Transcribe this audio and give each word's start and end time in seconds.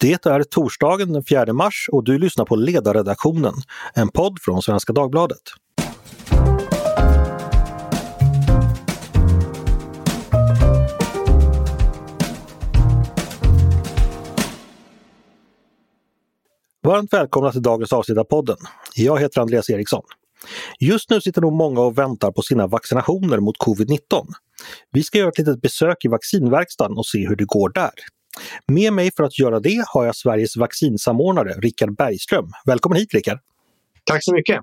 Det 0.00 0.26
är 0.26 0.42
torsdagen 0.42 1.12
den 1.12 1.24
4 1.24 1.52
mars 1.52 1.88
och 1.92 2.04
du 2.04 2.18
lyssnar 2.18 2.44
på 2.44 2.56
Ledarredaktionen, 2.56 3.54
en 3.94 4.08
podd 4.08 4.38
från 4.40 4.62
Svenska 4.62 4.92
Dagbladet. 4.92 5.42
Varmt 16.82 17.12
välkomna 17.12 17.52
till 17.52 17.62
dagens 17.62 17.92
avsnitt 17.92 18.18
av 18.18 18.24
podden. 18.24 18.56
Jag 18.94 19.20
heter 19.20 19.40
Andreas 19.40 19.70
Eriksson. 19.70 20.02
Just 20.78 21.10
nu 21.10 21.20
sitter 21.20 21.40
nog 21.40 21.52
många 21.52 21.80
och 21.80 21.98
väntar 21.98 22.32
på 22.32 22.42
sina 22.42 22.66
vaccinationer 22.66 23.40
mot 23.40 23.56
covid-19. 23.58 23.98
Vi 24.92 25.02
ska 25.02 25.18
göra 25.18 25.28
ett 25.28 25.38
litet 25.38 25.60
besök 25.60 26.04
i 26.04 26.08
vaccinverkstaden 26.08 26.96
och 26.96 27.06
se 27.06 27.28
hur 27.28 27.36
det 27.36 27.44
går 27.44 27.68
där. 27.74 27.90
Med 28.66 28.92
mig 28.92 29.10
för 29.16 29.24
att 29.24 29.38
göra 29.38 29.60
det 29.60 29.84
har 29.86 30.04
jag 30.06 30.16
Sveriges 30.16 30.56
vaccinsamordnare 30.56 31.52
Rickard 31.52 31.96
Bergström. 31.96 32.50
Välkommen 32.66 32.98
hit 32.98 33.14
Rickard! 33.14 33.38
Tack 34.04 34.24
så 34.24 34.34
mycket! 34.34 34.60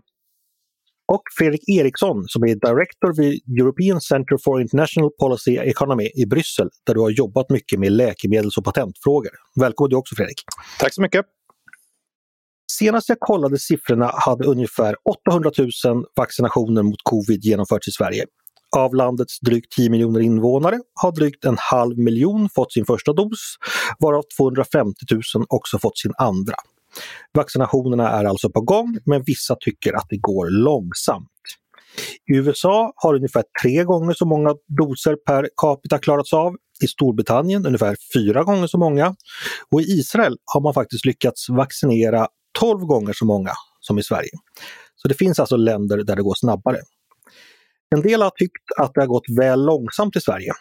Och 1.12 1.22
Fredrik 1.38 1.70
Eriksson 1.70 2.24
som 2.28 2.44
är 2.44 2.48
Director 2.48 3.22
vid 3.22 3.60
European 3.60 4.02
Center 4.02 4.38
for 4.44 4.62
International 4.62 5.10
Policy 5.20 5.58
Economy 5.58 6.10
i 6.16 6.26
Bryssel 6.26 6.70
där 6.86 6.94
du 6.94 7.00
har 7.00 7.10
jobbat 7.10 7.50
mycket 7.50 7.80
med 7.80 7.92
läkemedels 7.92 8.58
och 8.58 8.66
patentfrågor. 8.66 9.32
Välkommen 9.56 9.90
du 9.90 9.96
också 9.96 10.16
Fredrik! 10.16 10.44
Tack 10.80 10.94
så 10.94 11.02
mycket! 11.02 11.26
Senast 12.72 13.10
jag 13.10 13.20
kollade 13.20 13.60
siffrorna 13.60 14.12
hade 14.14 14.46
ungefär 14.46 14.96
800 15.30 15.52
000 15.86 16.06
vaccinationer 16.16 16.84
mot 16.84 17.00
covid 17.04 17.44
genomförts 17.44 17.88
i 17.88 17.92
Sverige. 17.92 18.26
Av 18.76 18.96
landets 18.96 19.40
drygt 19.40 19.72
10 19.72 19.90
miljoner 19.90 20.20
invånare 20.20 20.80
har 21.02 21.12
drygt 21.12 21.46
en 21.46 21.58
halv 21.60 21.98
miljon 21.98 22.50
fått 22.56 22.74
sin 22.74 22.86
första 22.86 23.14
dos, 23.14 23.56
varav 24.00 24.24
250 24.38 24.94
000 25.12 25.46
också 25.50 25.80
fått 25.80 25.98
sin 25.98 26.14
andra. 26.18 26.56
Vaccinationerna 27.34 28.10
är 28.10 28.26
alltså 28.26 28.50
på 28.50 28.62
gång, 28.62 28.98
men 29.06 29.24
vissa 29.24 29.56
tycker 29.60 29.94
att 29.94 30.06
det 30.10 30.18
går 30.18 30.50
långsamt. 30.50 31.28
I 32.32 32.36
USA 32.36 32.94
har 32.96 33.16
ungefär 33.16 33.44
tre 33.62 33.84
gånger 33.84 34.14
så 34.14 34.26
många 34.26 34.56
doser 34.78 35.16
per 35.16 35.50
capita 35.58 36.00
klarats 36.00 36.34
av. 36.34 36.56
I 36.84 36.88
Storbritannien 36.88 37.66
ungefär 37.66 37.98
fyra 38.14 38.44
gånger 38.44 38.68
så 38.68 38.78
många. 38.78 39.16
Och 39.72 39.82
i 39.82 39.84
Israel 39.84 40.38
har 40.54 40.62
man 40.62 40.74
faktiskt 40.74 41.06
lyckats 41.06 41.50
vaccinera 41.50 42.28
12 42.60 42.80
gånger 42.80 43.14
så 43.14 43.26
många 43.26 43.52
som 43.80 44.00
i 44.00 44.04
Sverige. 44.04 44.32
Så 44.96 45.08
det 45.08 45.14
finns 45.14 45.40
alltså 45.40 45.56
länder 45.56 45.98
där 45.98 46.16
det 46.16 46.22
går 46.24 46.36
snabbare. 46.36 46.78
En 47.96 48.02
del 48.02 48.22
har 48.22 48.30
tyckt 48.30 48.64
att 48.78 48.92
det 48.94 49.02
har 49.02 49.08
gått 49.08 49.30
väl 49.38 49.66
långsamt 49.66 50.16
i 50.16 50.22
Sverige. 50.22 50.54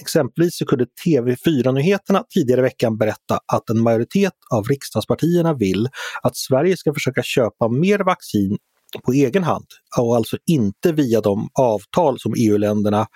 Exempelvis 0.00 0.56
så 0.58 0.66
kunde 0.66 0.86
TV4-nyheterna 1.06 2.24
tidigare 2.34 2.60
i 2.60 2.62
veckan 2.62 2.98
berätta 2.98 3.40
att 3.52 3.70
en 3.70 3.82
majoritet 3.82 4.32
av 4.50 4.64
riksdagspartierna 4.64 5.54
vill 5.54 5.88
att 6.22 6.36
Sverige 6.36 6.76
ska 6.76 6.94
försöka 6.94 7.22
köpa 7.22 7.68
mer 7.68 7.98
vaccin 7.98 8.58
på 9.04 9.12
egen 9.12 9.44
hand 9.44 9.66
och 9.98 10.16
alltså 10.16 10.36
inte 10.46 10.92
via 10.92 11.20
de 11.20 11.48
avtal 11.58 12.20
som 12.20 12.34
EU-länderna 12.38 13.06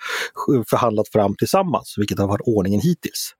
förhandlat 0.69 1.09
fram 1.09 1.35
tillsammans, 1.35 1.95
vilket 1.97 2.19
har 2.19 2.27
varit 2.27 2.47
ordningen 2.47 2.81
hittills. 2.81 3.33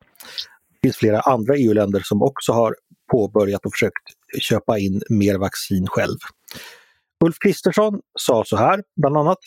Det 0.81 0.87
finns 0.87 0.97
flera 0.97 1.19
andra 1.19 1.55
EU-länder 1.55 2.01
som 2.03 2.21
också 2.21 2.51
har 2.51 2.75
påbörjat 3.11 3.65
och 3.65 3.71
försökt 3.71 4.03
köpa 4.41 4.79
in 4.79 5.01
mer 5.09 5.35
vaccin 5.35 5.87
själv. 5.87 6.17
Ulf 7.25 7.35
Kristersson 7.39 7.99
sa 8.19 8.43
så 8.45 8.57
här, 8.57 8.83
bland 9.01 9.17
annat, 9.17 9.37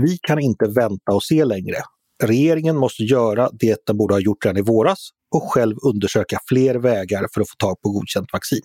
vi 0.00 0.18
kan 0.22 0.38
inte 0.38 0.64
vänta 0.68 1.12
och 1.12 1.22
se 1.22 1.44
längre. 1.44 1.76
Regeringen 2.22 2.76
måste 2.76 3.02
göra 3.02 3.50
det 3.52 3.86
den 3.86 3.96
borde 3.96 4.14
ha 4.14 4.20
gjort 4.20 4.44
redan 4.44 4.58
i 4.58 4.62
våras 4.62 5.08
och 5.34 5.42
själv 5.42 5.76
undersöka 5.82 6.38
fler 6.48 6.74
vägar 6.74 7.26
för 7.34 7.40
att 7.40 7.50
få 7.50 7.56
tag 7.58 7.80
på 7.82 7.90
godkänt 7.90 8.32
vaccin. 8.32 8.62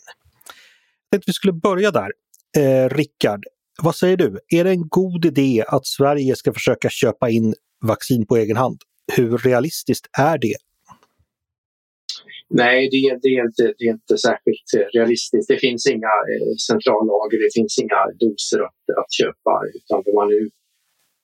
Jag 1.10 1.12
tänkte 1.12 1.30
vi 1.30 1.34
skulle 1.34 1.54
börja 1.54 1.92
där. 1.92 2.12
Eh, 2.58 2.90
Rickard, 2.90 3.44
vad 3.84 3.96
säger 3.96 4.18
du? 4.18 4.40
Är 4.50 4.64
det 4.64 4.70
en 4.70 4.88
god 4.88 5.26
idé 5.26 5.64
att 5.68 5.88
Sverige 5.88 6.36
ska 6.36 6.54
försöka 6.54 6.90
köpa 6.90 7.30
in 7.30 7.56
vaccin 7.86 8.26
på 8.26 8.38
egen 8.38 8.58
hand? 8.58 8.78
Hur 9.16 9.38
realistiskt 9.38 10.08
är 10.18 10.38
det? 10.38 10.56
Nej, 12.50 12.90
det, 12.92 13.20
det, 13.22 13.28
är 13.28 13.46
inte, 13.46 13.64
det 13.78 13.86
är 13.86 13.94
inte 13.94 14.18
särskilt 14.18 14.68
eh, 14.78 15.00
realistiskt. 15.00 15.48
Det 15.48 15.58
finns 15.58 15.88
inga 15.88 16.16
eh, 16.32 16.56
centrallager, 16.68 17.38
det 17.46 17.54
finns 17.54 17.80
inga 17.84 18.02
doser 18.20 18.60
att, 18.68 18.82
att 19.02 19.12
köpa 19.20 19.54
utan 19.78 20.04
vad 20.06 20.16
man 20.16 20.28
nu 20.28 20.50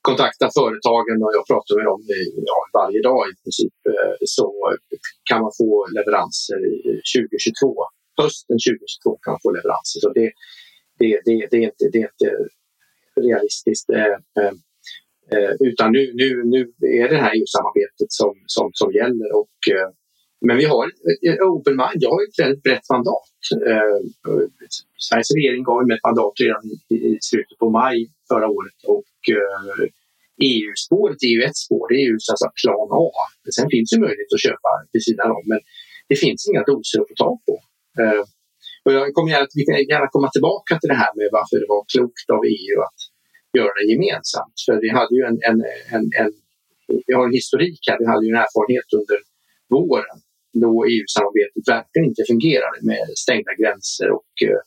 kontakta 0.08 0.46
företagen 0.58 1.16
och 1.24 1.32
jag 1.36 1.44
pratar 1.50 1.72
med 1.78 1.86
dem 1.90 2.00
ja, 2.50 2.58
varje 2.80 3.00
dag 3.08 3.20
i 3.32 3.34
princip 3.42 3.76
eh, 3.92 4.14
så 4.36 4.46
kan 5.28 5.38
man 5.44 5.52
få 5.60 5.70
leveranser 5.96 6.60
2022. 7.14 7.74
Hösten 8.22 8.56
2022 8.66 9.18
kan 9.22 9.30
man 9.34 9.42
få 9.44 9.50
leveranser. 9.58 9.98
Så 10.04 10.08
det, 10.18 10.30
det, 11.00 11.12
det, 11.26 11.34
det, 11.50 11.56
är, 11.62 11.66
inte, 11.70 11.84
det 11.92 11.98
är 12.04 12.08
inte 12.14 12.30
realistiskt. 13.28 13.88
Eh, 14.00 14.18
eh, 15.32 15.52
utan 15.68 15.88
nu, 15.96 16.02
nu, 16.20 16.28
nu 16.54 16.60
är 17.02 17.06
det 17.12 17.20
här 17.24 17.32
EU-samarbetet 17.38 18.10
som, 18.20 18.34
som, 18.54 18.66
som 18.80 18.88
gäller 18.98 19.28
och 19.40 19.58
men 20.46 20.56
vi 20.56 20.64
har 20.72 20.82
ett 20.86 21.40
open 21.50 21.76
mind. 21.82 22.00
Jag 22.04 22.10
har 22.14 22.22
ett 22.28 22.38
väldigt 22.42 22.62
brett 22.66 22.86
mandat. 22.94 23.30
Eh, 23.70 23.98
Sveriges 25.06 25.34
regering 25.36 25.62
gav 25.68 25.86
mig 25.86 25.96
ett 25.96 26.08
mandat 26.10 26.34
redan 26.44 26.64
i, 26.96 27.18
slutet 27.30 27.58
på 27.62 27.68
maj 27.80 27.98
förra 28.30 28.48
året 28.56 28.78
och 28.94 29.14
eh, 29.36 29.84
EU-spåret 30.50 31.20
är 31.28 31.32
ju 31.36 31.42
ett 31.48 31.58
spår, 31.64 31.84
det 31.90 31.98
är 32.02 32.06
ju 32.10 32.16
alltså 32.32 32.48
plan 32.62 32.88
A. 33.04 33.06
Sen 33.56 33.68
finns 33.74 33.90
det 33.90 34.00
möjlighet 34.06 34.32
att 34.36 34.46
köpa 34.48 34.70
vid 34.92 35.04
sidan 35.08 35.30
om 35.38 35.44
men 35.50 35.60
det 36.10 36.16
finns 36.24 36.40
inga 36.50 36.62
doser 36.70 36.98
att 37.00 37.10
få 37.10 37.16
tag 37.24 37.36
på. 37.46 37.54
Eh, 38.02 38.22
och 38.84 38.92
jag 38.96 39.14
kommer 39.14 39.30
gärna, 39.32 39.46
vi 39.60 39.64
kan 39.66 39.74
gärna 39.94 40.08
komma 40.14 40.28
tillbaka 40.36 40.72
till 40.80 40.92
det 40.92 41.00
här 41.04 41.12
med 41.18 41.28
varför 41.38 41.56
det 41.62 41.68
var 41.74 41.82
klokt 41.92 42.28
av 42.36 42.42
EU 42.56 42.76
att 42.88 43.00
göra 43.58 43.72
det 43.78 43.86
gemensamt. 43.92 44.56
För 44.66 44.74
vi 44.84 44.90
hade 44.98 45.14
ju 45.18 45.22
en, 45.30 45.38
en, 45.48 45.58
en, 45.96 46.04
en 46.20 46.32
vi 47.06 47.12
har 47.18 47.24
en 47.28 47.38
historik 47.40 47.80
här, 47.88 47.98
vi 48.02 48.06
hade 48.12 48.24
ju 48.26 48.30
en 48.34 48.42
erfarenhet 48.44 48.88
under 49.00 49.18
våren 49.74 50.18
då 50.64 50.72
EU-samarbetet 50.92 51.64
verkligen 51.74 52.08
inte 52.10 52.22
fungerade 52.32 52.78
med 52.90 53.04
stängda 53.24 53.52
gränser 53.60 54.08
och 54.18 54.32
eh, 54.48 54.62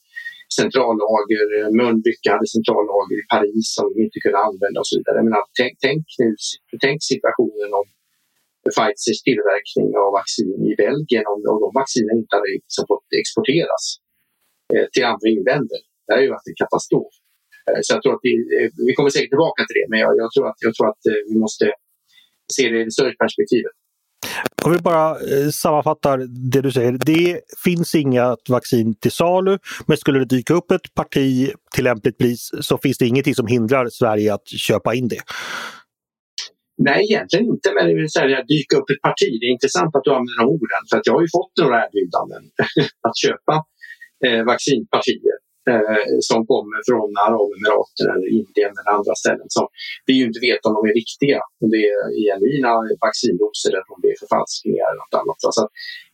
centrallager. 0.60 1.46
Mölnlycke 1.80 2.28
hade 2.36 2.48
centrallager 2.56 3.18
i 3.24 3.26
Paris 3.34 3.68
som 3.76 3.86
de 3.92 3.98
inte 4.06 4.20
kunde 4.24 4.40
använda 4.48 4.78
och 4.82 4.90
så 4.90 4.96
vidare. 5.00 5.20
Men 5.26 5.34
tänk, 5.60 5.74
tänk, 5.86 6.04
nu, 6.22 6.30
tänk 6.86 6.98
situationen 7.14 7.70
om 7.80 7.86
Pfizers 8.74 9.20
tillverkning 9.28 9.90
av 10.04 10.10
vaccin 10.20 10.60
i 10.72 10.74
Belgien 10.84 11.26
om, 11.32 11.40
om 11.54 11.58
de 11.64 11.70
vaccinen 11.82 12.16
inte 12.22 12.34
hade 12.38 12.52
liksom 12.58 12.84
fått 12.92 13.08
exporteras 13.22 13.84
eh, 14.74 14.88
till 14.94 15.06
andra 15.12 15.26
EU-länder. 15.34 15.80
Det 16.04 16.12
hade 16.14 16.26
ju 16.26 16.32
varit 16.36 16.52
en 16.52 16.62
katastrof. 16.64 17.14
Eh, 17.68 17.80
så 17.84 17.90
jag 17.94 18.02
tror 18.02 18.14
att 18.16 18.26
vi, 18.30 18.36
eh, 18.56 18.70
vi 18.88 18.92
kommer 18.96 19.12
säkert 19.16 19.34
tillbaka 19.36 19.62
till 19.64 19.78
det 19.80 19.88
men 19.92 20.00
jag, 20.06 20.12
jag 20.24 20.30
tror 20.34 20.46
att, 20.52 20.60
jag 20.66 20.74
tror 20.76 20.88
att 20.94 21.04
eh, 21.12 21.22
vi 21.30 21.36
måste 21.46 21.66
se 22.56 22.64
det 22.72 22.78
i 22.82 22.84
det 22.88 22.96
större 22.98 23.16
perspektivet. 23.24 23.76
Om 24.66 24.72
vi 24.72 24.80
bara 24.80 25.10
eh, 25.10 25.50
sammanfattar 25.50 26.18
det 26.52 26.62
du 26.62 26.72
säger. 26.72 26.92
Det 26.92 27.42
finns 27.64 27.96
inga 27.96 28.38
vaccin 28.50 28.96
till 28.96 29.12
salu, 29.12 29.58
men 29.86 29.98
skulle 29.98 30.20
det 30.20 30.26
dyka 30.26 30.54
upp 30.54 30.72
ett 30.72 30.94
parti 30.94 31.52
till 31.76 31.84
lämpligt 31.84 32.18
pris 32.18 32.50
så 32.62 32.78
finns 32.78 32.98
det 32.98 33.08
ingenting 33.08 33.36
som 33.36 33.48
hindrar 33.48 33.90
Sverige 33.90 34.34
att 34.34 34.48
köpa 34.48 34.96
in 34.96 35.08
det. 35.08 35.22
Nej, 36.78 37.06
egentligen 37.12 37.46
inte. 37.46 37.74
Men 37.76 37.88
det 37.88 37.96
vill 37.96 38.10
säga 38.10 38.44
dyka 38.44 38.78
upp 38.78 38.90
ett 38.90 39.02
parti. 39.02 39.30
Det 39.40 39.46
är 39.46 39.52
intressant 39.52 39.96
att 39.96 40.04
du 40.04 40.12
använder 40.12 40.38
de 40.40 40.48
orden 40.48 40.82
för 40.90 40.98
att 40.98 41.06
jag 41.08 41.14
har 41.14 41.22
ju 41.22 41.32
fått 41.38 41.54
några 41.62 41.78
erbjudanden 41.86 42.44
att 43.08 43.18
köpa 43.24 43.54
eh, 44.26 44.44
vaccinpartier 44.52 45.38
eh, 45.72 46.06
som 46.30 46.40
kommer 46.52 46.78
från 46.90 47.10
Arabemiraten 47.26 48.08
eller 48.14 48.28
Indien 48.40 48.74
eller 48.78 48.92
andra 48.98 49.14
ställen 49.24 49.50
som 49.58 49.66
vi 50.08 50.14
ju 50.20 50.24
inte 50.30 50.42
vet 50.48 50.62
om 50.68 50.74
de 50.78 50.82
är 50.92 50.96
riktiga. 51.02 51.40
Om 51.62 51.68
det 51.74 51.82
är 51.94 52.00
genuina 52.28 52.72
vaccindoser 53.08 53.72
eller 53.78 53.92
om 53.96 54.00
det 54.04 54.10
är 54.14 54.20
förfalskningar 54.24 54.86
eller 54.90 55.02
något 55.06 55.18
annat. 55.22 55.40
Så, 55.58 55.64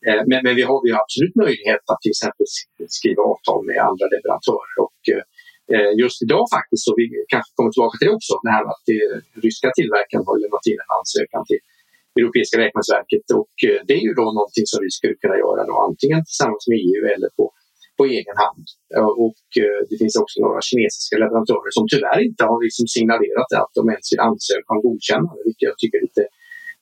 eh, 0.07 0.21
men, 0.29 0.39
men 0.45 0.53
vi, 0.59 0.63
har, 0.69 0.79
ju 0.89 0.93
absolut 1.03 1.35
möjlighet 1.45 1.83
att 1.91 2.01
till 2.03 2.13
exempel 2.15 2.45
skriva 2.97 3.21
avtal 3.31 3.59
med 3.69 3.77
andra 3.89 4.05
leverantörer. 4.13 4.75
Och, 4.85 5.01
eh, 5.13 5.23
eh, 5.73 5.91
just 6.03 6.19
idag 6.25 6.45
faktiskt, 6.56 6.83
så 6.88 6.91
vi 6.99 7.06
kanske 7.33 7.51
kommer 7.57 7.71
tillbaka 7.73 7.95
till 7.97 8.07
det 8.09 8.15
också, 8.19 8.33
det 8.45 8.53
här 8.56 8.63
med 8.65 8.73
att 8.75 8.85
det, 8.91 9.01
ryska 9.45 9.67
tillverkaren 9.77 10.23
har 10.27 10.35
lämnat 10.44 10.65
in 10.71 10.79
en 10.83 10.91
ansökan 10.99 11.44
till 11.49 11.61
Europeiska 12.19 12.56
räkningsverket 12.63 13.25
och 13.39 13.56
eh, 13.69 13.79
det 13.88 13.95
är 13.99 14.03
ju 14.07 14.13
då 14.21 14.25
någonting 14.39 14.65
som 14.71 14.79
vi 14.85 14.89
skulle 14.97 15.15
kunna 15.23 15.38
göra 15.44 15.61
då, 15.69 15.75
antingen 15.89 16.19
tillsammans 16.29 16.63
med 16.69 16.77
EU 16.88 17.03
eller 17.15 17.29
på 17.38 17.45
på 17.98 18.04
egen 18.18 18.38
hand. 18.44 18.66
Eh, 18.95 19.12
och 19.25 19.44
eh, 19.63 19.80
det 19.90 19.98
finns 20.01 20.16
också 20.24 20.36
några 20.45 20.62
kinesiska 20.69 21.16
leverantörer 21.24 21.72
som 21.78 21.86
tyvärr 21.94 22.19
inte 22.30 22.44
har 22.50 22.60
liksom 22.68 22.86
signalerat 22.95 23.50
att 23.63 23.74
de 23.80 23.84
ens 23.94 24.07
vill 24.12 24.24
ansöka 24.30 24.69
om 24.75 24.81
godkännande, 24.88 25.42
vilket 25.48 25.68
jag 25.72 25.78
tycker 25.80 25.98
är 26.00 26.06
lite 26.10 26.25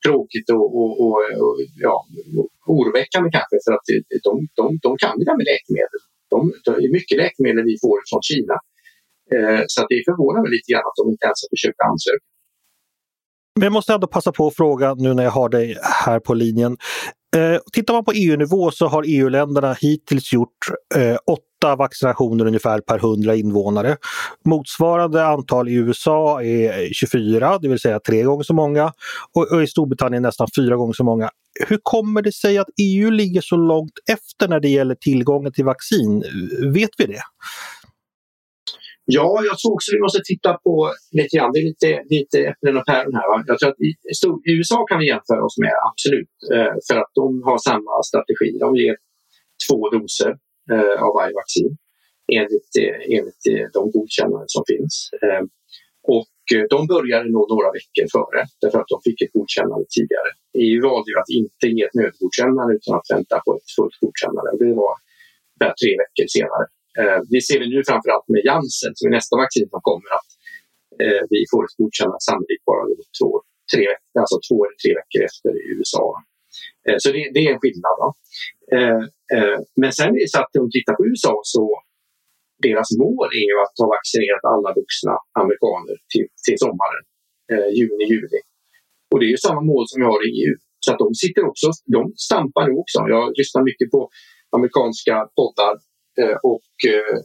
tråkigt 0.05 0.47
och, 0.57 0.67
och, 0.79 0.91
och, 1.03 1.17
och 1.45 1.55
ja, 1.85 1.95
oroväckande 2.77 3.29
kanske 3.37 3.55
för 3.65 3.73
att 3.77 3.87
eh, 3.93 4.19
de, 4.27 4.33
de, 4.59 4.65
de 4.85 4.89
kan 5.03 5.13
det 5.19 5.25
där 5.29 5.37
med 5.39 5.47
läkemedel. 5.53 6.01
De, 6.33 6.37
det 6.65 6.85
är 6.87 6.93
mycket 6.99 7.17
läkemedel 7.23 7.63
vi 7.71 7.77
får 7.85 7.97
från 8.09 8.21
Kina. 8.29 8.57
Eh, 9.33 9.61
så 9.71 9.77
att 9.81 9.89
det 9.93 9.99
förvånar 10.09 10.41
mig 10.43 10.51
lite 10.55 10.67
grann 10.71 10.85
att 10.89 10.99
de 11.01 11.05
inte 11.13 11.25
ens 11.29 11.39
har 11.43 11.49
försökt 11.55 11.81
ansöka. 11.91 12.25
Men 13.59 13.63
jag 13.63 13.73
måste 13.73 13.93
ändå 13.93 14.07
passa 14.07 14.31
på 14.31 14.47
att 14.47 14.55
fråga 14.55 14.93
nu 14.93 15.13
när 15.13 15.23
jag 15.23 15.31
har 15.31 15.49
dig 15.49 15.77
här 16.05 16.19
på 16.19 16.33
linjen. 16.33 16.77
Eh, 17.35 17.59
tittar 17.73 17.93
man 17.93 18.05
på 18.05 18.11
EU-nivå 18.11 18.71
så 18.71 18.87
har 18.87 19.03
EU-länderna 19.07 19.73
hittills 19.73 20.33
gjort 20.33 20.57
eh, 20.95 21.17
åtta 21.27 21.75
vaccinationer 21.75 22.45
ungefär 22.45 22.79
per 22.79 22.97
100 22.97 23.35
invånare. 23.35 23.97
Motsvarande 24.45 25.25
antal 25.25 25.69
i 25.69 25.73
USA 25.73 26.43
är 26.43 26.93
24, 26.93 27.57
det 27.57 27.67
vill 27.67 27.79
säga 27.79 27.99
tre 27.99 28.23
gånger 28.23 28.43
så 28.43 28.53
många. 28.53 28.93
Och, 29.33 29.51
och 29.51 29.63
i 29.63 29.67
Storbritannien 29.67 30.23
nästan 30.23 30.47
fyra 30.55 30.75
gånger 30.75 30.93
så 30.93 31.03
många. 31.03 31.29
Hur 31.67 31.79
kommer 31.83 32.21
det 32.21 32.31
sig 32.31 32.57
att 32.57 32.67
EU 32.81 33.09
ligger 33.09 33.41
så 33.41 33.55
långt 33.55 33.93
efter 34.11 34.47
när 34.47 34.59
det 34.59 34.69
gäller 34.69 34.95
tillgången 34.95 35.53
till 35.53 35.65
vaccin? 35.65 36.23
Vet 36.73 36.89
vi 36.97 37.05
det? 37.05 37.21
Ja, 39.05 39.41
jag 39.49 39.59
tror 39.59 39.73
också 39.73 39.89
vi 39.95 40.01
måste 40.05 40.21
titta 40.31 40.53
på 40.53 40.73
lite 41.11 41.37
grann. 41.37 41.51
Det 41.53 41.59
är 41.59 41.67
lite, 41.71 42.03
lite 42.15 42.37
äpplen 42.51 42.77
och 42.77 42.85
päron 42.85 43.15
här. 43.19 43.27
Va? 43.31 43.43
Jag 43.47 43.59
tror 43.59 43.69
att 43.69 43.81
i, 43.89 43.91
i 44.49 44.51
USA 44.57 44.85
kan 44.89 44.99
vi 44.99 45.07
jämföra 45.07 45.41
oss 45.47 45.57
med, 45.65 45.75
absolut. 45.89 46.35
Eh, 46.55 46.73
för 46.87 46.97
att 47.01 47.11
de 47.21 47.25
har 47.47 47.57
samma 47.69 47.93
strategi. 48.09 48.49
De 48.65 48.69
ger 48.75 48.95
två 49.65 49.89
doser 49.89 50.31
eh, 50.73 50.95
av 51.05 51.11
varje 51.19 51.33
vaccin 51.41 51.71
enligt, 52.39 52.71
eh, 52.83 52.99
enligt 53.15 53.43
eh, 53.51 53.65
de 53.77 53.81
godkännanden 53.95 54.49
som 54.55 54.63
finns. 54.71 54.93
Eh, 55.23 55.43
och 56.15 56.43
eh, 56.55 56.65
de 56.73 56.79
började 56.93 57.27
nog 57.35 57.45
några 57.53 57.69
veckor 57.77 58.05
före 58.15 58.39
därför 58.61 58.79
att 58.81 58.91
de 58.93 58.97
fick 59.07 59.19
ett 59.21 59.33
godkännande 59.37 59.85
tidigare. 59.95 60.29
EU 60.63 60.79
valde 60.89 61.09
ju 61.11 61.17
att 61.23 61.31
inte 61.41 61.65
ge 61.75 61.83
ett 61.87 61.97
nödgodkännande 62.01 62.71
utan 62.79 62.93
att 62.99 63.09
vänta 63.15 63.35
på 63.45 63.49
ett 63.57 63.69
fullt 63.75 63.97
godkännande. 64.03 64.49
Det 64.61 64.73
var 64.83 64.93
tre 65.81 65.91
veckor 66.01 66.27
senare. 66.37 66.65
Eh, 66.99 67.19
vi 67.33 67.39
ser 67.47 67.59
det 67.61 67.69
nu 67.73 67.79
framförallt 67.89 68.27
med 68.33 68.41
Janssen 68.49 68.91
som 68.95 69.05
är 69.09 69.13
nästa 69.19 69.35
vaccin 69.43 69.67
som 69.73 69.81
kommer 69.89 70.09
att 70.19 70.29
eh, 71.03 71.23
vi 71.33 71.39
får 71.51 71.61
ett 71.65 71.77
godkännande 71.81 72.23
sannolikt 72.27 72.65
bara 72.71 72.83
två, 73.19 73.31
tre, 73.73 73.85
alltså 74.21 74.37
två 74.47 74.57
eller 74.65 74.77
tre 74.83 74.91
veckor 74.99 75.21
efter 75.29 75.51
i 75.63 75.67
USA. 75.75 76.05
Eh, 76.85 76.97
så 77.01 77.07
det, 77.15 77.21
det, 77.33 77.41
är 77.45 77.51
en 77.53 77.61
skillnad. 77.63 77.97
Eh, 78.75 79.01
eh, 79.35 79.57
men 79.81 79.91
sen 79.97 80.09
är 80.15 80.21
det 80.23 80.31
så 80.33 80.39
att 80.43 80.55
om 80.61 80.65
vi 80.67 80.73
tittar 80.77 80.95
på 80.99 81.03
USA 81.11 81.35
så 81.55 81.63
deras 82.67 82.89
mål 83.03 83.27
är 83.41 83.45
ju 83.51 83.57
att 83.65 83.75
ha 83.81 83.87
vaccinerat 83.97 84.43
alla 84.53 84.69
vuxna 84.79 85.13
amerikaner 85.41 85.95
till, 86.11 86.27
till 86.45 86.59
sommaren, 86.65 87.03
eh, 87.51 87.69
juni, 87.77 88.05
juli. 88.13 88.39
Och 89.11 89.19
det 89.19 89.25
är 89.29 89.33
ju 89.35 89.41
samma 89.47 89.61
mål 89.71 89.83
som 89.87 89.97
vi 90.01 90.05
har 90.11 90.21
i 90.27 90.29
EU. 90.41 90.55
Så 90.85 90.89
att 90.91 90.99
de 91.03 91.09
sitter 91.23 91.43
också, 91.49 91.67
de 91.95 92.01
stampar 92.27 92.63
nu 92.67 92.73
också. 92.83 92.97
Jag 93.15 93.25
lyssnar 93.39 93.61
mycket 93.69 93.87
på 93.95 93.99
amerikanska 94.57 95.15
poddar 95.37 95.73
och 96.51 96.73
eh, 96.95 97.15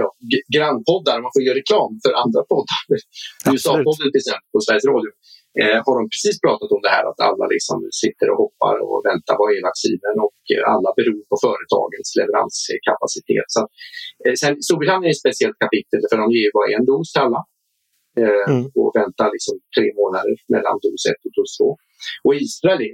ja, 0.00 0.08
grannpoddar, 0.54 1.16
man 1.24 1.32
får 1.34 1.42
göra 1.46 1.58
reklam 1.62 1.90
för 2.04 2.12
andra 2.22 2.42
poddar. 2.52 2.82
USA-podden 3.52 4.08
till 4.10 4.22
exempel 4.22 4.48
på 4.54 4.60
Sveriges 4.64 4.88
Radio 4.92 5.10
eh, 5.60 5.78
har 5.84 5.94
de 5.98 6.04
precis 6.14 6.36
pratat 6.44 6.70
om 6.76 6.82
det 6.86 6.92
här 6.96 7.04
att 7.10 7.20
alla 7.28 7.46
liksom 7.56 7.78
sitter 8.02 8.26
och 8.32 8.38
hoppar 8.42 8.74
och 8.88 8.98
väntar 9.08 9.34
vad 9.40 9.48
är 9.56 9.62
vaccinen 9.70 10.16
och 10.26 10.38
alla 10.74 10.90
beror 10.98 11.22
på 11.30 11.36
företagens 11.46 12.08
leveranskapacitet. 12.18 13.48
Så, 13.54 13.62
eh, 14.24 14.34
sen, 14.40 14.54
Storbritannien 14.66 15.08
är 15.10 15.14
ett 15.14 15.24
speciellt 15.24 15.58
kapitel 15.64 16.00
för 16.08 16.16
de 16.22 16.26
ger 16.36 16.50
bara 16.56 16.68
en 16.76 16.86
dos 16.90 17.08
till 17.12 17.24
alla 17.26 17.42
eh, 18.22 18.44
mm. 18.50 18.64
och 18.78 18.90
väntar 19.00 19.28
liksom 19.36 19.54
tre 19.76 19.88
månader 20.00 20.34
mellan 20.54 20.76
dos 20.84 21.02
ett 21.10 21.22
och 21.26 21.34
dos 21.38 21.50
två. 21.58 21.68
Och 22.24 22.34
Israel 22.46 22.80
är, 22.86 22.92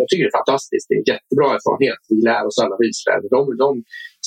jag 0.00 0.06
tycker 0.08 0.24
det 0.26 0.34
är 0.34 0.40
fantastiskt, 0.42 0.86
det 0.88 0.94
är 0.94 1.02
en 1.04 1.10
jättebra 1.14 1.48
erfarenhet. 1.56 2.00
Vi 2.12 2.18
lär 2.28 2.42
oss 2.48 2.58
alla 2.62 2.74
av 2.78 2.84
Israel. 2.92 3.22
De, 3.36 3.40
de 3.64 3.70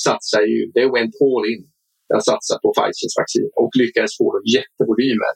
satsar 0.06 0.42
ju, 0.52 0.60
they 0.76 0.88
went 0.96 1.14
all 1.26 1.44
in 1.52 1.62
att 2.16 2.26
satsa 2.32 2.54
på 2.62 2.68
Pfizers 2.76 3.14
vaccin 3.20 3.48
och 3.62 3.72
lyckades 3.82 4.12
få 4.20 4.28
jättevolymer 4.56 5.34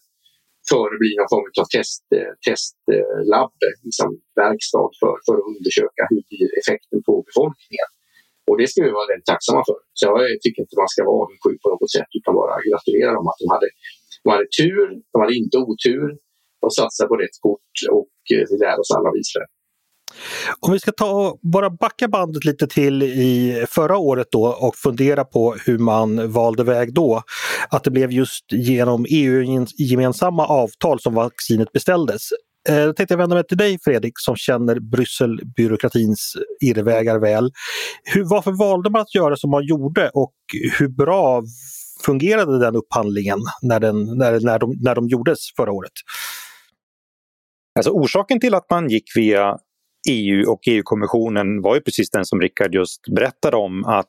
för 0.71 0.87
att 0.93 1.01
bli 1.03 1.13
någon 1.19 1.33
form 1.35 1.49
av 1.63 1.69
test, 1.77 2.05
eh, 2.19 2.33
testlabb, 2.47 3.57
eh, 3.67 3.77
liksom 3.89 4.11
verkstad 4.45 4.89
för, 5.01 5.15
för 5.27 5.35
att 5.39 5.47
undersöka 5.53 6.03
hur 6.11 6.23
blir 6.29 6.49
effekten 6.61 6.99
på 7.09 7.13
befolkningen. 7.29 7.89
Och 8.49 8.57
det 8.61 8.67
ska 8.71 8.79
vi 8.87 8.97
vara 8.99 9.11
väldigt 9.11 9.31
tacksamma 9.33 9.63
för. 9.69 9.79
Så 9.99 10.03
jag 10.07 10.41
tycker 10.43 10.61
inte 10.63 10.81
man 10.83 10.93
ska 10.95 11.01
vara 11.09 11.19
avundsjuk 11.25 11.59
på 11.63 11.69
något 11.73 11.93
sätt 11.97 12.11
utan 12.19 12.33
bara 12.41 12.55
gratulera 12.69 13.11
dem 13.19 13.27
att 13.31 13.41
de 13.43 13.47
hade, 13.55 13.69
de 14.23 14.27
hade 14.35 14.49
tur, 14.61 14.87
de 15.13 15.17
hade 15.23 15.37
inte 15.43 15.57
otur, 15.69 16.07
de 16.61 16.71
satsa 16.71 17.07
på 17.07 17.17
rätt 17.17 17.37
kort 17.41 17.73
och 17.91 18.37
eh, 18.37 18.45
vi 18.51 18.57
lär 18.59 18.81
oss 18.81 18.91
alla 18.97 19.09
av 19.09 19.17
Israel. 19.17 19.47
Om 20.61 20.73
vi 20.73 20.79
ska 20.79 20.93
ta 20.93 21.39
bara 21.43 21.71
backa 21.71 22.09
bandet 22.09 22.45
lite 22.45 22.67
till 22.67 23.03
i 23.03 23.65
förra 23.69 23.99
året 23.99 24.27
då 24.31 24.47
och 24.47 24.77
fundera 24.77 25.25
på 25.25 25.55
hur 25.67 25.79
man 25.79 26.33
valde 26.33 26.65
väg 26.65 26.95
då. 26.95 27.23
Att 27.71 27.85
det 27.85 27.91
blev 27.91 28.13
just 28.13 28.53
genom 28.53 29.07
EU-gemensamma 29.09 30.47
avtal 30.47 31.01
som 31.01 31.15
vaccinet 31.15 31.73
beställdes. 31.73 32.23
Eh, 32.69 32.93
jag 33.09 33.17
vända 33.17 33.35
mig 33.35 33.47
till 33.47 33.57
dig 33.57 33.79
Fredrik 33.85 34.13
som 34.17 34.37
känner 34.37 34.81
Brysselbyråkratins 34.81 36.37
irrvägar 36.61 37.19
väl. 37.19 37.51
Hur, 38.05 38.25
varför 38.25 38.53
valde 38.53 38.91
man 38.91 39.01
att 39.01 39.15
göra 39.15 39.37
som 39.37 39.51
man 39.51 39.67
gjorde 39.67 40.11
och 40.15 40.35
hur 40.79 40.89
bra 40.89 41.43
fungerade 42.05 42.59
den 42.59 42.77
upphandlingen 42.77 43.39
när, 43.63 43.81
den, 43.81 44.19
när, 44.19 44.41
när, 44.41 44.59
de, 44.59 44.75
när 44.81 44.95
de 44.95 45.09
gjordes 45.09 45.39
förra 45.57 45.73
året? 45.73 45.93
Alltså 47.79 47.91
orsaken 47.91 48.41
till 48.41 48.55
att 48.55 48.71
man 48.71 48.89
gick 48.89 49.17
via 49.17 49.59
EU 50.09 50.51
och 50.51 50.61
EU-kommissionen 50.67 51.63
var 51.63 51.75
ju 51.75 51.81
precis 51.81 52.11
den 52.11 52.25
som 52.25 52.41
Rickard 52.41 52.75
just 52.75 53.01
berättade 53.17 53.57
om 53.57 53.85
att 53.85 54.07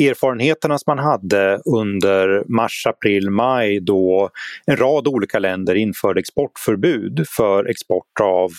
erfarenheterna 0.00 0.78
som 0.78 0.96
man 0.96 1.04
hade 1.04 1.60
under 1.76 2.44
mars, 2.48 2.86
april, 2.86 3.30
maj 3.30 3.80
då 3.80 4.30
en 4.66 4.76
rad 4.76 5.08
olika 5.08 5.38
länder 5.38 5.74
införde 5.74 6.20
exportförbud 6.20 7.24
för 7.36 7.70
export 7.70 8.20
av 8.22 8.50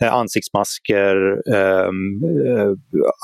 eh, 0.00 0.14
ansiktsmasker, 0.14 1.16
ehm, 1.54 2.24
eh, 2.46 2.72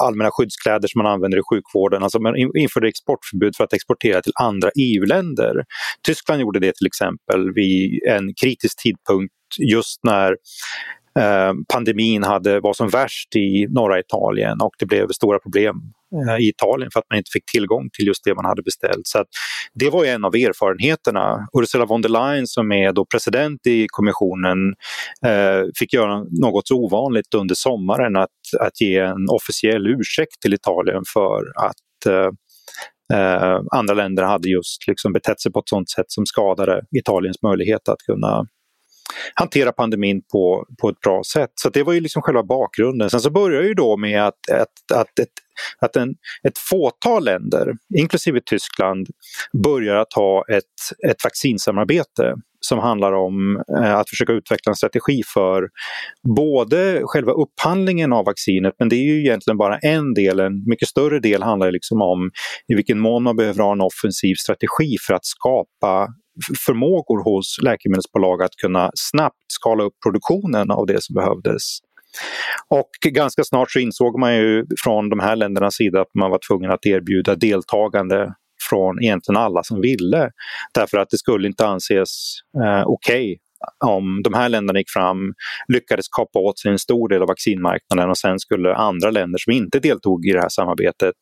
allmänna 0.06 0.30
skyddskläder 0.30 0.88
som 0.88 1.02
man 1.02 1.12
använder 1.12 1.38
i 1.38 1.42
sjukvården. 1.50 2.02
Alltså 2.02 2.18
man 2.18 2.36
införde 2.56 2.88
exportförbud 2.88 3.56
för 3.56 3.64
att 3.64 3.72
exportera 3.72 4.22
till 4.22 4.32
andra 4.40 4.70
EU-länder. 4.80 5.64
Tyskland 6.06 6.40
gjorde 6.40 6.60
det 6.60 6.72
till 6.76 6.86
exempel 6.86 7.52
vid 7.54 8.02
en 8.08 8.34
kritisk 8.34 8.82
tidpunkt 8.82 9.34
just 9.58 10.00
när 10.04 10.36
Eh, 11.18 11.52
pandemin 11.72 12.22
hade, 12.22 12.60
var 12.60 12.72
som 12.72 12.88
värst 12.88 13.36
i 13.36 13.66
norra 13.70 13.98
Italien 13.98 14.60
och 14.60 14.74
det 14.78 14.86
blev 14.86 15.08
stora 15.08 15.38
problem 15.38 15.76
eh, 16.28 16.44
i 16.44 16.48
Italien 16.48 16.90
för 16.92 17.00
att 17.00 17.06
man 17.10 17.18
inte 17.18 17.30
fick 17.32 17.50
tillgång 17.52 17.88
till 17.92 18.06
just 18.06 18.24
det 18.24 18.34
man 18.34 18.44
hade 18.44 18.62
beställt. 18.62 19.06
Så 19.06 19.24
Det 19.74 19.90
var 19.90 20.04
en 20.04 20.24
av 20.24 20.34
erfarenheterna. 20.34 21.48
Ursula 21.60 21.84
von 21.84 22.02
der 22.02 22.08
Leyen 22.08 22.46
som 22.46 22.72
är 22.72 22.92
då 22.92 23.04
president 23.04 23.66
i 23.66 23.86
kommissionen 23.88 24.58
eh, 25.26 25.62
fick 25.78 25.92
göra 25.92 26.24
något 26.40 26.68
så 26.68 26.74
ovanligt 26.74 27.34
under 27.34 27.54
sommaren 27.54 28.16
att, 28.16 28.40
att 28.60 28.80
ge 28.80 28.98
en 28.98 29.28
officiell 29.28 29.86
ursäkt 29.86 30.40
till 30.42 30.54
Italien 30.54 31.02
för 31.12 31.42
att 31.56 32.06
eh, 32.06 32.30
eh 33.18 33.60
andra 33.70 33.94
länder 33.94 34.22
hade 34.22 34.48
just 34.48 34.88
liksom 34.88 35.12
betett 35.12 35.40
sig 35.40 35.52
på 35.52 35.58
ett 35.58 35.68
sådant 35.68 35.90
sätt 35.90 36.06
som 36.08 36.26
skadade 36.26 36.82
Italiens 36.98 37.42
möjlighet 37.42 37.88
att 37.88 37.98
kunna 38.06 38.46
hantera 39.34 39.72
pandemin 39.72 40.22
på, 40.32 40.66
på 40.80 40.88
ett 40.88 41.00
bra 41.00 41.22
sätt. 41.32 41.50
Så 41.54 41.68
det 41.68 41.82
var 41.82 41.92
ju 41.92 42.00
liksom 42.00 42.22
själva 42.22 42.42
bakgrunden. 42.42 43.10
Sen 43.10 43.20
så 43.20 43.30
började 43.30 43.66
ju 43.66 43.74
då 43.74 43.96
med 43.96 44.26
att, 44.26 44.50
att, 44.50 44.98
att, 44.98 45.18
ett, 45.18 45.28
att 45.78 45.96
en, 45.96 46.10
ett 46.48 46.58
fåtal 46.58 47.24
länder, 47.24 47.72
inklusive 47.98 48.40
Tyskland, 48.46 49.08
börjar 49.64 49.96
att 49.96 50.12
ha 50.12 50.44
ett, 50.48 51.10
ett 51.10 51.24
vaccinsamarbete 51.24 52.34
som 52.60 52.78
handlar 52.78 53.12
om 53.12 53.62
eh, 53.78 53.94
att 53.94 54.10
försöka 54.10 54.32
utveckla 54.32 54.70
en 54.70 54.76
strategi 54.76 55.22
för 55.34 55.68
både 56.36 57.00
själva 57.04 57.32
upphandlingen 57.32 58.12
av 58.12 58.24
vaccinet 58.24 58.74
men 58.78 58.88
det 58.88 58.96
är 58.96 59.04
ju 59.04 59.20
egentligen 59.20 59.58
bara 59.58 59.78
en 59.78 60.14
del, 60.14 60.40
en 60.40 60.64
mycket 60.66 60.88
större 60.88 61.20
del 61.20 61.42
handlar 61.42 61.72
liksom 61.72 62.02
om 62.02 62.30
i 62.68 62.74
vilken 62.74 63.00
mån 63.00 63.22
man 63.22 63.36
behöver 63.36 63.62
ha 63.62 63.72
en 63.72 63.80
offensiv 63.80 64.34
strategi 64.34 64.96
för 65.06 65.14
att 65.14 65.24
skapa 65.24 66.08
förmågor 66.66 67.24
hos 67.24 67.58
läkemedelsbolag 67.62 68.42
att 68.42 68.56
kunna 68.56 68.90
snabbt 68.94 69.44
skala 69.46 69.84
upp 69.84 69.94
produktionen 70.02 70.70
av 70.70 70.86
det 70.86 71.02
som 71.02 71.14
behövdes. 71.14 71.78
Och 72.68 72.90
ganska 73.06 73.44
snart 73.44 73.70
så 73.70 73.78
insåg 73.78 74.18
man 74.18 74.36
ju 74.36 74.66
från 74.84 75.08
de 75.08 75.20
här 75.20 75.36
ländernas 75.36 75.74
sida 75.74 76.00
att 76.00 76.14
man 76.14 76.30
var 76.30 76.40
tvungen 76.48 76.70
att 76.70 76.86
erbjuda 76.86 77.34
deltagande 77.34 78.34
från 78.70 79.02
egentligen 79.02 79.36
alla 79.36 79.62
som 79.62 79.80
ville. 79.80 80.30
Därför 80.74 80.98
att 80.98 81.10
det 81.10 81.18
skulle 81.18 81.48
inte 81.48 81.66
anses 81.66 82.34
eh, 82.64 82.82
okej 82.86 83.32
okay 83.32 83.36
om 83.84 84.22
de 84.24 84.34
här 84.34 84.48
länderna 84.48 84.78
gick 84.78 84.90
fram, 84.90 85.34
lyckades 85.68 86.08
kapa 86.08 86.38
åt 86.38 86.58
sig 86.58 86.70
en 86.70 86.78
stor 86.78 87.08
del 87.08 87.22
av 87.22 87.28
vaccinmarknaden 87.28 88.10
och 88.10 88.18
sen 88.18 88.38
skulle 88.38 88.74
andra 88.74 89.10
länder 89.10 89.38
som 89.38 89.52
inte 89.52 89.78
deltog 89.80 90.26
i 90.26 90.32
det 90.32 90.40
här 90.40 90.48
samarbetet 90.48 91.14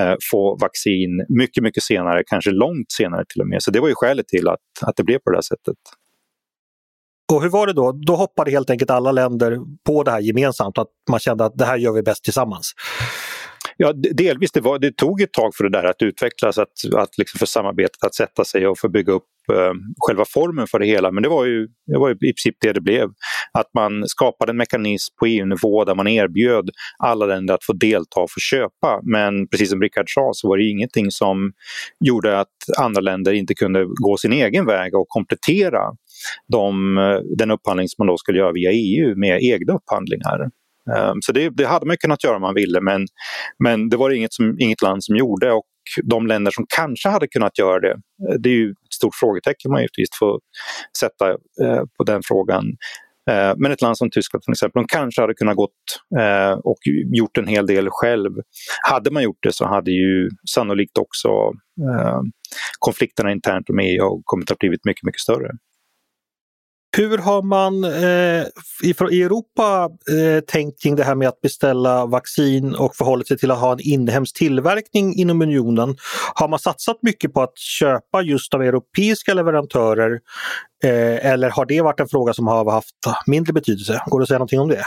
eh, 0.00 0.14
få 0.30 0.56
vaccin 0.60 1.26
mycket, 1.28 1.62
mycket 1.62 1.82
senare, 1.82 2.22
kanske 2.26 2.50
långt 2.50 2.92
senare 2.92 3.24
till 3.28 3.40
och 3.40 3.48
med. 3.48 3.62
Så 3.62 3.70
det 3.70 3.80
var 3.80 3.88
ju 3.88 3.94
skälet 3.94 4.28
till 4.28 4.48
att, 4.48 4.58
att 4.82 4.96
det 4.96 5.04
blev 5.04 5.18
på 5.18 5.30
det 5.30 5.36
här 5.36 5.42
sättet. 5.42 5.76
Och 7.32 7.42
hur 7.42 7.48
var 7.48 7.66
det 7.66 7.72
då? 7.72 7.92
Då 7.92 8.16
hoppade 8.16 8.50
helt 8.50 8.70
enkelt 8.70 8.90
alla 8.90 9.12
länder 9.12 9.58
på 9.86 10.02
det 10.02 10.10
här 10.10 10.20
gemensamt, 10.20 10.78
att 10.78 10.88
man 11.10 11.20
kände 11.20 11.44
att 11.44 11.58
det 11.58 11.64
här 11.64 11.76
gör 11.76 11.92
vi 11.92 12.02
bäst 12.02 12.24
tillsammans? 12.24 12.72
Ja, 13.80 13.92
delvis. 13.92 14.52
Det, 14.52 14.60
var, 14.60 14.78
det 14.78 14.96
tog 14.96 15.20
ett 15.20 15.32
tag 15.32 15.54
för 15.54 15.64
det 15.64 15.70
där 15.70 15.84
att 15.84 16.02
utvecklas, 16.02 16.58
att, 16.58 16.68
att 16.96 17.18
liksom 17.18 17.38
för 17.38 17.46
samarbetet 17.46 18.04
att 18.04 18.14
sätta 18.14 18.44
sig 18.44 18.66
och 18.66 18.78
få 18.78 18.88
bygga 18.88 19.12
upp 19.12 19.24
eh, 19.52 19.72
själva 20.06 20.24
formen 20.24 20.66
för 20.66 20.78
det 20.78 20.86
hela. 20.86 21.10
Men 21.10 21.22
det 21.22 21.28
var, 21.28 21.44
ju, 21.44 21.68
det 21.86 21.98
var 21.98 22.08
ju 22.08 22.14
i 22.14 22.18
princip 22.18 22.56
det 22.60 22.72
det 22.72 22.80
blev. 22.80 23.08
Att 23.52 23.74
man 23.74 24.08
skapade 24.08 24.50
en 24.50 24.56
mekanism 24.56 25.14
på 25.20 25.26
EU-nivå 25.26 25.84
där 25.84 25.94
man 25.94 26.08
erbjöd 26.08 26.70
alla 26.98 27.26
länder 27.26 27.54
att 27.54 27.64
få 27.64 27.72
delta 27.72 28.20
och 28.20 28.30
få 28.30 28.40
köpa. 28.40 29.00
Men 29.02 29.48
precis 29.48 29.70
som 29.70 29.82
Rickard 29.82 30.06
sa 30.08 30.30
så 30.32 30.48
var 30.48 30.56
det 30.56 30.64
ingenting 30.64 31.10
som 31.10 31.52
gjorde 32.04 32.40
att 32.40 32.56
andra 32.78 33.00
länder 33.00 33.32
inte 33.32 33.54
kunde 33.54 33.84
gå 33.84 34.16
sin 34.16 34.32
egen 34.32 34.66
väg 34.66 34.94
och 34.94 35.08
komplettera 35.08 35.80
de, 36.52 36.98
eh, 36.98 37.36
den 37.36 37.50
upphandling 37.50 37.88
som 37.88 37.96
man 37.98 38.06
då 38.06 38.16
skulle 38.16 38.38
göra 38.38 38.52
via 38.52 38.70
EU 38.70 39.16
med 39.16 39.42
egna 39.42 39.72
upphandlingar. 39.72 40.50
Ehm, 40.96 41.22
så 41.22 41.32
det, 41.32 41.50
det, 41.50 41.64
hade 41.66 41.86
man 41.86 41.96
kunnat 41.96 42.24
göra 42.24 42.36
om 42.36 42.42
man 42.42 42.54
ville 42.54 42.80
men, 42.80 43.06
men 43.64 43.88
det 43.88 43.96
var 43.96 44.10
inget, 44.10 44.32
som, 44.32 44.56
inget 44.60 44.82
land 44.82 45.04
som 45.04 45.16
gjorde 45.16 45.52
och 45.52 45.66
de 46.02 46.26
länder 46.26 46.50
som 46.50 46.66
kanske 46.76 47.08
hade 47.08 47.28
kunnat 47.28 47.58
göra 47.58 47.80
det, 47.80 47.90
eh, 47.90 48.34
det 48.38 48.48
är 48.48 48.54
ju 48.54 48.70
ett 48.70 48.94
stort 48.94 49.14
frågetecken 49.14 49.70
man 49.70 49.80
givetvis 49.80 50.08
får 50.18 50.40
sätta 50.98 51.30
eh, 51.30 51.82
på 51.98 52.04
den 52.04 52.22
frågan. 52.24 52.64
Ehm, 53.30 53.56
men 53.58 53.72
ett 53.72 53.82
land 53.82 53.98
som 53.98 54.10
Tyskland 54.10 54.42
till 54.42 54.52
exempel, 54.52 54.82
de 54.82 54.86
kanske 54.88 55.20
hade 55.20 55.34
kunnat 55.34 55.56
gått 55.56 55.70
eh, 56.18 56.52
och 56.52 56.78
gjort 57.14 57.38
en 57.38 57.46
hel 57.46 57.66
del 57.66 57.88
själv. 57.90 58.30
Hade 58.90 59.10
man 59.10 59.22
gjort 59.22 59.42
det 59.42 59.54
så 59.54 59.66
hade 59.66 59.90
ju 59.90 60.28
sannolikt 60.54 60.98
också 60.98 61.28
ehm, 61.28 62.24
konflikterna 62.78 63.32
internt 63.32 63.68
med 63.68 63.84
EU 63.84 64.22
kommit 64.24 64.50
att 64.50 64.58
blivit 64.58 64.84
mycket, 64.84 65.02
mycket 65.02 65.20
större. 65.20 65.50
Hur 66.98 67.18
har 67.18 67.42
man 67.42 67.84
eh, 67.84 68.46
i, 69.12 69.22
Europa 69.22 69.90
eh, 70.10 70.40
tänkt 70.40 70.82
kring 70.82 70.96
det 70.96 71.04
här 71.04 71.14
med 71.14 71.28
att 71.28 71.40
beställa 71.40 72.06
vaccin 72.06 72.74
och 72.74 72.96
förhållit 72.96 73.28
sig 73.28 73.38
till 73.38 73.50
att 73.50 73.58
ha 73.58 73.72
en 73.72 73.80
inhemsk 73.80 74.36
tillverkning 74.36 75.14
inom 75.14 75.42
unionen? 75.42 75.96
Har 76.34 76.48
man 76.48 76.58
satsat 76.58 76.96
mycket 77.02 77.32
på 77.32 77.42
att 77.42 77.58
köpa 77.58 78.22
just 78.22 78.54
av 78.54 78.62
europeiska 78.62 79.34
leverantörer 79.34 80.20
eh, 80.84 81.32
eller 81.32 81.50
har 81.50 81.66
det 81.66 81.80
varit 81.80 82.00
en 82.00 82.08
fråga 82.08 82.32
som 82.32 82.46
har 82.46 82.70
haft 82.70 82.96
mindre 83.26 83.52
betydelse? 83.52 84.02
Går 84.06 84.18
det 84.18 84.22
att 84.22 84.28
säga 84.28 84.38
någonting 84.38 84.60
om 84.60 84.68
det? 84.68 84.84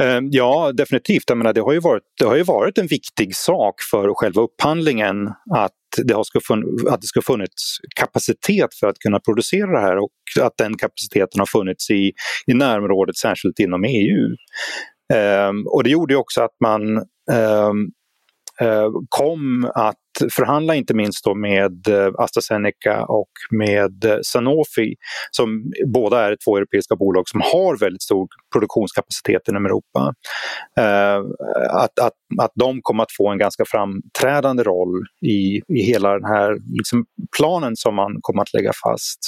Ehm, 0.00 0.28
ja, 0.30 0.72
definitivt. 0.72 1.24
Jag 1.26 1.38
menar, 1.38 1.52
det, 1.52 1.60
har 1.60 1.72
ju 1.72 1.80
varit, 1.80 2.02
det 2.18 2.24
har 2.24 2.36
ju 2.36 2.42
varit 2.42 2.78
en 2.78 2.86
viktig 2.86 3.36
sak 3.36 3.74
för 3.90 4.14
själva 4.14 4.42
upphandlingen 4.42 5.26
att 5.54 5.72
det, 6.04 6.14
har 6.14 6.24
ska 6.24 6.38
fun- 6.38 6.88
att 6.90 7.00
det 7.00 7.06
ska 7.06 7.22
funnits 7.22 7.78
kapacitet 7.96 8.74
för 8.80 8.86
att 8.86 8.98
kunna 8.98 9.20
producera 9.20 9.72
det 9.72 9.80
här 9.80 9.98
och 9.98 10.10
att 10.40 10.56
den 10.58 10.76
kapaciteten 10.76 11.38
har 11.38 11.46
funnits 11.46 11.90
i, 11.90 12.12
i 12.46 12.54
närområdet, 12.54 13.16
särskilt 13.16 13.58
inom 13.58 13.84
EU. 13.84 14.26
Um, 15.14 15.18
ehm, 15.18 15.66
och 15.66 15.84
det 15.84 15.90
gjorde 15.90 16.14
ju 16.14 16.18
också 16.18 16.42
att 16.42 16.56
man 16.60 16.82
um, 16.98 17.90
uh, 18.62 18.90
kom 19.08 19.70
att 19.74 19.96
förhandla 20.32 20.74
inte 20.74 20.94
minst 20.94 21.24
då 21.24 21.34
med 21.34 21.88
eh, 21.88 22.10
AstraZeneca 22.18 23.04
och 23.04 23.30
med 23.50 24.04
eh, 24.04 24.18
Sanofi 24.22 24.94
som 25.30 25.72
båda 25.86 26.26
är 26.26 26.36
två 26.44 26.56
europeiska 26.56 26.96
bolag 26.96 27.28
som 27.28 27.40
har 27.40 27.76
väldigt 27.76 28.02
stor 28.02 28.28
produktionskapacitet 28.52 29.48
inom 29.48 29.66
Europa. 29.66 30.14
Eh, 30.78 31.18
att, 31.70 31.98
att, 31.98 32.12
att 32.40 32.52
de 32.54 32.82
kommer 32.82 33.02
att 33.02 33.12
få 33.16 33.28
en 33.28 33.38
ganska 33.38 33.64
framträdande 33.66 34.62
roll 34.62 35.02
i, 35.26 35.60
i 35.78 35.82
hela 35.82 36.12
den 36.12 36.24
här 36.24 36.56
liksom, 36.76 37.04
planen 37.38 37.76
som 37.76 37.94
man 37.94 38.16
kommer 38.20 38.42
att 38.42 38.52
lägga 38.52 38.72
fast. 38.84 39.18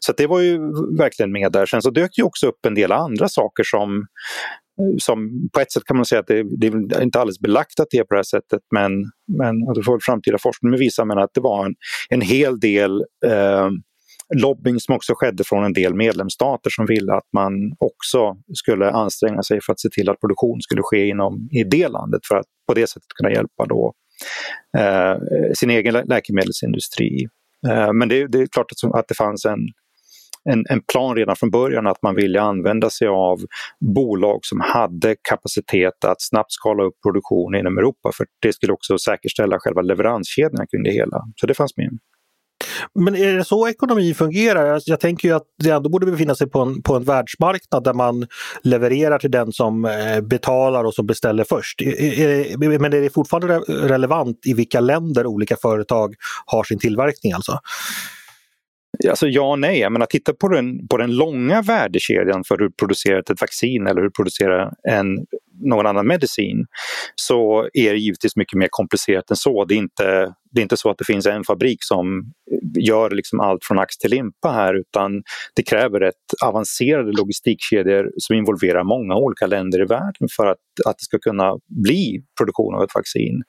Så 0.00 0.12
det 0.12 0.26
var 0.26 0.40
ju 0.40 0.58
verkligen 0.98 1.32
med 1.32 1.52
där. 1.52 1.66
Sen 1.66 1.82
så 1.82 1.90
dök 1.90 2.18
ju 2.18 2.24
också 2.24 2.46
upp 2.46 2.66
en 2.66 2.74
del 2.74 2.92
andra 2.92 3.28
saker 3.28 3.62
som 3.64 4.06
Eh, 4.80 4.96
som 4.98 5.48
på 5.52 5.60
ett 5.60 5.72
sätt 5.72 5.84
kan 5.84 5.96
man 5.96 6.06
säga 6.06 6.20
att 6.20 6.26
det, 6.26 6.42
det 6.58 6.66
är 6.66 7.02
inte 7.02 7.20
alldeles 7.20 7.40
belagt 7.40 7.80
att 7.80 7.86
det 7.90 7.98
är 7.98 8.04
på 8.04 8.14
det 8.14 8.18
här 8.18 8.22
sättet 8.22 8.60
men, 8.74 8.90
men 9.38 9.74
det 9.74 9.82
får 9.82 9.98
framtida 10.02 10.38
forskning 10.38 10.78
visa 10.78 11.04
men 11.04 11.18
att 11.18 11.30
det 11.34 11.40
var 11.40 11.66
en, 11.66 11.74
en 12.08 12.20
hel 12.20 12.60
del 12.60 13.04
eh, 13.26 13.68
lobbying 14.36 14.80
som 14.80 14.94
också 14.94 15.12
skedde 15.16 15.44
från 15.44 15.64
en 15.64 15.72
del 15.72 15.94
medlemsstater 15.94 16.70
som 16.70 16.86
ville 16.86 17.12
att 17.12 17.28
man 17.34 17.52
också 17.78 18.36
skulle 18.54 18.90
anstränga 18.90 19.42
sig 19.42 19.60
för 19.62 19.72
att 19.72 19.80
se 19.80 19.88
till 19.88 20.08
att 20.10 20.20
produktion 20.20 20.60
skulle 20.60 20.82
ske 20.82 21.08
inom 21.08 21.48
i 21.52 21.64
det 21.64 21.88
landet 21.88 22.20
för 22.28 22.36
att 22.36 22.46
på 22.68 22.74
det 22.74 22.86
sättet 22.86 23.08
kunna 23.20 23.32
hjälpa 23.32 23.66
då, 23.68 23.92
eh, 24.78 25.16
sin 25.54 25.70
egen 25.70 25.94
läkemedelsindustri. 25.94 27.26
Eh, 27.68 27.92
men 27.92 28.08
det, 28.08 28.26
det, 28.26 28.38
är 28.38 28.46
klart 28.46 28.66
att, 28.72 28.94
att 28.94 29.08
det 29.08 29.14
fanns 29.14 29.44
en, 29.44 29.58
en, 30.52 30.64
en, 30.68 30.82
plan 30.92 31.16
redan 31.16 31.36
från 31.36 31.50
början 31.50 31.86
att 31.86 32.02
man 32.02 32.14
ville 32.14 32.40
använda 32.40 32.90
sig 32.90 33.08
av 33.08 33.38
bolag 33.94 34.38
som 34.42 34.60
hade 34.60 35.16
kapacitet 35.28 36.04
att 36.04 36.22
snabbt 36.22 36.52
skala 36.52 36.82
upp 36.82 36.94
produktion 37.02 37.54
inom 37.54 37.78
Europa 37.78 38.10
för 38.16 38.26
det 38.42 38.52
skulle 38.52 38.72
också 38.72 38.98
säkerställa 38.98 39.58
själva 39.58 39.82
leveranskedjan 39.82 40.66
kring 40.70 40.82
det 40.82 40.90
hela. 40.90 41.22
Så 41.36 41.46
det 41.46 41.54
fanns 41.54 41.76
med. 41.76 41.98
Men 42.94 43.16
är 43.16 43.34
det 43.34 43.44
så 43.44 43.68
ekonomi 43.68 44.14
fungerar? 44.14 44.74
Alltså, 44.74 44.90
jag 44.90 45.00
tänker 45.00 45.28
ju 45.28 45.34
att 45.34 45.42
det 45.62 45.70
ändå 45.70 45.90
borde 45.90 46.06
befinna 46.06 46.34
sig 46.34 46.50
på 46.50 46.60
en, 46.60 46.82
på 46.82 46.96
en 46.96 47.04
världsmarknad 47.04 47.84
där 47.84 47.94
man 47.94 48.26
levererar 48.62 49.18
till 49.18 49.30
den 49.30 49.52
som 49.52 49.84
eh, 49.84 50.20
betalar 50.20 50.84
och 50.84 50.94
som 50.94 51.06
beställer 51.06 51.44
först. 51.44 51.80
Men 52.58 52.92
är 52.92 53.00
det 53.00 53.10
fortfarande 53.10 53.58
relevant 53.68 54.38
i 54.46 54.54
vilka 54.54 54.80
länder 54.80 55.26
olika 55.26 55.56
företag 55.56 56.14
har 56.46 56.64
sin 56.64 56.78
tillverkning 56.78 57.32
alltså? 57.32 57.58
Alltså 59.08 59.26
ja 59.26 59.50
och 59.50 59.58
nej. 59.58 59.78
Jag 59.78 59.92
menar, 59.92 60.06
titta 60.06 60.34
på 60.34 60.48
den, 60.48 60.88
på 60.88 60.96
den 60.96 61.16
långa 61.16 61.62
värdekedjan 61.62 62.44
för 62.44 62.58
hur 62.58 62.64
du 62.68 62.72
producerar 62.72 63.18
ett 63.18 63.40
vaccin 63.40 63.86
eller 63.86 64.00
hur 64.00 64.08
du 64.08 64.12
producerar 64.12 64.72
en, 64.88 65.26
någon 65.64 65.86
annan 65.86 66.06
medicin 66.06 66.66
så 67.14 67.68
är 67.72 67.92
det 67.92 67.98
givetvis 67.98 68.36
mycket 68.36 68.58
mer 68.58 68.68
komplicerat 68.70 69.30
än 69.30 69.36
så. 69.36 69.64
Det 69.64 69.74
är 69.74 69.78
inte, 69.78 70.34
det 70.52 70.60
är 70.60 70.62
inte 70.62 70.76
så 70.76 70.90
att 70.90 70.98
det 70.98 71.04
finns 71.04 71.26
en 71.26 71.44
fabrik 71.44 71.78
som 71.80 72.32
gör 72.78 73.10
liksom 73.10 73.40
allt 73.40 73.64
från 73.64 73.78
ax 73.78 73.98
till 73.98 74.10
limpa 74.10 74.48
här 74.52 74.74
utan 74.74 75.22
det 75.54 75.62
kräver 75.62 76.00
ett 76.00 76.14
avancerade 76.44 77.12
logistikkedjor 77.12 78.12
som 78.16 78.36
involverar 78.36 78.84
många 78.84 79.14
olika 79.16 79.46
länder 79.46 79.82
i 79.82 79.84
världen 79.84 80.28
för 80.36 80.46
att, 80.46 80.58
att 80.86 80.98
det 80.98 81.04
ska 81.04 81.18
kunna 81.18 81.58
bli 81.84 82.22
produktion 82.38 82.74
av 82.74 82.82
ett 82.82 82.94
vaccin. 82.94 83.42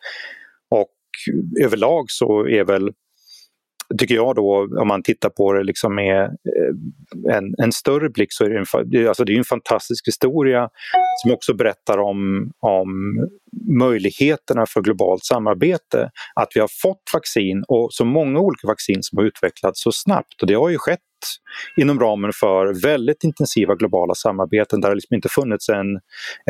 Och 0.72 0.96
överlag 1.64 2.06
så 2.08 2.48
är 2.48 2.64
väl 2.64 2.92
tycker 3.98 4.16
jag 4.16 4.36
då, 4.36 4.68
om 4.80 4.88
man 4.88 5.04
tittar 5.04 5.30
på 5.30 5.54
det 5.54 5.64
liksom 5.64 5.96
med 5.96 6.24
eh, 6.24 7.36
en, 7.36 7.56
en 7.58 7.72
större 7.72 8.10
blick 8.10 8.34
så 8.34 8.46
är 8.46 8.50
det 8.50 8.58
en, 8.58 9.08
alltså 9.08 9.24
det 9.24 9.34
är 9.34 9.38
en 9.38 9.44
fantastisk 9.44 10.08
historia 10.08 10.70
som 11.22 11.32
också 11.32 11.54
berättar 11.54 11.98
om, 11.98 12.52
om 12.60 12.90
möjligheterna 13.80 14.66
för 14.66 14.82
globalt 14.82 15.26
samarbete. 15.26 16.10
Att 16.36 16.50
vi 16.56 16.60
har 16.60 16.70
fått 16.82 17.04
vaccin 17.14 17.64
och 17.68 17.88
så 17.92 18.06
många 18.06 18.40
olika 18.40 18.68
vaccin 18.68 19.04
som 19.04 19.18
har 19.18 19.26
utvecklats 19.26 19.84
så 19.84 19.92
snabbt 19.92 20.42
och 20.42 20.48
det 20.48 20.54
har 20.54 20.70
ju 20.70 20.78
skett 20.78 21.00
inom 21.78 22.00
ramen 22.00 22.32
för 22.40 22.82
väldigt 22.82 23.24
intensiva 23.24 23.76
globala 23.76 24.16
samarbeten 24.16 24.82
där 24.82 24.90
det 24.90 24.96
liksom 24.96 25.16
inte 25.16 25.30
funnits 25.30 25.70
en, 25.70 25.96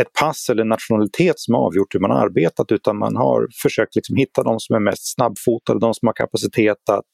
ett 0.02 0.14
pass 0.20 0.50
eller 0.50 0.62
en 0.62 0.70
nationalitet 0.70 1.40
som 1.40 1.54
har 1.54 1.62
avgjort 1.62 1.96
hur 1.96 2.00
man 2.00 2.12
har 2.12 2.18
arbetat 2.26 2.72
utan 2.72 2.98
man 2.98 3.16
har 3.16 3.48
försökt 3.62 3.96
liksom 3.96 4.16
hitta 4.16 4.44
de 4.44 4.60
som 4.60 4.76
är 4.76 4.80
mest 4.80 5.14
snabbfotade, 5.16 5.80
de 5.80 5.94
som 5.94 6.08
har 6.08 6.14
kapacitet 6.14 6.90
att 6.90 7.06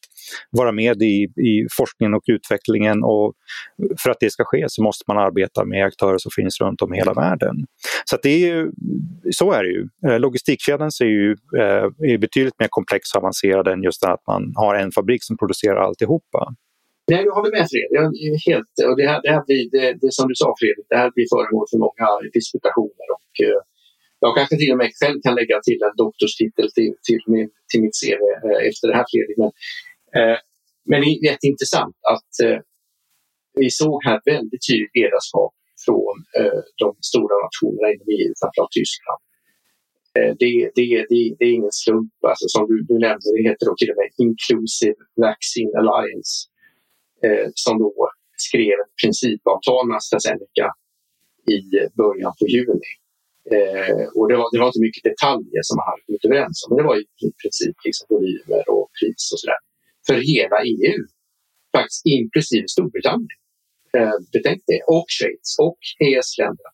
vara 0.51 0.71
med 0.71 1.01
i, 1.01 1.23
i 1.23 1.67
forskningen 1.77 2.13
och 2.13 2.23
utvecklingen 2.25 3.03
och 3.03 3.33
för 4.03 4.09
att 4.09 4.19
det 4.19 4.31
ska 4.31 4.43
ske 4.43 4.65
så 4.67 4.83
måste 4.83 5.03
man 5.07 5.17
arbeta 5.17 5.65
med 5.65 5.85
aktörer 5.85 6.17
som 6.17 6.31
finns 6.35 6.61
runt 6.61 6.81
om 6.81 6.93
i 6.93 6.97
hela 6.97 7.13
världen. 7.13 7.55
Så, 8.05 8.17
det 8.23 8.49
är 8.49 8.67
så 9.31 9.51
är 9.51 9.63
det 9.63 9.69
ju 9.69 9.74
ju, 9.75 9.81
eh, 10.07 10.19
logistikkedjan 10.25 10.89
är 11.07 11.13
ju 11.19 11.31
eh, 11.61 11.85
är 12.13 12.17
betydligt 12.17 12.59
mer 12.61 12.71
komplex 12.77 13.01
och 13.13 13.19
avancerad 13.21 13.67
än 13.67 13.83
just 13.83 14.01
att 14.05 14.23
man 14.27 14.41
har 14.55 14.73
en 14.75 14.91
fabrik 14.91 15.23
som 15.23 15.37
producerar 15.37 15.79
alltihopa. 15.87 16.41
Nej, 17.11 17.21
jag 17.27 17.33
håller 17.37 17.51
med 17.57 17.65
Fredrik. 17.71 17.93
Jag 17.99 18.05
helt, 18.49 18.73
och 18.89 18.95
det, 18.99 19.07
här, 19.11 19.19
det, 19.25 19.31
här 19.35 19.43
blir, 19.47 19.63
det, 19.75 19.87
det 20.01 20.11
som 20.17 20.25
du 20.31 20.35
sa 20.43 20.47
Fredrik, 20.59 20.85
det 20.93 20.99
här 21.03 21.11
blir 21.15 21.27
föremål 21.35 21.65
för 21.71 21.79
många 21.87 22.07
disputationer 22.37 23.07
och 23.17 23.31
eh, 23.47 23.61
jag 24.19 24.35
kanske 24.37 24.55
till 24.57 24.71
och 24.73 24.79
med 24.81 24.89
själv 25.01 25.17
kan 25.25 25.35
lägga 25.39 25.57
till 25.67 25.79
en 25.87 25.95
doktorstitel 26.03 26.67
till, 26.77 26.93
till, 27.07 27.23
min, 27.33 27.49
till 27.69 27.81
mitt 27.83 27.95
CV 27.99 28.21
eh, 28.47 28.59
efter 28.69 28.85
det 28.87 28.95
här 28.99 29.07
Fredrik. 29.11 29.37
Men, 29.43 29.51
eh, 30.17 30.37
men 30.89 30.97
det 31.01 31.07
är 31.07 31.25
jätteintressant 31.31 31.97
att 32.15 32.33
eh, 32.45 32.59
vi 33.59 33.69
såg 33.81 33.97
här 34.07 34.17
väldigt 34.33 34.63
tydligt 34.67 34.95
ledarskap 34.99 35.53
från 35.85 36.15
de 36.83 36.89
stora 37.11 37.35
nationerna 37.45 37.87
inom 37.93 38.07
EU, 38.17 38.31
framförallt 38.41 38.75
Tyskland. 38.79 39.21
Eh, 40.17 40.33
det, 40.39 40.51
det, 40.75 41.05
det, 41.11 41.35
det, 41.39 41.45
är 41.45 41.53
ingen 41.59 41.75
slump, 41.83 42.13
alltså, 42.31 42.45
som 42.47 42.63
du, 42.69 42.75
du 42.89 42.95
nämnde, 43.05 43.27
det 43.35 43.49
heter 43.49 43.65
då 43.69 43.73
till 43.77 43.91
och 43.91 43.99
med 44.01 44.09
Inclusive 44.25 44.99
Vaccine 45.25 45.73
Alliance 45.79 46.33
eh, 47.25 47.47
som 47.63 47.73
då 47.83 47.93
skrev 48.47 48.75
ett 48.83 48.95
principavtal 49.01 49.87
med 49.87 49.95
AstraZeneca 49.97 50.67
i 51.55 51.59
början 52.01 52.33
på 52.39 52.45
juni. 52.55 52.91
Eh, 53.55 54.03
och 54.17 54.25
det 54.29 54.37
var, 54.39 54.47
det 54.53 54.59
var 54.61 54.67
inte 54.71 54.85
mycket 54.87 55.03
detaljer 55.11 55.61
som 55.67 55.75
man 55.77 55.87
hade 55.89 56.01
kommit 56.05 56.25
överens 56.27 56.57
om, 56.63 56.67
men 56.69 56.77
det 56.79 56.87
var 56.91 56.97
i 57.27 57.29
princip 57.41 57.75
liksom 57.87 58.05
volymer 58.11 58.63
och 58.75 58.87
pris 58.97 59.23
och 59.33 59.39
sådär. 59.41 59.61
För 60.07 60.17
hela 60.33 60.57
EU, 60.73 61.01
faktiskt 61.75 62.03
inklusive 62.17 62.67
Storbritannien. 62.73 63.37
Eh, 63.97 64.17
betänk 64.33 64.61
det. 64.71 64.81
Och 64.95 65.07
Schweiz 65.15 65.49
och 65.67 65.81
EES-länderna. 66.05 66.71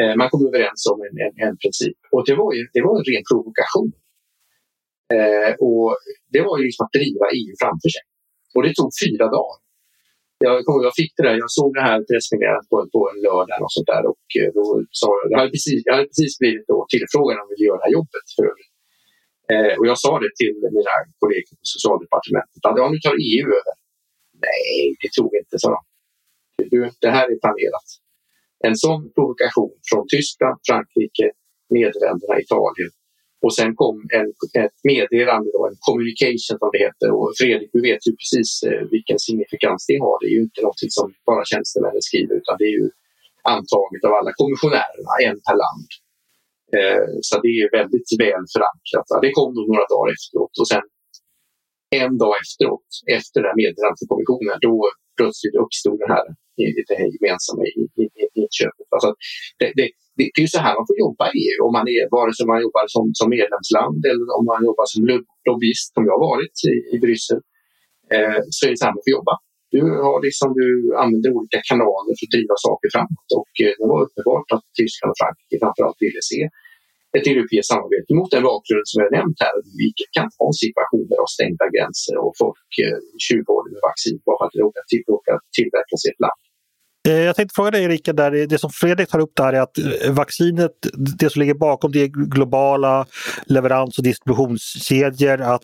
Eh, 0.00 0.14
man 0.20 0.30
kom 0.30 0.42
överens 0.50 0.80
om 0.92 0.98
en, 1.06 1.14
en, 1.24 1.34
en 1.46 1.56
princip 1.62 1.98
och 2.14 2.22
det 2.28 2.34
var, 2.40 2.50
ju, 2.56 2.62
det 2.74 2.82
var 2.86 2.92
en 2.98 3.06
ren 3.10 3.24
provokation. 3.28 3.90
Eh, 5.16 5.52
och 5.68 5.88
Det 6.34 6.42
var 6.46 6.54
ju 6.58 6.64
liksom 6.68 6.82
att 6.86 6.96
driva 6.98 7.26
EU 7.38 7.52
framför 7.62 7.90
sig. 7.94 8.04
Och 8.54 8.62
det 8.64 8.72
tog 8.74 8.90
fyra 9.04 9.26
dagar. 9.36 9.58
Jag, 10.46 10.54
jag 10.88 10.94
fick 11.00 11.12
det 11.16 11.24
där, 11.26 11.36
jag 11.44 11.52
såg 11.58 11.70
det 11.78 11.84
här 11.88 11.98
pressmeddelandet 12.08 12.66
på, 12.72 12.76
på 12.94 13.00
en 13.10 13.18
lördag 13.26 13.60
och 13.66 13.72
sånt 13.76 13.90
där 13.92 14.04
och 14.12 14.26
eh, 14.38 14.48
då 14.56 14.64
sa 15.00 15.08
jag, 15.18 15.26
jag 15.32 15.38
hade 15.40 15.52
precis, 15.56 15.78
jag 15.86 15.94
hade 15.96 16.08
precis 16.12 16.32
blivit 16.42 16.66
då 16.72 16.78
tillfrågad 16.94 17.34
om 17.34 17.42
jag 17.42 17.50
ville 17.52 17.68
göra 17.68 17.80
det 17.80 17.86
här 17.88 17.96
jobbet 18.00 18.26
för 18.34 18.44
övrigt. 18.50 18.74
Eh, 19.52 19.74
och 19.78 19.86
jag 19.90 19.98
sa 20.04 20.12
det 20.24 20.32
till 20.40 20.54
mina 20.78 20.94
kollegor 21.20 21.54
på 21.60 21.66
socialdepartementet 21.74 22.60
att 22.66 22.78
ja, 22.80 22.86
nu 22.94 22.98
tar 23.04 23.16
EU 23.32 23.46
över. 23.60 23.74
Nej, 24.46 24.74
det 25.00 25.10
tror 25.14 25.28
vi 25.32 25.36
inte, 25.44 25.56
sa 25.64 25.68
de. 25.76 25.80
Du, 26.72 26.78
det 27.04 27.12
här 27.16 27.26
är 27.32 27.36
planerat. 27.44 27.88
En 28.66 28.76
sån 28.76 29.00
provokation 29.14 29.74
från 29.90 30.04
Tyskland, 30.14 30.56
Frankrike, 30.68 31.26
Nederländerna, 31.74 32.34
Italien 32.44 32.90
och 33.44 33.54
sen 33.58 33.70
kom 33.82 33.96
en, 34.18 34.28
ett 34.64 34.78
meddelande, 34.90 35.48
då, 35.54 35.60
en 35.70 35.78
communication 35.88 36.58
som 36.60 36.70
det 36.72 36.80
heter. 36.86 37.08
Och 37.16 37.28
Fredrik, 37.38 37.70
du 37.76 37.80
vet 37.88 38.02
ju 38.08 38.12
precis 38.20 38.50
eh, 38.68 38.82
vilken 38.94 39.18
signifikans 39.26 39.80
det 39.90 39.98
har. 40.04 40.16
Det 40.20 40.26
är 40.30 40.34
ju 40.38 40.44
inte 40.48 40.62
något 40.66 40.80
som 40.98 41.06
bara 41.30 41.44
tjänstemännen 41.52 42.04
skriver 42.08 42.34
utan 42.40 42.56
det 42.60 42.68
är 42.72 42.76
ju 42.80 42.88
antaget 43.56 44.02
av 44.08 44.12
alla 44.18 44.32
kommissionärerna, 44.40 45.12
en 45.28 45.38
per 45.46 45.56
land. 45.64 45.88
Eh, 46.76 47.06
så 47.26 47.34
det 47.44 47.52
är 47.60 47.76
väldigt 47.80 48.10
väl 48.24 48.44
förankrat. 48.54 49.06
Det 49.24 49.32
kom 49.38 49.50
då 49.56 49.62
några 49.70 49.86
dagar 49.94 50.08
efteråt 50.16 50.54
och 50.62 50.68
sen 50.72 50.84
en 52.02 52.14
dag 52.22 52.34
efteråt, 52.44 52.88
efter 53.18 53.36
det 53.40 53.48
här 53.50 53.58
meddelandet 53.62 53.98
till 54.00 54.12
kommissionen, 54.12 54.56
då 54.68 54.76
plötsligt 55.18 55.56
uppstod 55.64 55.98
det 56.02 56.10
här, 56.14 56.26
det 56.88 56.96
här 57.00 57.08
gemensamma 57.16 57.62
inköpet. 58.42 58.88
Alltså 58.94 59.10
det, 59.60 59.68
det, 59.78 59.86
det, 60.16 60.24
är 60.40 60.44
ju 60.46 60.52
så 60.56 60.60
här 60.66 60.74
man 60.78 60.88
får 60.90 60.98
jobba 61.06 61.24
i 61.34 61.38
EU, 61.46 61.58
om 61.68 61.72
man 61.78 61.86
är, 61.96 62.02
vare 62.16 62.32
sig 62.36 62.44
man 62.52 62.60
jobbar 62.66 62.84
som, 62.94 63.04
som 63.18 63.28
medlemsland 63.36 64.00
eller 64.10 64.26
om 64.38 64.44
man 64.52 64.60
jobbar 64.68 64.86
som 64.92 65.00
lobbyist, 65.48 65.88
som 65.96 66.02
jag 66.08 66.14
har 66.16 66.24
varit 66.32 66.56
i, 66.72 66.74
i 66.94 66.96
Bryssel, 67.04 67.40
eh, 68.14 68.40
så 68.54 68.60
är 68.64 68.70
det 68.70 68.78
så 68.80 68.84
här 68.86 68.94
man 68.96 69.04
får 69.06 69.14
jobba. 69.18 69.34
Du, 69.74 69.80
har 70.06 70.18
liksom, 70.26 70.48
du 70.60 70.68
använder 71.02 71.30
olika 71.38 71.60
kanaler 71.70 72.12
för 72.16 72.24
att 72.26 72.36
driva 72.36 72.56
saker 72.68 72.88
framåt 72.94 73.28
och 73.40 73.52
eh, 73.64 73.74
det 73.80 73.86
var 73.92 74.00
uppenbart 74.06 74.48
att 74.56 74.66
Tyskland 74.78 75.10
och 75.12 75.18
Frankrike 75.20 75.56
framförallt 75.62 76.00
ville 76.06 76.22
se 76.32 76.40
ett 77.16 77.26
europeiskt 77.32 77.70
samarbete 77.72 78.10
mot 78.18 78.30
den 78.36 78.44
bakgrund 78.50 78.86
som 78.90 78.98
jag 79.04 79.10
nämnt 79.18 79.38
här. 79.44 79.54
Vi 79.80 79.88
kan 80.16 80.28
ha 80.38 80.46
situationer 80.64 81.16
av 81.24 81.28
stängda 81.36 81.64
gränser 81.74 82.16
och 82.24 82.34
folk 82.42 82.70
eh, 82.84 82.98
tjuvhåller 83.24 83.70
med 83.74 83.82
vaccin 83.90 84.16
bara 84.26 84.36
för 84.38 84.44
att 84.48 84.56
det 84.92 85.00
råkar 85.14 85.36
tillverkas 85.56 86.00
i 86.06 86.08
ett 86.12 86.22
land. 86.26 86.40
Eh, 87.08 87.14
jag 87.14 87.36
tänkte 87.36 87.54
fråga 87.54 87.70
dig 87.70 87.84
Erika, 87.84 88.12
där, 88.12 88.34
eh, 88.34 88.46
det 88.46 88.58
som 88.58 88.70
Fredrik 88.70 89.08
tar 89.08 89.18
upp 89.18 89.32
där 89.36 89.52
är 89.52 89.60
att 89.60 89.78
eh, 89.78 90.12
vaccinet, 90.12 90.72
det 91.18 91.30
som 91.30 91.40
ligger 91.40 91.54
bakom 91.54 91.92
det 91.92 92.02
är 92.02 92.06
globala 92.06 93.06
leverans 93.46 93.98
och 93.98 94.04
distributionskedjor, 94.04 95.40
att 95.40 95.62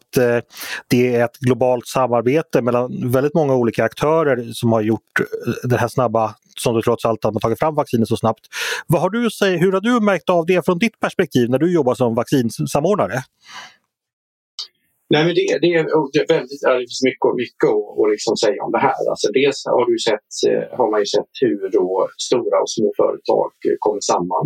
det 0.88 1.14
är 1.14 1.24
ett 1.24 1.38
globalt 1.38 1.86
samarbete 1.86 2.62
mellan 2.62 3.12
väldigt 3.12 3.34
många 3.34 3.54
olika 3.54 3.84
aktörer 3.84 4.52
som 4.52 4.72
har 4.72 4.82
gjort 4.82 5.20
det 5.64 5.76
här 5.76 5.88
snabba, 5.88 6.34
som 6.61 6.75
du 6.75 6.82
trots 6.82 7.04
allt 7.04 7.25
har 7.25 7.40
tagit 7.40 7.58
fram 7.58 7.75
vaccinet 7.75 8.08
så 8.08 8.16
snabbt. 8.16 8.46
Vad 8.87 9.00
har 9.02 9.11
du 9.11 9.18
hur 9.58 9.73
har 9.73 9.80
du 9.80 10.00
märkt 10.00 10.30
av 10.30 10.46
det 10.46 10.64
från 10.64 10.78
ditt 10.78 11.00
perspektiv 11.00 11.50
när 11.50 11.58
du 11.58 11.75
jobbar 11.75 11.94
som 11.94 12.14
vaccinsamordnare? 12.14 13.18
Nej, 15.12 15.23
men 15.26 15.34
det, 15.38 15.44
det, 15.64 15.70
är, 15.78 15.84
det, 16.12 16.18
är 16.25 16.28
väldigt, 16.37 16.62
det 16.78 16.87
finns 16.90 17.06
mycket, 17.11 17.30
mycket 17.42 17.68
att, 17.76 17.87
att 18.00 18.11
liksom 18.14 18.34
säga 18.44 18.58
om 18.66 18.73
det 18.76 18.82
här. 18.88 19.02
Alltså 19.12 19.28
dels 19.38 19.58
har, 19.76 19.87
du 19.92 19.96
sett, 20.11 20.30
eh, 20.49 20.64
har 20.78 20.88
man 20.92 21.00
ju 21.04 21.08
sett 21.16 21.32
hur 21.44 21.61
då 21.78 21.88
stora 22.28 22.56
och 22.64 22.70
små 22.76 22.88
företag 23.00 23.50
eh, 23.66 23.76
kommer 23.84 24.02
samman. 24.12 24.44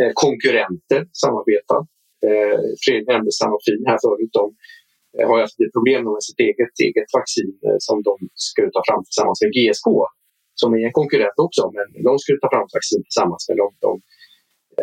Eh, 0.00 0.12
konkurrenter 0.24 1.00
samarbetar. 1.22 1.80
Eh, 2.28 2.58
Fredrik 2.82 3.06
nämnde 3.12 3.32
Sanofi 3.40 3.74
här 3.90 4.00
förut. 4.04 4.32
De 4.40 4.44
eh, 5.16 5.24
har 5.28 5.36
haft 5.44 5.58
problem 5.76 6.00
med 6.04 6.22
sitt 6.28 6.40
eget, 6.48 6.74
eget 6.88 7.08
vaccin 7.18 7.52
eh, 7.66 7.78
som 7.86 7.96
de 8.08 8.14
skulle 8.48 8.70
ta 8.76 8.82
fram 8.88 9.02
tillsammans 9.06 9.38
med 9.42 9.50
GSK 9.56 9.88
som 10.60 10.68
är 10.78 10.82
en 10.88 10.96
konkurrent 11.00 11.38
också. 11.46 11.62
Men 11.76 11.86
de 12.08 12.12
skulle 12.22 12.38
ta 12.40 12.48
fram 12.54 12.66
vaccin 12.78 13.02
tillsammans 13.06 13.42
med 13.48 13.56
dem. 13.62 13.72
De 13.86 13.90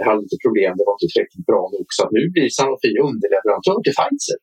hade 0.08 0.22
lite 0.26 0.40
problem, 0.46 0.72
det 0.78 0.86
var 0.88 0.96
inte 0.98 1.10
tillräckligt 1.12 1.48
bra 1.52 1.64
nog. 1.74 1.88
Så 1.98 2.04
nu 2.18 2.24
blir 2.34 2.48
Sanofi 2.60 2.92
underleverantör 3.10 3.78
till 3.86 3.96
Pfizer. 4.00 4.40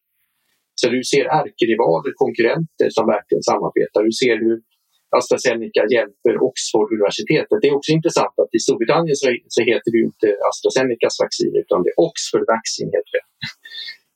Så 0.80 0.84
du 0.94 1.00
ser 1.12 1.24
ärkerivaler, 1.40 2.12
konkurrenter 2.24 2.88
som 2.96 3.04
verkligen 3.14 3.44
samarbetar. 3.50 4.00
Du 4.08 4.14
ser 4.22 4.36
hur 4.44 4.56
AstraZeneca 5.18 5.82
hjälper 5.94 6.34
Oxford-universitetet. 6.48 7.58
Det 7.62 7.68
är 7.70 7.76
också 7.80 7.92
intressant 7.98 8.34
att 8.42 8.52
i 8.58 8.60
Storbritannien 8.64 9.16
så, 9.54 9.60
heter 9.70 9.88
det 9.92 9.98
ju 10.02 10.06
inte 10.12 10.28
AstraZenecas 10.50 11.14
vaccin 11.24 11.52
utan 11.62 11.78
det 11.82 11.90
är 11.94 11.98
Oxford 12.06 12.44
Vaccine. 12.54 12.90
Heter 12.96 13.12
det. 13.16 13.24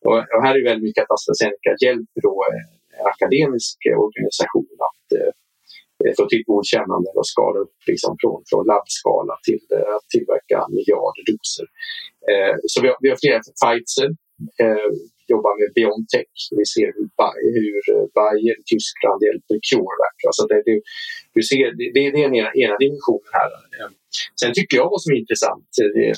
Och, 0.09 0.18
här 0.44 0.54
är 0.59 0.64
väldigt 0.70 0.87
mycket 0.88 1.02
att 1.04 1.14
AstraZeneca 1.16 1.70
hjälper 1.85 2.20
då 2.28 2.35
en 2.57 2.68
akademisk 3.12 3.76
organisation 4.07 4.74
att 4.88 5.07
eh, 5.18 5.33
Eh, 6.00 6.12
få 6.16 6.22
till 6.26 6.38
typ 6.38 6.46
godkännande 6.52 7.08
och 7.18 7.28
skala 7.34 7.58
upp 7.64 7.76
liksom 7.92 8.12
från, 8.20 8.38
från 8.50 8.62
labbskala 8.72 9.34
till 9.46 9.64
eh, 9.76 9.94
att 9.96 10.06
tillverka 10.14 10.58
miljarder 10.76 11.22
doser. 11.30 11.66
Eh, 12.30 12.54
så 12.70 12.76
vi 12.82 12.88
har, 12.90 12.96
vi 13.04 13.08
har 13.12 13.18
flera, 13.24 13.40
Pfizer 13.61 14.11
eh, 14.62 14.90
jobbar 15.32 15.52
med 15.61 15.70
Biontech. 15.76 16.34
Vi 16.58 16.64
ser 16.74 16.88
hur, 16.96 17.08
hur 17.58 17.80
eh, 17.92 18.06
Bayer 18.16 18.56
i 18.62 18.64
Tyskland 18.72 19.18
hjälper 19.26 19.56
CureVac. 19.68 20.16
Alltså 20.28 20.42
det, 20.50 20.61
det, 20.68 20.76
du 21.37 21.42
ser, 21.50 21.66
det, 21.78 21.87
det 21.94 22.00
är 22.06 22.11
den 22.12 22.34
ena, 22.40 22.50
ena 22.64 22.76
dimensionen 22.84 23.32
här. 23.38 23.50
Eh, 23.76 23.90
sen 24.40 24.52
tycker 24.56 24.74
jag 24.80 24.88
vad 24.94 25.02
som 25.02 25.11
är 25.14 25.18
intressant 25.24 25.68
eh, 25.82 26.08
är 26.08 26.14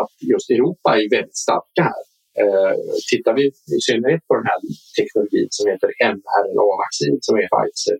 att 0.00 0.14
just 0.32 0.48
Europa 0.56 0.88
är 1.00 1.06
väldigt 1.16 1.40
starka 1.46 1.82
här. 1.90 2.02
Eh, 2.40 2.74
tittar 3.10 3.34
vi 3.38 3.44
i 3.76 3.78
synnerhet 3.88 4.22
på 4.28 4.34
den 4.38 4.46
här 4.50 4.60
teknologin 4.98 5.48
som 5.56 5.64
heter 5.70 5.90
mRNA-vaccin 6.14 7.18
som 7.26 7.34
är 7.42 7.48
Pfizer 7.52 7.98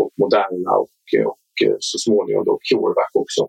och 0.00 0.10
Moderna 0.22 0.72
och, 0.82 1.04
och 1.32 1.56
eh, 1.64 1.76
så 1.90 1.96
småningom 1.98 2.44
då 2.44 2.58
CureVac 2.68 3.12
också 3.24 3.42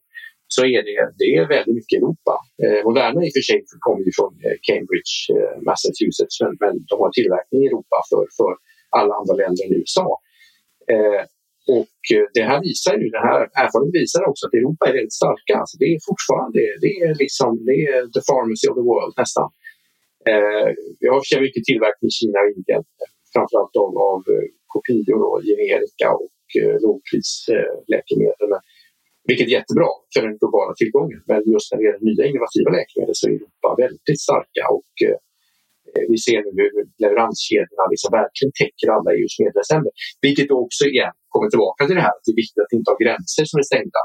så 0.55 0.61
är 0.75 0.81
det, 0.89 0.99
det 1.21 1.29
är 1.39 1.47
väldigt 1.55 1.75
mycket 1.79 1.97
Europa. 2.01 2.35
Eh, 2.63 2.79
Moderna 2.87 3.19
i 3.25 3.29
och 3.29 3.35
för 3.37 3.45
sig 3.49 3.59
kommer 3.87 4.03
ju 4.07 4.11
från 4.19 4.33
eh, 4.45 4.57
Cambridge, 4.67 5.15
eh, 5.35 5.55
Massachusetts, 5.67 6.37
men, 6.41 6.53
men 6.63 6.73
de 6.89 6.95
har 7.03 7.11
tillverkning 7.17 7.59
i 7.63 7.67
Europa 7.69 7.97
för, 8.09 8.23
för 8.39 8.51
alla 8.99 9.13
andra 9.19 9.33
länder 9.41 9.61
än 9.65 9.73
USA. 9.81 10.07
Eh, 10.93 11.23
och 11.77 11.99
eh, 12.15 12.25
det 12.37 12.45
här 12.49 12.59
visar 12.69 12.93
ju, 13.01 13.05
den 13.17 13.25
här 13.29 13.41
erfarenheten 13.63 13.99
visar 14.03 14.21
också 14.31 14.43
att 14.45 14.57
Europa 14.59 14.83
är 14.89 14.93
väldigt 14.99 15.19
starka. 15.21 15.53
Alltså 15.61 15.75
det 15.81 15.87
är 15.93 15.99
fortfarande, 16.09 16.59
det 16.83 16.93
är 17.05 17.11
liksom, 17.23 17.49
det 17.69 17.79
är 17.93 18.01
the 18.15 18.23
pharmacy 18.29 18.65
of 18.69 18.75
the 18.79 18.85
world 18.91 19.13
nästan. 19.23 19.47
Eh, 20.31 20.67
vi 21.01 21.05
har 21.11 21.19
för 21.29 21.41
mycket 21.47 21.63
tillverkning 21.69 22.07
i 22.11 22.15
Kina 22.17 22.37
och 22.43 22.51
Indien, 22.55 22.83
framförallt 23.33 23.75
av, 23.83 23.91
av 24.11 24.21
kopior 24.73 25.21
och 25.29 25.39
generika 25.51 26.07
och 26.19 26.34
Eh, 26.59 26.75
lågprisläkemedel. 26.85 28.47
Men 28.53 28.61
vilket 29.29 29.47
är 29.49 29.57
jättebra 29.59 29.89
för 30.13 30.21
den 30.25 30.37
globala 30.41 30.73
tillgången. 30.81 31.19
Men 31.29 31.39
just 31.53 31.67
när 31.69 31.77
det 31.79 31.85
gäller 31.87 32.03
nya 32.09 32.23
innovativa 32.31 32.69
läkemedel 32.77 33.15
så 33.19 33.23
är 33.27 33.31
Europa 33.37 33.69
väldigt 33.83 34.19
starka 34.27 34.63
och 34.77 34.93
eh, 35.05 35.17
vi 36.11 36.17
ser 36.25 36.39
nu 36.45 36.51
hur 36.59 36.71
leveranskedjorna 37.03 37.83
liksom 37.93 38.09
verkligen 38.21 38.53
täcker 38.61 38.87
alla 38.95 39.09
EUs 39.17 39.35
medlemsländer. 39.43 39.91
Vilket 40.25 40.49
också 40.63 40.83
igen 40.93 41.15
kommer 41.33 41.47
tillbaka 41.53 41.81
till 41.85 41.97
det 41.99 42.05
här 42.07 42.15
att 42.17 42.25
det 42.25 42.33
är 42.35 42.41
viktigt 42.43 42.63
att 42.65 42.75
inte 42.77 42.87
ha 42.91 42.97
gränser 43.03 43.43
som 43.49 43.57
är 43.63 43.67
stängda. 43.71 44.01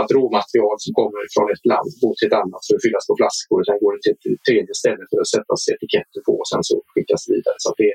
Att 0.00 0.08
råmaterial 0.16 0.76
som 0.84 0.92
kommer 0.98 1.20
från 1.34 1.48
ett 1.54 1.64
land 1.72 1.90
går 2.02 2.14
till 2.16 2.28
ett 2.30 2.40
annat 2.42 2.62
för 2.66 2.74
att 2.76 2.84
fyllas 2.86 3.04
på 3.08 3.14
flaskor 3.20 3.56
och 3.60 3.66
sen 3.68 3.78
går 3.82 3.92
det 3.94 4.00
till 4.02 4.34
ett 4.36 4.44
tredje 4.48 4.74
ställe 4.82 5.02
för 5.10 5.18
att 5.22 5.32
sättas 5.36 5.60
etiketter 5.72 6.20
på 6.26 6.32
och 6.40 6.48
sen 6.52 6.62
så 6.68 6.74
skickas 6.92 7.22
vidare. 7.32 7.58
Så 7.64 7.70
det, 7.80 7.92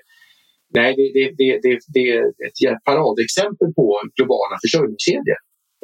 nej, 0.79 0.89
det, 0.97 1.05
det, 1.17 1.25
det, 1.39 1.49
det, 1.63 1.79
det 1.93 2.05
är 2.09 2.73
ett 2.73 2.83
paradexempel 2.89 3.67
på 3.79 3.85
globala 4.15 4.55
försörjningskedjor 4.63 5.39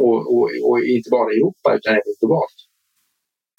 och, 0.06 0.20
och, 0.34 0.46
och 0.68 0.78
inte 0.96 1.10
bara 1.16 1.28
i 1.34 1.36
Europa 1.38 1.68
utan 1.78 1.92
även 2.00 2.14
globalt. 2.22 2.58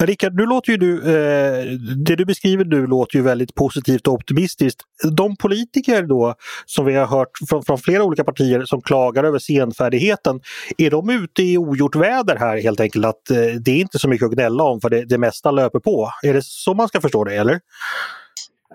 Rickard, 0.03 0.33
nu 0.35 0.45
låter 0.45 0.71
ju 0.71 0.77
du, 0.77 0.97
eh, 0.97 1.65
det 2.05 2.15
du 2.15 2.25
beskriver 2.25 2.65
nu 2.65 2.87
låter 2.87 3.17
ju 3.17 3.23
väldigt 3.23 3.55
positivt 3.55 4.07
och 4.07 4.13
optimistiskt. 4.13 4.81
De 5.11 5.35
politiker 5.35 6.03
då 6.03 6.35
som 6.65 6.85
vi 6.85 6.93
har 6.93 7.07
hört 7.07 7.29
från, 7.49 7.63
från 7.63 7.77
flera 7.77 8.03
olika 8.03 8.23
partier 8.23 8.65
som 8.65 8.81
klagar 8.81 9.23
över 9.23 9.39
senfärdigheten, 9.39 10.41
är 10.77 10.91
de 10.91 11.09
ute 11.09 11.43
i 11.43 11.57
ogjort 11.57 11.95
väder 11.95 12.35
här 12.35 12.61
helt 12.61 12.79
enkelt? 12.79 13.05
Att 13.05 13.29
eh, 13.29 13.37
det 13.37 13.71
är 13.71 13.79
inte 13.79 13.99
så 13.99 14.09
mycket 14.09 14.25
att 14.25 14.33
gnälla 14.33 14.63
om 14.63 14.81
för 14.81 14.89
det, 14.89 15.05
det 15.05 15.17
mesta 15.17 15.51
löper 15.51 15.79
på. 15.79 16.09
Är 16.23 16.33
det 16.33 16.43
så 16.43 16.73
man 16.73 16.87
ska 16.87 17.01
förstå 17.01 17.23
det 17.23 17.35
eller? 17.35 17.59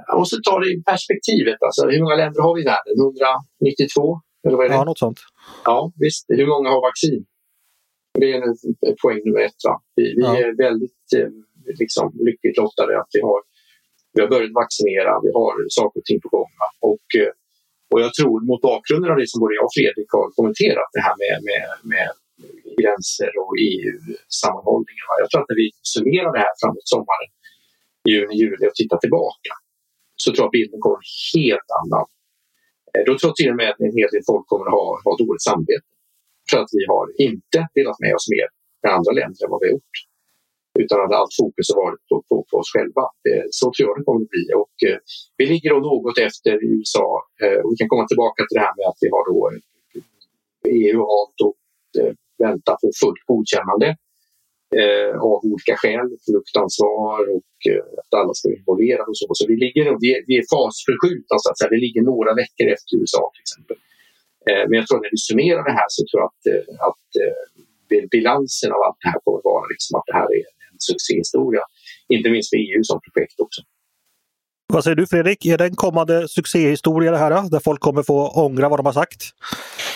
Jag 0.06 0.18
måste 0.18 0.36
ta 0.48 0.54
det 0.62 0.68
i 0.74 0.82
perspektivet. 0.92 1.58
Alltså, 1.66 1.82
hur 1.92 2.02
många 2.02 2.16
länder 2.22 2.40
har 2.46 2.54
vi 2.54 2.60
i 2.64 2.68
världen? 2.74 2.94
192? 2.98 4.20
Eller 4.44 4.56
vad 4.56 4.64
är 4.66 4.70
det? 4.70 4.74
Ja, 4.74 4.84
något 4.84 4.98
sånt. 4.98 5.20
Ja, 5.64 5.92
visst. 6.04 6.24
Hur 6.28 6.48
många 6.54 6.68
har 6.74 6.82
vaccin? 6.90 7.20
Det 8.20 8.28
är 8.32 8.42
poäng 9.02 9.20
nummer 9.24 9.40
ett. 9.48 9.60
Va? 9.68 9.74
Vi, 9.96 10.04
vi 10.18 10.24
ja. 10.28 10.38
är 10.42 10.48
väldigt 10.66 11.06
eh, 11.18 11.30
liksom, 11.82 12.06
lyckligt 12.28 12.56
lottade 12.62 12.92
att 13.02 13.12
vi 13.16 13.20
har, 13.28 13.40
vi 14.14 14.18
har 14.22 14.28
börjat 14.34 14.54
vaccinera, 14.62 15.10
vi 15.26 15.30
har 15.38 15.52
saker 15.80 15.96
och 16.00 16.06
ting 16.08 16.20
på 16.24 16.28
gång. 16.36 16.50
Och, 16.90 17.06
eh, 17.20 17.32
och 17.92 18.00
jag 18.04 18.12
tror 18.18 18.36
mot 18.50 18.62
bakgrunden 18.70 19.10
av 19.12 19.18
det 19.20 19.28
som 19.32 19.40
både 19.42 19.54
jag 19.58 19.64
och 19.68 19.74
Fredrik 19.78 20.08
har 20.16 20.26
kommenterat, 20.38 20.90
det 20.96 21.04
här 21.08 21.16
med, 21.22 21.36
med, 21.48 21.66
med 21.92 22.08
gränser 22.80 23.32
och 23.42 23.52
EU-sammanhållningen. 23.70 25.04
Jag 25.22 25.28
tror 25.30 25.40
att 25.42 25.50
när 25.52 25.60
vi 25.64 25.68
summerar 25.92 26.30
det 26.36 26.42
här 26.46 26.54
framåt 26.60 26.88
sommaren, 26.94 27.30
juni, 28.10 28.34
juli 28.42 28.64
och 28.70 28.76
tittar 28.80 28.98
tillbaka 29.04 29.52
så 30.22 30.26
tror 30.32 30.44
jag 30.44 30.52
bilden 30.58 30.80
kommer 30.84 31.02
helt 31.34 31.70
annan. 31.80 32.06
Eh, 32.92 33.02
då 33.06 33.12
tror 33.18 33.28
jag 33.30 33.38
till 33.40 33.52
och 33.52 33.60
med 33.60 33.68
att 33.70 33.80
en 33.86 33.96
hel 33.98 34.10
del 34.14 34.24
folk 34.32 34.44
kommer 34.50 34.66
att 34.68 34.78
ha, 34.78 34.86
ha 35.06 35.12
dåligt 35.22 35.46
samvete 35.50 35.88
för 36.48 36.58
att 36.62 36.70
vi 36.78 36.82
har 36.92 37.06
inte 37.28 37.58
delat 37.76 37.98
med 38.04 38.12
oss 38.18 38.26
mer 38.34 38.48
med 38.82 38.90
andra 38.96 39.12
länder 39.18 39.40
än 39.44 39.50
vad 39.52 39.60
vi 39.62 39.66
har 39.68 39.74
gjort. 39.78 39.96
Utan 40.82 40.96
att 41.04 41.12
allt 41.20 41.34
fokus 41.40 41.66
har 41.70 41.78
varit 41.84 42.02
på, 42.08 42.16
på, 42.28 42.34
på 42.48 42.54
oss 42.60 42.70
själva. 42.74 43.04
Så 43.58 43.64
tror 43.74 43.84
jag 43.88 43.96
det 43.98 44.06
kommer 44.08 44.24
att 44.26 44.34
bli. 44.36 44.46
Och, 44.62 44.76
eh, 44.88 44.98
vi 45.38 45.44
ligger 45.52 45.70
då 45.74 45.78
något 45.90 46.18
efter 46.28 46.52
USA. 46.70 47.08
Eh, 47.42 47.58
och 47.62 47.70
vi 47.72 47.76
kan 47.80 47.88
komma 47.92 48.06
tillbaka 48.08 48.40
till 48.44 48.58
det 48.58 48.66
här 48.68 48.76
med 48.78 48.86
att 48.90 49.00
vi 49.04 49.08
har 49.14 49.24
då 49.32 49.38
eh, 49.50 49.60
EU 50.78 50.98
har 51.02 51.08
valt 51.14 51.38
att 51.48 51.58
eh, 52.00 52.12
vänta 52.44 52.72
på 52.82 52.86
fullt 53.00 53.22
godkännande 53.30 53.88
eh, 54.80 55.12
av 55.28 55.38
olika 55.50 55.74
skäl, 55.80 56.08
produktansvar 56.24 57.20
och 57.36 57.52
eh, 57.70 57.84
att 58.00 58.12
alla 58.20 58.32
ska 58.34 58.48
vara 58.48 58.58
involverade 58.58 59.08
och 59.12 59.18
så. 59.22 59.26
Så 59.38 59.44
vi, 59.52 59.56
ligger, 59.64 59.84
vi, 60.02 60.08
är, 60.16 60.20
vi 60.28 60.34
är 60.40 60.44
fasförskjutna 60.54 61.34
så 61.42 61.46
att 61.50 61.58
säga. 61.58 61.74
Vi 61.76 61.80
ligger 61.86 62.02
några 62.12 62.32
veckor 62.42 62.66
efter 62.76 62.92
USA 63.00 63.22
till 63.34 63.44
exempel. 63.46 63.76
Eh, 64.48 64.64
men 64.68 64.74
jag 64.80 64.86
tror 64.86 64.98
när 65.04 65.12
vi 65.16 65.20
summerar 65.28 65.62
det 65.70 65.76
här 65.80 65.88
så 65.96 66.00
tror 66.08 66.18
jag 66.22 66.30
att, 66.32 66.44
eh, 66.52 66.64
att 66.88 67.08
eh, 67.22 68.04
bilansen 68.14 68.70
av 68.76 68.80
allt 68.86 69.00
det 69.02 69.10
här 69.12 69.20
kommer 69.24 69.40
vara 69.52 69.64
liksom 69.72 69.92
att 69.98 70.06
det 70.10 70.16
här 70.20 70.28
är 70.38 70.44
en 70.70 70.78
succéhistoria. 70.90 71.64
Inte 72.16 72.28
minst 72.34 72.48
för 72.50 72.56
EU 72.56 72.80
som 72.90 72.98
projekt 73.06 73.40
också. 73.46 73.60
Vad 74.72 74.84
säger 74.84 74.96
du 74.96 75.06
Fredrik, 75.06 75.46
är 75.46 75.58
det 75.58 75.64
en 75.64 75.76
kommande 75.76 76.28
succéhistoria 76.28 77.10
det 77.10 77.18
här 77.18 77.50
där 77.50 77.60
folk 77.60 77.80
kommer 77.80 78.02
få 78.02 78.28
ångra 78.28 78.68
vad 78.68 78.78
de 78.78 78.86
har 78.86 78.92
sagt? 78.92 79.22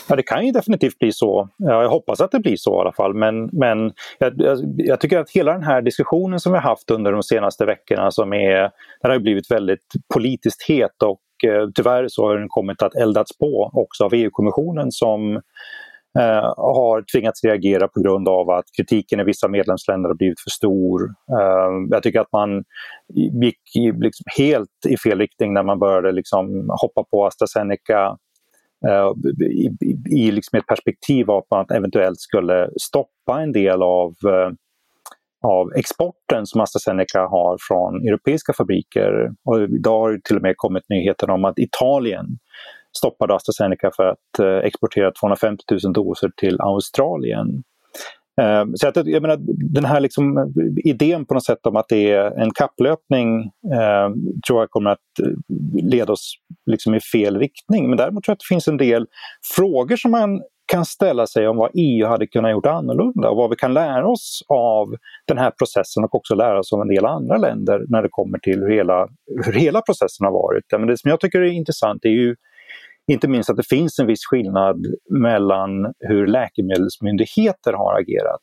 Ja, 0.08 0.16
det 0.16 0.22
kan 0.22 0.46
ju 0.46 0.52
definitivt 0.52 0.98
bli 0.98 1.12
så. 1.12 1.48
Jag 1.56 1.88
hoppas 1.88 2.20
att 2.20 2.30
det 2.30 2.40
blir 2.40 2.56
så 2.56 2.76
i 2.76 2.80
alla 2.80 2.92
fall. 2.92 3.14
Men, 3.14 3.50
men 3.52 3.92
jag, 4.18 4.32
jag, 4.76 5.00
tycker 5.00 5.18
att 5.18 5.30
hela 5.30 5.52
den 5.52 5.62
här 5.62 5.82
diskussionen 5.82 6.40
som 6.40 6.52
vi 6.52 6.58
har 6.58 6.68
haft 6.68 6.90
under 6.90 7.12
de 7.12 7.22
senaste 7.22 7.64
veckorna 7.64 8.10
som 8.10 8.32
är, 8.32 8.70
den 9.02 9.10
har 9.10 9.18
blivit 9.18 9.50
väldigt 9.50 9.86
politiskt 10.14 10.68
het 10.68 11.02
och 11.02 11.50
eh, 11.50 11.68
tyvärr 11.74 12.08
så 12.08 12.26
har 12.26 12.38
den 12.38 12.48
kommit 12.48 12.82
att 12.82 12.94
eldats 12.94 13.38
på 13.38 13.70
också 13.72 14.04
av 14.04 14.14
EU-kommissionen 14.14 14.92
som 14.92 15.36
eh, 16.18 16.54
har 16.56 17.04
tvingats 17.12 17.44
reagera 17.44 17.88
på 17.88 18.00
grund 18.00 18.28
av 18.28 18.50
att 18.50 18.64
kritiken 18.76 19.20
i 19.20 19.24
vissa 19.24 19.48
medlemsländer 19.48 20.08
har 20.08 20.16
blivit 20.16 20.40
för 20.40 20.50
stor. 20.50 21.02
Eh, 21.02 21.70
jag 21.90 22.02
tycker 22.02 22.20
att 22.20 22.32
man 22.32 22.64
gick 23.42 23.60
liksom 23.76 24.24
helt 24.38 24.86
i 24.88 24.96
fel 24.96 25.18
riktning 25.18 25.52
när 25.52 25.62
man 25.62 25.78
började 25.78 26.12
liksom 26.12 26.70
hoppa 26.80 27.04
på 27.04 27.26
AstraZeneca 27.26 28.16
Eh, 28.88 29.12
i, 29.50 29.70
i, 30.10 30.30
liksom 30.30 30.58
ett 30.58 30.66
perspektiv 30.66 31.30
av 31.30 31.38
att 31.38 31.50
man 31.50 31.76
eventuellt 31.76 32.20
skulle 32.20 32.70
stoppa 32.80 33.40
en 33.42 33.52
del 33.52 33.82
av 33.82 34.14
eh, 34.24 34.50
av 35.44 35.72
exporten 35.76 36.46
som 36.46 36.60
AstraZeneca 36.60 37.20
har 37.20 37.56
från 37.68 38.08
europeiska 38.08 38.52
fabriker. 38.52 39.30
Och 39.44 39.62
idag 39.62 40.00
har 40.00 40.12
det 40.12 40.24
till 40.24 40.36
och 40.36 40.42
med 40.42 40.56
kommit 40.56 40.88
nyheter 40.88 41.30
om 41.30 41.44
att 41.44 41.58
Italien 41.58 42.26
stoppade 42.96 43.34
AstraZeneca 43.34 43.90
för 43.96 44.06
att 44.06 44.38
eh, 44.38 44.66
exportera 44.66 45.12
250 45.20 45.64
000 45.84 45.92
doser 45.92 46.30
till 46.36 46.60
Australien. 46.60 47.62
Ehm, 48.40 48.76
så 48.76 48.88
att, 48.88 49.06
jag 49.06 49.22
menar, 49.22 49.38
den 49.74 49.84
här 49.84 50.00
liksom, 50.00 50.52
idén 50.84 51.26
på 51.26 51.34
något 51.34 51.44
sätt 51.44 51.66
om 51.66 51.76
att 51.76 51.88
det 51.88 52.12
är 52.12 52.40
en 52.42 52.50
kapplöpning 52.50 53.42
eh, 53.72 54.10
tror 54.46 54.60
jag 54.60 54.70
kommer 54.70 54.90
att 54.90 54.98
eh, 55.22 55.82
leda 55.82 56.12
oss 56.12 56.34
liksom 56.66 56.94
i 56.94 57.00
fel 57.00 57.38
riktning. 57.38 57.88
Men 57.88 57.96
däremot 57.96 58.24
tror 58.24 58.32
jag 58.32 58.36
att 58.36 58.40
det 58.48 58.54
finns 58.54 58.68
en 58.68 58.76
del 58.76 59.06
frågor 59.56 59.96
som 59.96 60.10
man 60.10 60.42
kan 60.72 60.84
ställa 60.84 61.26
sig 61.26 61.48
om 61.48 61.56
vad 61.56 61.70
EU 61.74 62.06
hade 62.06 62.26
kunnat 62.26 62.50
gjort 62.50 62.66
annorlunda 62.66 63.30
och 63.30 63.36
vad 63.36 63.50
vi 63.50 63.56
kan 63.56 63.74
lära 63.74 64.08
oss 64.08 64.42
av 64.48 64.94
den 65.26 65.38
här 65.38 65.50
processen 65.50 66.04
och 66.04 66.14
också 66.14 66.34
lära 66.34 66.58
oss 66.58 66.72
av 66.72 66.80
en 66.80 66.88
del 66.88 67.06
andra 67.06 67.36
länder 67.36 67.84
när 67.88 68.02
det 68.02 68.08
kommer 68.10 68.38
till 68.38 68.60
hur 68.60 68.70
hela, 68.70 69.08
hur 69.44 69.52
hela 69.52 69.80
processen 69.80 70.24
har 70.24 70.32
varit. 70.32 70.64
Men 70.72 70.86
det 70.86 70.98
som 70.98 71.10
jag 71.10 71.20
tycker 71.20 71.40
är 71.40 71.46
intressant 71.46 72.04
är 72.04 72.08
ju 72.08 72.36
inte 73.06 73.28
minst 73.28 73.50
att 73.50 73.56
det 73.56 73.68
finns 73.68 73.98
en 73.98 74.06
viss 74.06 74.24
skillnad 74.30 74.86
mellan 75.10 75.92
hur 75.98 76.26
läkemedelsmyndigheter 76.26 77.72
har 77.72 78.00
agerat. 78.00 78.40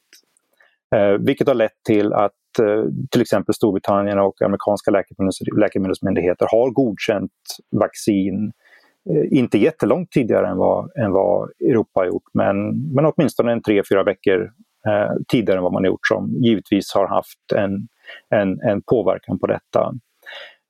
Eh, 0.96 1.26
vilket 1.26 1.48
har 1.48 1.56
lett 1.56 1.84
till 1.88 2.14
att 2.14 2.60
eh, 2.62 2.84
till 3.12 3.22
exempel 3.22 3.56
Storbritannien 3.56 4.20
och 4.20 4.42
amerikanska 4.42 4.92
läkemedels 4.92 5.40
läkemedelsmyndigheter 5.58 6.48
har 6.52 6.72
godkänt 6.72 7.32
vaccin 7.72 8.52
eh, 9.10 9.40
inte 9.40 9.58
jättelångt 9.58 10.12
tidigare 10.12 10.48
än 10.48 10.58
vad, 10.58 10.92
än 10.98 11.12
vad 11.12 11.50
Europa 11.70 12.00
har 12.00 12.06
gjort 12.06 12.30
men, 12.34 12.56
men 12.94 13.06
åtminstone 13.06 13.52
en 13.52 13.62
tre, 13.62 13.82
fyra 13.90 14.04
veckor 14.04 14.42
eh, 14.88 15.12
tidigare 15.32 15.58
än 15.58 15.64
vad 15.64 15.74
man 15.74 15.84
har 15.84 15.88
gjort 15.88 16.08
som 16.08 16.36
givetvis 16.44 16.94
har 16.94 17.08
haft 17.08 17.52
en, 17.56 17.88
en, 18.36 18.62
en 18.62 18.82
påverkan 18.82 19.40
på 19.40 19.48
detta. 19.48 19.94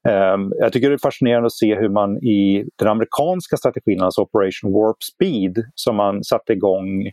Ehm, 0.07 0.53
jag 0.57 0.73
tycker 0.73 0.89
det 0.89 0.95
är 0.95 0.97
fascinerande 0.97 1.45
att 1.45 1.53
se 1.53 1.75
hur 1.75 1.89
man 1.89 2.17
i 2.17 2.65
den 2.75 2.87
amerikanska 2.87 3.57
strategin, 3.57 4.01
alltså 4.01 4.21
Operation 4.21 4.73
Warp 4.73 5.03
Speed, 5.03 5.63
som 5.75 5.95
man 5.95 6.23
satte 6.23 6.53
igång 6.53 7.11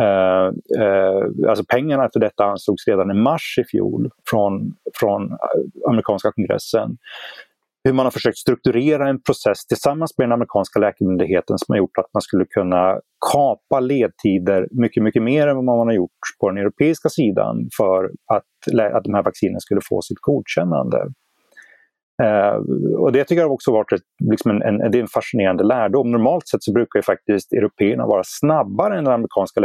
Uh, 0.00 0.52
uh, 0.82 1.48
alltså 1.48 1.64
pengarna 1.68 2.08
för 2.12 2.20
detta 2.20 2.44
anslogs 2.44 2.88
redan 2.88 3.10
i 3.10 3.14
mars 3.14 3.58
i 3.58 3.64
fjol 3.64 4.10
från, 4.30 4.74
från 5.00 5.32
eh, 5.32 5.88
amerikanska 5.88 6.32
kongressen. 6.32 6.96
Hur 7.84 7.92
man 7.92 8.06
har 8.06 8.10
försökt 8.10 8.38
strukturera 8.38 9.08
en 9.08 9.22
process 9.22 9.66
tillsammans 9.66 10.18
med 10.18 10.24
den 10.24 10.32
amerikanska 10.32 10.80
läkemyndigheten 10.80 11.58
som 11.58 11.72
har 11.72 11.78
gjort 11.78 11.98
att 11.98 12.14
man 12.14 12.22
skulle 12.22 12.44
kunna 12.44 13.00
kapa 13.32 13.80
ledtider 13.80 14.68
mycket, 14.70 15.02
mycket 15.02 15.22
mer 15.22 15.46
än 15.46 15.56
vad 15.56 15.64
man 15.64 15.86
har 15.86 15.94
gjort 15.94 16.20
på 16.40 16.48
den 16.48 16.58
europeiska 16.58 17.08
sidan 17.08 17.68
för 17.76 18.04
att, 18.04 18.92
att 18.94 19.04
de 19.04 19.14
här 19.14 19.22
vaccinen 19.22 19.60
skulle 19.60 19.80
få 19.88 20.02
sitt 20.02 20.20
godkännande. 20.20 21.06
Eh, 22.22 22.54
och 22.98 23.12
det 23.12 23.24
tycker 23.24 23.42
jag 23.42 23.52
också 23.52 23.72
varit 23.72 23.92
ett, 23.92 24.02
liksom 24.30 24.50
en, 24.50 24.62
en, 24.62 24.90
det 24.90 24.98
är 24.98 25.02
en 25.02 25.08
fascinerande 25.08 25.64
lärdom. 25.64 26.10
Normalt 26.10 26.48
sett 26.48 26.62
så 26.62 26.72
brukar 26.72 26.98
ju 26.98 27.02
faktiskt 27.02 27.52
européerna 27.52 28.06
vara 28.06 28.22
snabbare 28.24 28.98
än 28.98 29.04
den 29.04 29.14
amerikanska 29.14 29.60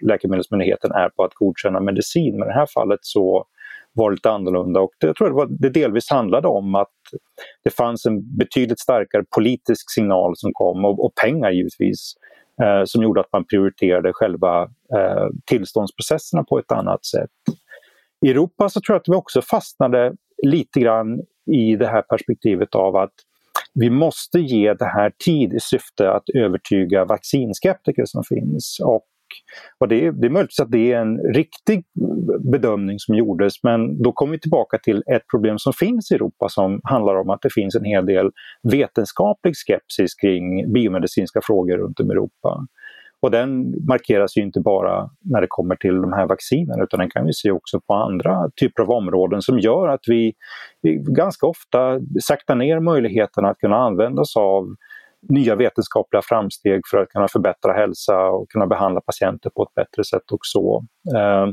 läkemedelsmyndigheten 0.00 0.92
är 0.92 1.08
på 1.08 1.24
att 1.24 1.34
godkänna 1.34 1.80
medicin. 1.80 2.38
Men 2.38 2.48
i 2.48 2.52
det 2.52 2.58
här 2.58 2.68
fallet 2.74 3.00
så 3.02 3.46
var 3.92 4.10
det 4.10 4.14
lite 4.14 4.30
annorlunda 4.30 4.80
och 4.80 4.90
det, 5.00 5.06
jag 5.06 5.16
tror 5.16 5.28
det, 5.28 5.34
var, 5.34 5.46
det 5.50 5.70
delvis 5.70 6.10
handlade 6.10 6.48
om 6.48 6.74
att 6.74 6.92
det 7.64 7.70
fanns 7.70 8.06
en 8.06 8.36
betydligt 8.36 8.80
starkare 8.80 9.24
politisk 9.34 9.90
signal 9.90 10.36
som 10.36 10.50
kom 10.52 10.84
och, 10.84 11.04
och 11.04 11.14
pengar 11.22 11.50
givetvis 11.50 12.14
eh, 12.62 12.82
som 12.84 13.02
gjorde 13.02 13.20
att 13.20 13.32
man 13.32 13.44
prioriterade 13.44 14.12
själva 14.12 14.62
eh, 14.96 15.26
tillståndsprocesserna 15.46 16.44
på 16.44 16.58
ett 16.58 16.72
annat 16.72 17.06
sätt. 17.06 17.30
I 18.26 18.30
Europa 18.30 18.68
så 18.68 18.80
tror 18.80 18.94
jag 18.94 19.00
att 19.00 19.08
vi 19.08 19.14
också 19.14 19.42
fastnade 19.42 20.12
lite 20.42 20.80
grann 20.80 21.20
i 21.46 21.76
det 21.76 21.86
här 21.86 22.02
perspektivet 22.02 22.74
av 22.74 22.96
att 22.96 23.12
vi 23.74 23.90
måste 23.90 24.38
ge 24.38 24.74
det 24.74 24.86
här 24.86 25.12
tid 25.24 25.52
i 25.52 25.60
syfte 25.60 26.10
att 26.10 26.28
övertyga 26.34 27.04
vaccinskeptiker 27.04 28.04
som 28.04 28.22
finns. 28.24 28.78
Och, 28.84 29.02
och 29.78 29.88
det, 29.88 30.10
det 30.10 30.26
är 30.26 30.30
möjligt 30.30 30.60
att 30.62 30.70
det 30.70 30.92
är 30.92 31.00
en 31.00 31.18
riktig 31.34 31.84
bedömning 32.52 32.98
som 32.98 33.14
gjordes 33.14 33.54
men 33.62 34.02
då 34.02 34.12
kommer 34.12 34.32
vi 34.32 34.40
tillbaka 34.40 34.78
till 34.78 35.02
ett 35.14 35.22
problem 35.30 35.58
som 35.58 35.72
finns 35.72 36.10
i 36.10 36.14
Europa 36.14 36.48
som 36.48 36.80
handlar 36.84 37.14
om 37.14 37.30
att 37.30 37.42
det 37.42 37.52
finns 37.52 37.74
en 37.74 37.84
hel 37.84 38.06
del 38.06 38.30
vetenskaplig 38.72 39.54
skepsis 39.56 40.14
kring 40.14 40.72
biomedicinska 40.72 41.40
frågor 41.42 41.78
runt 41.78 42.00
om 42.00 42.10
i 42.10 42.12
Europa. 42.12 42.66
Och 43.26 43.32
den 43.32 43.74
markeras 43.88 44.36
ju 44.36 44.42
inte 44.42 44.60
bara 44.60 45.10
när 45.20 45.40
det 45.40 45.46
kommer 45.50 45.76
till 45.76 46.00
de 46.00 46.12
här 46.12 46.26
vaccinerna 46.26 46.82
utan 46.82 47.00
den 47.00 47.10
kan 47.10 47.26
vi 47.26 47.32
se 47.32 47.50
också 47.50 47.80
på 47.80 47.94
andra 47.94 48.50
typer 48.60 48.82
av 48.82 48.90
områden 48.90 49.42
som 49.42 49.58
gör 49.58 49.88
att 49.88 50.00
vi 50.06 50.34
ganska 51.16 51.46
ofta 51.46 52.00
saktar 52.20 52.54
ner 52.54 52.80
möjligheterna 52.80 53.48
att 53.48 53.58
kunna 53.58 53.76
använda 53.76 54.22
oss 54.22 54.36
av 54.36 54.66
nya 55.28 55.56
vetenskapliga 55.56 56.22
framsteg 56.24 56.80
för 56.90 56.98
att 56.98 57.08
kunna 57.08 57.28
förbättra 57.28 57.72
hälsa 57.72 58.28
och 58.28 58.50
kunna 58.50 58.66
behandla 58.66 59.00
patienter 59.00 59.50
på 59.50 59.62
ett 59.62 59.74
bättre 59.74 60.04
sätt 60.04 60.32
och 60.32 60.40
så. 60.42 60.84
Ehm, 61.16 61.48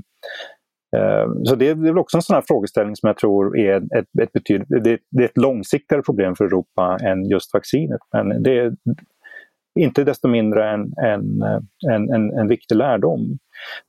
ehm, 0.98 1.46
så 1.46 1.56
det 1.56 1.70
är 1.70 1.76
väl 1.76 1.98
också 1.98 2.18
en 2.18 2.22
sån 2.22 2.34
här 2.34 2.44
frågeställning 2.48 2.96
som 2.96 3.08
jag 3.08 3.18
tror 3.18 3.60
är 3.60 3.78
ett, 3.78 4.08
ett, 4.22 4.32
betyd, 4.34 4.66
det, 4.68 5.22
är 5.22 5.26
ett 5.26 5.38
långsiktigare 5.38 6.02
problem 6.02 6.36
för 6.36 6.46
Europa 6.46 6.98
än 7.02 7.26
just 7.26 7.54
vaccinet. 7.54 8.02
Men 8.14 8.44
det, 8.44 8.76
inte 9.80 10.04
desto 10.04 10.28
mindre 10.28 10.70
en, 10.70 10.94
en, 10.98 11.42
eh, 11.42 11.94
en, 11.94 12.14
en, 12.14 12.32
en 12.32 12.48
viktig 12.48 12.76
lärdom. 12.76 13.38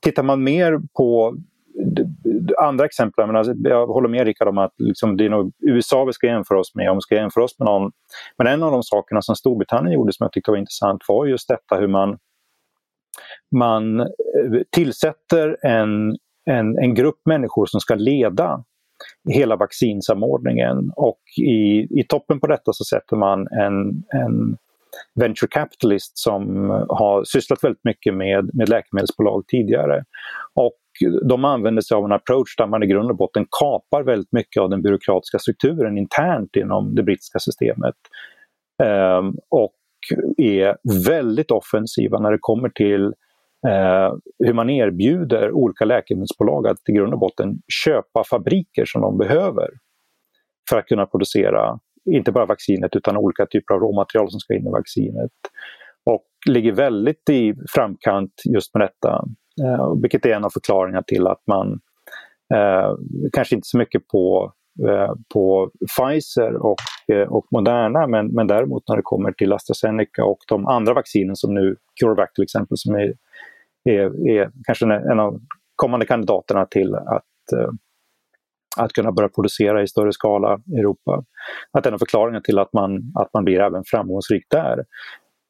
Tittar 0.00 0.22
man 0.22 0.44
mer 0.44 0.80
på 0.96 1.36
andra 2.58 2.84
exempel, 2.84 3.26
men 3.26 3.36
alltså, 3.36 3.54
jag 3.56 3.86
håller 3.86 4.08
med 4.08 4.26
Rickard 4.26 4.48
om 4.48 4.58
att 4.58 4.74
liksom, 4.78 5.16
det 5.16 5.24
är 5.24 5.30
nog 5.30 5.52
USA 5.60 6.04
vi 6.04 6.12
ska 6.12 6.26
jämföra 6.26 6.60
oss 6.60 6.74
med 6.74 6.90
om 6.90 6.96
vi 6.96 7.00
ska 7.00 7.14
jämföra 7.14 7.44
oss 7.44 7.58
med 7.58 7.66
någon. 7.66 7.92
Men 8.38 8.46
en 8.46 8.62
av 8.62 8.72
de 8.72 8.82
sakerna 8.82 9.22
som 9.22 9.36
Storbritannien 9.36 9.94
gjorde 9.94 10.12
som 10.12 10.24
jag 10.24 10.32
tyckte 10.32 10.50
var 10.50 10.58
intressant 10.58 11.02
var 11.08 11.26
just 11.26 11.48
detta 11.48 11.76
hur 11.76 11.88
man, 11.88 12.18
man 13.56 14.00
eh, 14.00 14.06
tillsätter 14.70 15.56
en, 15.62 16.16
en, 16.44 16.78
en 16.78 16.94
grupp 16.94 17.20
människor 17.24 17.66
som 17.66 17.80
ska 17.80 17.94
leda 17.94 18.64
hela 19.30 19.56
vaccinsamordningen 19.56 20.92
och 20.96 21.20
i, 21.36 21.88
i 22.00 22.04
toppen 22.08 22.40
på 22.40 22.46
detta 22.46 22.72
så 22.72 22.84
sätter 22.84 23.16
man 23.16 23.48
en, 23.48 24.04
en 24.08 24.56
venture 25.14 25.48
capitalist 25.50 26.18
som 26.18 26.70
eh, 26.70 26.86
har 26.88 27.24
sysslat 27.24 27.64
väldigt 27.64 27.84
mycket 27.84 28.14
med, 28.14 28.50
med 28.54 28.68
läkemedelsbolag 28.68 29.46
tidigare. 29.46 30.04
Och 30.54 30.78
de 31.28 31.44
använder 31.44 31.82
sig 31.82 31.94
av 31.94 32.04
en 32.04 32.12
approach 32.12 32.56
där 32.56 32.66
man 32.66 32.82
i 32.82 32.86
grund 32.86 33.10
och 33.10 33.16
botten 33.16 33.46
kapar 33.60 34.02
väldigt 34.02 34.32
mycket 34.32 34.62
av 34.62 34.70
den 34.70 34.82
byråkratiska 34.82 35.38
strukturen 35.38 35.98
internt 35.98 36.56
inom 36.56 36.94
det 36.94 37.02
brittiska 37.02 37.38
systemet. 37.38 37.94
Ehm, 38.82 39.34
och 39.48 39.74
är 40.36 40.76
väldigt 41.06 41.50
offensiva 41.50 42.18
när 42.18 42.32
det 42.32 42.38
kommer 42.40 42.68
till 42.68 43.04
eh, 43.68 44.14
hur 44.38 44.52
man 44.52 44.70
erbjuder 44.70 45.52
olika 45.52 45.84
läkemedelsbolag 45.84 46.66
att 46.66 46.88
i 46.88 46.92
grund 46.92 47.12
och 47.12 47.18
botten 47.18 47.58
köpa 47.84 48.24
fabriker 48.30 48.84
som 48.84 49.02
de 49.02 49.18
behöver 49.18 49.68
för 50.70 50.78
att 50.78 50.86
kunna 50.86 51.06
producera 51.06 51.78
inte 52.10 52.32
bara 52.32 52.46
vaccinet 52.46 52.96
utan 52.96 53.16
olika 53.16 53.46
typer 53.46 53.74
av 53.74 53.80
råmaterial 53.80 54.30
som 54.30 54.40
ska 54.40 54.54
in 54.54 54.66
i 54.66 54.70
vaccinet. 54.70 55.32
Och 56.04 56.24
ligger 56.46 56.72
väldigt 56.72 57.30
i 57.30 57.54
framkant 57.74 58.32
just 58.54 58.74
med 58.74 58.80
detta. 58.80 59.24
Eh, 59.64 59.94
vilket 60.02 60.26
är 60.26 60.34
en 60.34 60.44
av 60.44 60.50
förklaringarna 60.50 61.02
till 61.02 61.26
att 61.26 61.42
man 61.46 61.80
eh, 62.54 62.94
kanske 63.32 63.54
inte 63.54 63.68
så 63.68 63.78
mycket 63.78 64.08
på, 64.08 64.52
eh, 64.88 65.12
på 65.34 65.70
Pfizer 65.96 66.56
och, 66.56 66.76
eh, 67.12 67.28
och 67.28 67.46
Moderna 67.50 68.06
men, 68.06 68.26
men 68.26 68.46
däremot 68.46 68.88
när 68.88 68.96
det 68.96 69.02
kommer 69.02 69.32
till 69.32 69.52
AstraZeneca 69.52 70.24
och 70.24 70.38
de 70.48 70.66
andra 70.66 70.94
vaccinen 70.94 71.36
som 71.36 71.54
nu, 71.54 71.76
CureVac 72.00 72.32
till 72.34 72.44
exempel, 72.44 72.78
som 72.78 72.94
är, 72.94 73.14
är, 73.84 74.28
är 74.28 74.50
kanske 74.64 74.84
en 74.84 75.20
av 75.20 75.40
kommande 75.76 76.06
kandidaterna 76.06 76.66
till 76.66 76.94
att 76.94 77.52
eh, 77.52 77.70
att 78.76 78.92
kunna 78.92 79.12
börja 79.12 79.28
producera 79.28 79.82
i 79.82 79.88
större 79.88 80.12
skala 80.12 80.60
i 80.66 80.78
Europa. 80.78 81.24
Att 81.72 81.86
en 81.86 81.94
av 81.94 81.98
förklaringarna 81.98 82.40
till 82.40 82.58
att 82.58 82.72
man, 82.72 83.12
att 83.14 83.34
man 83.34 83.44
blir 83.44 83.60
även 83.60 83.82
framgångsrik 83.86 84.44
där. 84.50 84.84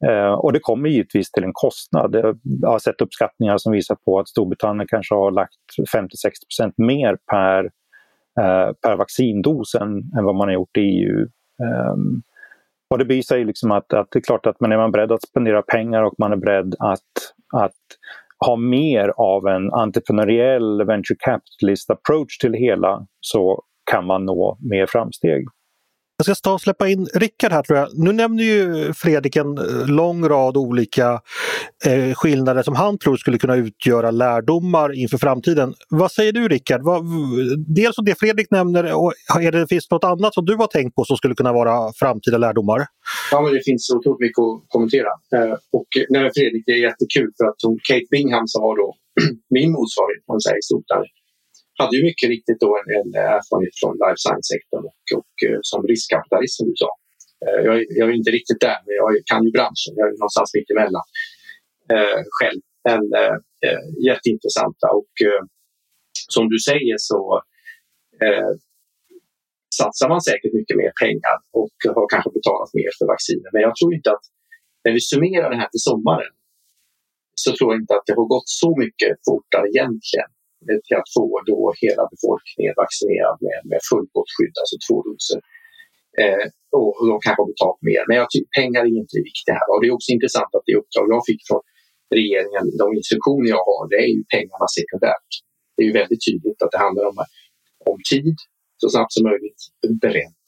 Eh, 0.07 0.33
och 0.33 0.53
det 0.53 0.59
kommer 0.59 0.89
givetvis 0.89 1.31
till 1.31 1.43
en 1.43 1.53
kostnad. 1.53 2.15
Jag 2.61 2.69
har 2.69 2.79
sett 2.79 3.01
uppskattningar 3.01 3.57
som 3.57 3.71
visar 3.71 3.95
på 3.95 4.19
att 4.19 4.27
Storbritannien 4.27 4.87
kanske 4.87 5.15
har 5.15 5.31
lagt 5.31 5.55
50-60% 5.95 6.73
mer 6.77 7.17
per, 7.31 7.63
eh, 8.39 8.73
per 8.73 8.95
vaccindos 8.95 9.75
än, 9.75 9.97
än, 10.17 10.23
vad 10.23 10.35
man 10.35 10.47
har 10.47 10.53
gjort 10.53 10.77
i 10.77 10.81
EU. 10.81 11.21
Eh, 11.63 11.95
och 12.89 12.97
det 12.97 13.05
visar 13.05 13.37
ju 13.37 13.45
liksom 13.45 13.71
att, 13.71 13.93
att 13.93 14.07
det 14.11 14.19
är 14.19 14.23
klart 14.23 14.45
att 14.45 14.59
man 14.59 14.71
är 14.71 14.77
man 14.77 14.91
beredd 14.91 15.11
att 15.11 15.21
spendera 15.21 15.61
pengar 15.61 16.03
och 16.03 16.13
man 16.17 16.31
är 16.31 16.37
beredd 16.37 16.75
att, 16.79 17.01
att 17.53 17.73
ha 18.45 18.55
mer 18.55 19.13
av 19.17 19.47
en 19.47 19.73
entreprenöriell 19.73 20.85
venture 20.85 21.17
capitalist 21.19 21.89
approach 21.89 22.37
till 22.37 22.51
det 22.51 22.57
hela 22.57 23.07
så 23.19 23.63
kan 23.91 24.05
man 24.05 24.25
nå 24.25 24.57
mer 24.69 24.85
framsteg. 24.85 25.45
Jag 26.17 26.25
ska 26.25 26.49
ta 26.49 26.53
och 26.53 26.61
släppa 26.61 26.89
in 26.89 27.07
Rickard 27.13 27.51
här 27.51 27.63
tror 27.63 27.79
jag. 27.79 27.89
Nu 27.93 28.11
nämner 28.11 28.43
ju 28.43 28.93
Fredrik 28.93 29.35
en 29.35 29.57
eh, 29.57 29.87
lång 29.87 30.27
rad 30.27 30.57
olika 30.57 31.21
eh, 31.85 32.13
skillnader 32.13 32.63
som 32.63 32.75
han 32.75 32.97
tror 32.97 33.17
skulle 33.17 33.37
kunna 33.37 33.55
utgöra 33.55 34.11
lärdomar 34.11 34.93
inför 34.93 35.17
framtiden. 35.17 35.73
Vad 35.89 36.11
säger 36.11 36.31
du 36.31 36.47
Rickard? 36.47 36.81
Vad, 36.83 37.03
dels 37.67 37.95
det 38.05 38.19
Fredrik 38.19 38.51
nämner, 38.51 38.93
och 38.93 39.13
är 39.41 39.51
det, 39.51 39.67
finns 39.67 39.91
något 39.91 40.03
annat 40.03 40.33
som 40.33 40.45
du 40.45 40.55
har 40.55 40.67
tänkt 40.67 40.95
på 40.95 41.05
som 41.05 41.17
skulle 41.17 41.35
kunna 41.35 41.53
vara 41.53 41.93
framtida 41.95 42.37
lärdomar? 42.37 42.85
Ja, 43.31 43.41
men 43.41 43.53
det 43.53 43.61
finns 43.65 43.89
otroligt 43.89 44.19
mycket 44.19 44.39
att 44.39 44.63
kommentera. 44.67 45.11
Eh, 45.35 45.55
och 45.77 45.87
nej, 46.09 46.31
Fredrik, 46.35 46.63
det 46.65 46.71
är 46.71 46.81
jättekul 46.89 47.31
för 47.37 47.45
att 47.45 47.59
Kate 47.89 48.07
Bingham 48.11 48.47
som 48.47 48.61
var 48.61 48.77
då 48.77 48.95
min 49.55 49.71
motsvarighet, 49.71 50.23
man 50.27 50.41
säger, 50.41 50.57
i 50.57 50.81
där 50.93 51.05
hade 51.81 51.95
ju 51.97 52.03
mycket 52.09 52.29
riktigt 52.35 52.59
då 52.65 52.69
en, 52.79 52.87
en 52.99 53.09
eh, 53.19 53.35
erfarenhet 53.37 53.75
från 53.81 53.93
life 54.03 54.19
science-sektorn 54.23 54.83
och, 54.91 55.03
och, 55.19 55.33
eh, 55.47 55.59
som 55.71 55.79
riskkapitalist 55.91 56.55
som 56.57 56.67
du 56.71 56.75
sa. 56.83 56.91
Eh, 57.45 57.59
jag, 57.67 57.75
jag, 57.99 58.05
är 58.09 58.15
inte 58.21 58.35
riktigt 58.39 58.61
där, 58.67 58.77
men 58.85 58.93
jag 59.01 59.09
kan 59.31 59.41
ju 59.45 59.51
branschen. 59.57 59.91
Jag 59.99 60.05
är 60.09 60.13
någonstans 60.23 60.49
mitt 60.57 60.69
emellan 60.73 61.05
eh, 61.95 62.21
själv. 62.37 62.61
Men 62.87 63.01
eh, 63.21 63.37
eh, 63.65 63.83
jätteintressanta 64.07 64.87
och 64.99 65.13
eh, 65.27 65.43
som 66.35 66.45
du 66.53 66.57
säger 66.69 66.95
så 67.11 67.21
eh, 68.25 68.51
satsar 69.79 70.07
man 70.13 70.21
säkert 70.29 70.53
mycket 70.59 70.77
mer 70.81 70.93
pengar 71.03 71.37
och 71.59 71.77
har 71.97 72.07
kanske 72.13 72.31
betalat 72.39 72.71
mer 72.79 72.91
för 72.97 73.05
vacciner. 73.13 73.49
Men 73.53 73.61
jag 73.67 73.73
tror 73.75 73.91
inte 73.97 74.09
att 74.15 74.25
när 74.83 74.91
vi 74.97 75.01
summerar 75.11 75.49
det 75.49 75.59
här 75.63 75.71
till 75.73 75.85
sommaren 75.91 76.33
så 77.43 77.49
tror 77.55 77.67
jag 77.71 77.81
inte 77.81 77.93
att 77.97 78.05
det 78.07 78.15
har 78.19 78.27
gått 78.35 78.49
så 78.63 78.69
mycket 78.83 79.11
fortare 79.27 79.65
egentligen 79.73 80.29
Eh, 80.69 80.79
till 80.85 80.97
att 81.01 81.11
få 81.17 81.25
då 81.51 81.59
hela 81.83 82.03
befolkningen 82.13 82.73
vaccinerad 82.83 83.37
med, 83.47 83.59
med 83.71 83.81
fullgott 83.89 84.29
skydd, 84.35 84.55
alltså 84.61 84.75
två 84.85 84.97
doser. 85.07 85.41
Eh, 86.21 86.45
och, 86.77 86.91
och 86.99 87.05
de 87.11 87.15
kanske 87.25 87.41
har 87.43 87.51
betalt 87.53 87.81
mer. 87.89 88.03
Men 88.07 88.15
jag 88.21 88.27
tycker 88.29 88.49
pengar 88.61 88.81
är 88.87 88.99
inte 89.03 89.15
det 89.19 89.27
viktiga 89.31 89.53
här. 89.59 89.67
Och 89.71 89.79
det 89.79 89.87
är 89.89 89.97
också 89.97 90.11
intressant 90.17 90.51
att 90.55 90.67
det 90.67 90.79
uppdrag 90.81 91.05
jag 91.15 91.23
fick 91.29 91.41
från 91.49 91.63
regeringen, 92.17 92.65
de 92.83 92.87
instruktioner 92.99 93.47
jag 93.55 93.63
har, 93.69 93.81
det 93.91 93.99
är 94.05 94.11
ju 94.17 94.21
pengarna 94.35 94.67
sekundärt. 94.79 95.29
Det 95.73 95.79
är 95.83 95.87
ju 95.89 95.95
väldigt 96.01 96.23
tydligt 96.27 96.59
att 96.63 96.73
det 96.73 96.81
handlar 96.85 97.05
om, 97.11 97.17
om 97.91 97.97
tid, 98.11 98.37
så 98.81 98.85
snabbt 98.93 99.13
som 99.15 99.23
möjligt, 99.31 99.61
beredd 100.05 100.45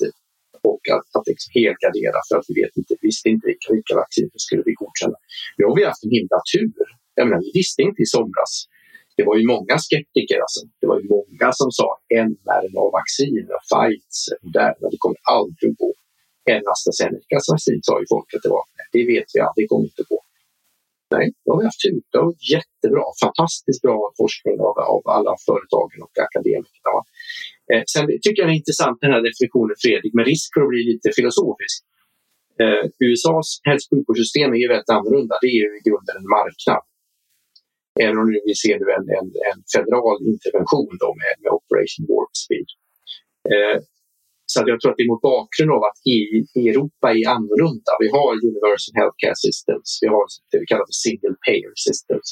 och 0.71 0.83
att, 0.95 1.07
att 1.17 1.27
liksom 1.31 1.49
helgardera 1.59 2.19
för 2.27 2.35
att 2.39 2.47
vi 2.49 2.53
vet 2.61 2.73
inte, 2.79 2.93
visste 3.07 3.27
inte 3.33 3.45
vilka, 3.51 3.67
vilka 3.77 3.93
vacciner 4.03 4.39
skulle 4.45 4.63
vi 4.69 4.73
godkänna. 4.81 5.19
Nu 5.57 5.63
har 5.67 5.75
vi 5.79 5.83
haft 5.89 6.03
en 6.05 6.15
himla 6.17 6.39
tur. 6.53 6.77
Jag 7.17 7.25
menar, 7.27 7.41
vi 7.47 7.51
visste 7.59 7.81
inte 7.87 8.01
i 8.05 8.07
somras 8.15 8.53
det 9.17 9.23
var 9.29 9.35
ju 9.39 9.45
många 9.55 9.75
skeptiker. 9.85 10.39
Alltså. 10.45 10.61
Det 10.81 10.87
var 10.91 10.97
ju 11.01 11.07
många 11.17 11.47
som 11.59 11.69
sa 11.79 11.87
mRNA-vaccin 12.29 13.45
och 13.55 13.63
Pfizer, 13.67 14.37
Moderna, 14.43 14.85
det 14.93 14.99
kommer 15.03 15.19
aldrig 15.37 15.71
gå. 15.81 15.91
En 16.53 16.63
AstraZenecas 16.73 17.45
vaccin 17.53 17.79
sa 17.87 17.93
ju 18.01 18.05
folk 18.15 18.29
att 18.35 18.43
det 18.45 18.53
var. 18.57 18.65
Det 18.95 19.03
vet 19.13 19.27
vi 19.33 19.37
aldrig, 19.45 19.63
det 19.63 19.69
kommer 19.71 19.87
inte 19.91 20.05
gå. 20.11 20.19
Nej, 21.15 21.25
då 21.43 21.47
har 21.51 21.57
vi 21.61 21.65
haft 21.69 21.83
tur. 21.85 21.99
Det 22.11 22.19
var 22.25 22.33
jättebra, 22.55 23.05
fantastiskt 23.25 23.81
bra 23.85 23.99
forskning 24.21 24.57
av, 24.67 24.75
av 24.95 25.01
alla 25.17 25.33
företagen 25.47 25.99
och 26.05 26.15
akademikerna. 26.27 26.91
Eh, 27.71 27.83
sen 27.93 28.03
tycker 28.23 28.39
jag 28.41 28.47
det 28.49 28.55
är 28.57 28.63
intressant 28.63 28.97
den 29.03 29.13
här 29.13 29.23
definitionen 29.29 29.75
Fredrik, 29.83 30.13
med 30.17 30.25
risk 30.33 30.47
för 30.53 30.61
att 30.63 30.73
bli 30.73 30.83
lite 30.91 31.07
filosofisk. 31.19 31.77
Eh, 32.63 32.83
USAs 33.07 33.49
hälso 33.69 33.85
och 33.85 33.91
sjukvårdssystem 33.91 34.49
är 34.55 34.59
ju 34.63 34.67
väldigt 34.73 34.93
annorlunda. 34.97 35.35
Det 35.43 35.49
är 35.53 35.59
ju 35.63 35.69
i 35.79 35.81
grunden 35.87 36.15
en 36.21 36.29
marknad. 36.37 36.83
Även 38.03 38.17
om 38.21 38.27
vi 38.49 38.55
ser 38.63 38.75
nu 38.81 38.87
en, 38.97 39.05
en, 39.19 39.27
en 39.49 39.59
federal 39.73 40.17
intervention 40.33 40.93
då 41.03 41.09
med, 41.21 41.33
med 41.41 41.49
Operation 41.59 42.03
Warp 42.11 42.33
Speed. 42.43 42.69
Eh, 43.53 43.77
så 44.51 44.55
att 44.59 44.67
jag 44.71 44.77
tror 44.79 44.91
att 44.91 44.99
det 44.99 45.07
är 45.07 45.13
mot 45.15 45.27
bakgrund 45.35 45.71
av 45.77 45.81
att 45.89 45.99
i, 46.15 46.19
i 46.59 46.61
Europa 46.71 47.07
är 47.17 47.25
annorlunda. 47.35 47.91
Vi 48.03 48.09
har 48.15 48.29
Universal 48.49 48.93
Healthcare 48.99 49.37
Systems, 49.45 49.89
vi 50.03 50.07
har 50.13 50.23
det 50.51 50.59
vi 50.61 50.65
kallar 50.71 50.87
för 50.91 50.99
Single 51.05 51.37
Payer 51.45 51.73
Systems. 51.87 52.29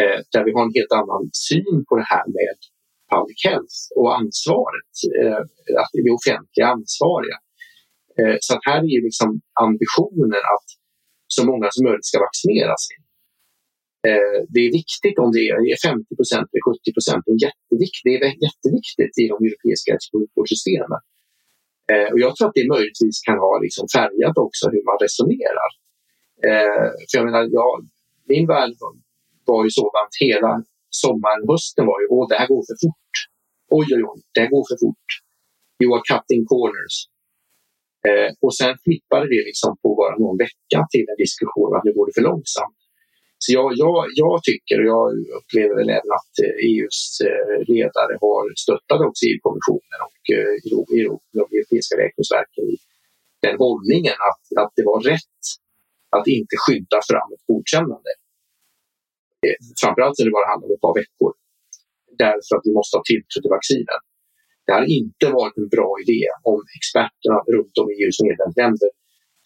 Eh, 0.00 0.18
där 0.32 0.42
vi 0.46 0.52
har 0.56 0.62
en 0.68 0.76
helt 0.78 0.94
annan 1.00 1.22
syn 1.48 1.76
på 1.88 1.92
det 2.00 2.08
här 2.14 2.26
med 2.38 2.58
public 3.12 3.40
health 3.48 3.78
och 4.00 4.10
ansvaret, 4.20 4.94
eh, 5.20 5.42
att 5.82 5.92
det 5.92 6.16
offentliga 6.20 6.66
ansvariga. 6.76 7.38
Eh, 8.18 8.36
så 8.44 8.50
att 8.54 8.64
här 8.70 8.80
är 8.88 8.92
ju 8.96 9.02
liksom 9.08 9.30
ambitionen 9.66 10.42
att 10.54 10.68
så 11.36 11.40
många 11.50 11.66
som 11.70 11.84
möjligt 11.86 12.10
ska 12.10 12.18
vaccinera 12.28 12.74
sig. 12.86 12.96
Eh, 14.08 14.38
det 14.54 14.60
är 14.66 14.70
viktigt 14.82 15.16
om 15.22 15.30
det 15.36 15.44
är 15.74 15.78
50 15.88 16.16
procent 16.18 16.46
eller 16.52 16.64
70 16.72 16.92
procent. 16.96 17.22
Det, 17.26 17.50
det 18.06 18.12
är 18.14 18.34
jätteviktigt 18.46 19.14
i 19.22 19.24
de 19.32 19.36
europeiska 19.48 19.92
sjukvårdssystemen. 20.12 21.00
Eh, 21.92 22.08
och 22.12 22.20
jag 22.24 22.30
tror 22.32 22.46
att 22.48 22.58
det 22.58 22.74
möjligtvis 22.74 23.16
kan 23.28 23.38
ha 23.46 23.52
liksom 23.66 23.84
färgat 23.96 24.36
också 24.46 24.64
hur 24.72 24.84
man 24.90 24.98
resonerar. 25.06 25.70
Eh, 26.48 26.88
för 27.08 27.14
jag 27.18 27.26
menar, 27.28 27.42
jag, 27.58 27.72
min 28.32 28.46
värld 28.54 28.72
var 29.50 29.60
ju 29.66 29.70
sådant 29.80 30.12
hela 30.26 30.50
sommaren, 31.02 31.42
hösten 31.50 31.84
var 31.90 31.98
ju 32.02 32.06
åh, 32.14 32.24
det 32.30 32.38
här 32.40 32.48
går 32.52 32.62
för 32.68 32.76
fort. 32.84 33.14
Oj, 33.78 33.86
oj, 33.96 34.02
oj, 34.10 34.20
det 34.34 34.40
här 34.42 34.50
går 34.54 34.64
för 34.70 34.78
fort. 34.84 35.08
You 35.80 35.88
are 35.94 36.04
cutting 36.10 36.44
corners. 36.52 36.96
Och 38.44 38.54
sen 38.58 38.72
flippade 38.84 39.26
det 39.34 39.42
liksom 39.50 39.70
på 39.82 39.88
bara 40.00 40.14
någon 40.24 40.38
vecka 40.44 40.78
till 40.92 41.06
en 41.12 41.18
diskussion 41.24 41.70
att 41.76 41.84
nu 41.84 41.92
går 41.96 42.06
det 42.06 42.14
för 42.18 42.26
långsamt. 42.30 42.83
Så 43.38 43.52
jag, 43.58 43.68
jag, 43.84 43.98
jag 44.14 44.36
tycker, 44.48 44.76
och 44.80 44.88
jag 44.94 45.06
upplever 45.38 45.74
väl 45.80 45.90
även 45.98 46.10
att 46.20 46.34
eh, 46.44 46.54
e 46.66 46.68
EUs 46.68 47.00
eh, 47.28 47.56
ledare 47.70 48.14
har 48.24 48.42
stöttat 48.64 49.00
också 49.08 49.22
EU-kommissionen 49.28 49.98
och 50.08 50.22
eh, 50.36 50.52
de 51.38 51.44
europeiska 51.56 51.94
räkningsverken 52.04 52.64
i 52.74 52.76
den 53.46 53.56
hållningen 53.64 54.16
att, 54.30 54.44
att 54.62 54.72
det 54.78 54.84
var 54.92 55.00
rätt 55.12 55.40
att 56.16 56.26
inte 56.38 56.54
skydda 56.64 56.98
fram 57.10 57.28
ett 57.34 57.44
godkännande. 57.50 58.10
Framförallt 59.82 60.16
när 60.18 60.26
det 60.28 60.38
bara 60.38 60.50
handlar 60.52 60.66
om 60.68 60.74
ett 60.76 60.86
par 60.86 60.96
veckor. 61.02 61.30
Därför 62.24 62.52
att 62.56 62.66
vi 62.68 62.72
måste 62.78 62.96
ha 62.98 63.04
tilltro 63.12 63.38
till 63.40 63.56
vaccinen. 63.58 64.00
Det 64.66 64.72
har 64.78 64.86
inte 65.00 65.26
varit 65.40 65.56
en 65.62 65.68
bra 65.76 65.90
idé 66.04 66.22
om 66.52 66.60
experterna 66.78 67.38
runt 67.54 67.74
om 67.80 67.86
i 67.92 67.94
EUs 68.02 68.18
medlemsländer 68.28 68.90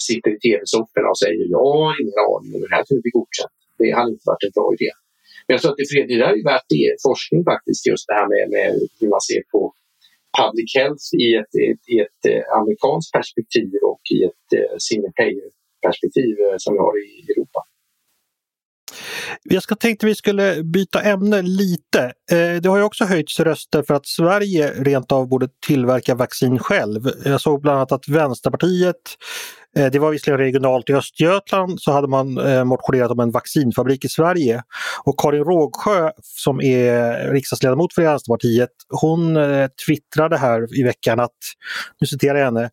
sitter 0.08 0.30
i 0.36 0.38
tv-sofforna 0.44 1.08
och 1.12 1.18
säger 1.24 1.44
jag 1.56 1.68
har 1.78 1.94
ingen 2.02 2.18
aning 2.28 2.50
om 2.54 2.60
hur 2.60 2.68
det 2.68 2.76
här 2.76 2.84
kommer 2.86 3.02
bli 3.06 3.14
godkänt 3.18 3.57
det 3.78 3.90
hade 3.98 4.12
inte 4.14 4.30
varit 4.32 4.46
en 4.48 4.56
bra 4.58 4.68
idé. 4.76 4.90
Men 5.44 5.52
jag 5.54 5.60
tror 5.60 5.72
att 5.72 5.80
det, 5.80 6.06
det 6.12 6.18
där 6.24 6.32
är 6.40 6.44
värt 6.52 6.68
det, 6.76 6.88
forskning 7.08 7.40
faktiskt, 7.52 7.82
just 7.90 8.06
det 8.08 8.16
här 8.20 8.28
med, 8.34 8.44
med 8.54 8.68
hur 9.00 9.08
man 9.14 9.22
ser 9.30 9.42
på 9.52 9.60
public 10.40 10.70
health 10.78 11.06
i 11.24 11.26
ett, 11.40 11.52
ett, 11.68 11.84
i 11.94 11.96
ett 12.06 12.22
eh, 12.30 12.42
amerikanskt 12.58 13.12
perspektiv 13.18 13.68
och 13.92 14.04
i 14.16 14.18
ett 14.28 14.48
eh, 14.58 14.76
single 14.78 15.12
payer 15.20 15.50
perspektiv 15.86 16.32
eh, 16.44 16.56
som 16.58 16.70
vi 16.74 16.78
har 16.86 16.94
i 17.06 17.10
Europa. 17.32 17.60
Jag 19.42 19.62
ska 19.62 19.74
tänkte 19.74 20.06
vi 20.06 20.14
skulle 20.14 20.62
byta 20.62 21.02
ämne 21.02 21.42
lite. 21.42 22.12
Det 22.62 22.68
har 22.68 22.78
ju 22.78 22.82
också 22.82 23.04
höjts 23.04 23.40
röster 23.40 23.82
för 23.82 23.94
att 23.94 24.06
Sverige 24.06 24.70
rent 24.70 25.12
av 25.12 25.28
borde 25.28 25.48
tillverka 25.66 26.14
vaccin 26.14 26.58
själv. 26.58 27.00
Jag 27.24 27.40
såg 27.40 27.62
bland 27.62 27.76
annat 27.76 27.92
att 27.92 28.08
Vänsterpartiet 28.08 28.96
Eh, 29.78 29.90
det 29.90 29.98
var 29.98 30.10
visserligen 30.10 30.38
regionalt 30.38 30.90
i 30.90 30.94
Östergötland 30.94 31.80
så 31.80 31.92
hade 31.92 32.08
man 32.08 32.38
eh, 32.38 32.64
motionerat 32.64 33.10
om 33.10 33.20
en 33.20 33.30
vaccinfabrik 33.30 34.04
i 34.04 34.08
Sverige. 34.08 34.62
Och 35.04 35.20
Karin 35.20 35.44
Rågsjö 35.44 36.10
som 36.22 36.60
är 36.60 37.32
riksdagsledamot 37.32 37.94
för 37.94 38.02
Vänsterpartiet 38.02 38.70
hon 38.88 39.36
eh, 39.36 39.68
twittrade 39.86 40.36
här 40.36 40.78
i 40.80 40.82
veckan 40.82 41.20
att, 41.20 41.36
nu 42.00 42.06
citerar 42.06 42.38
jag 42.38 42.44
henne, 42.44 42.70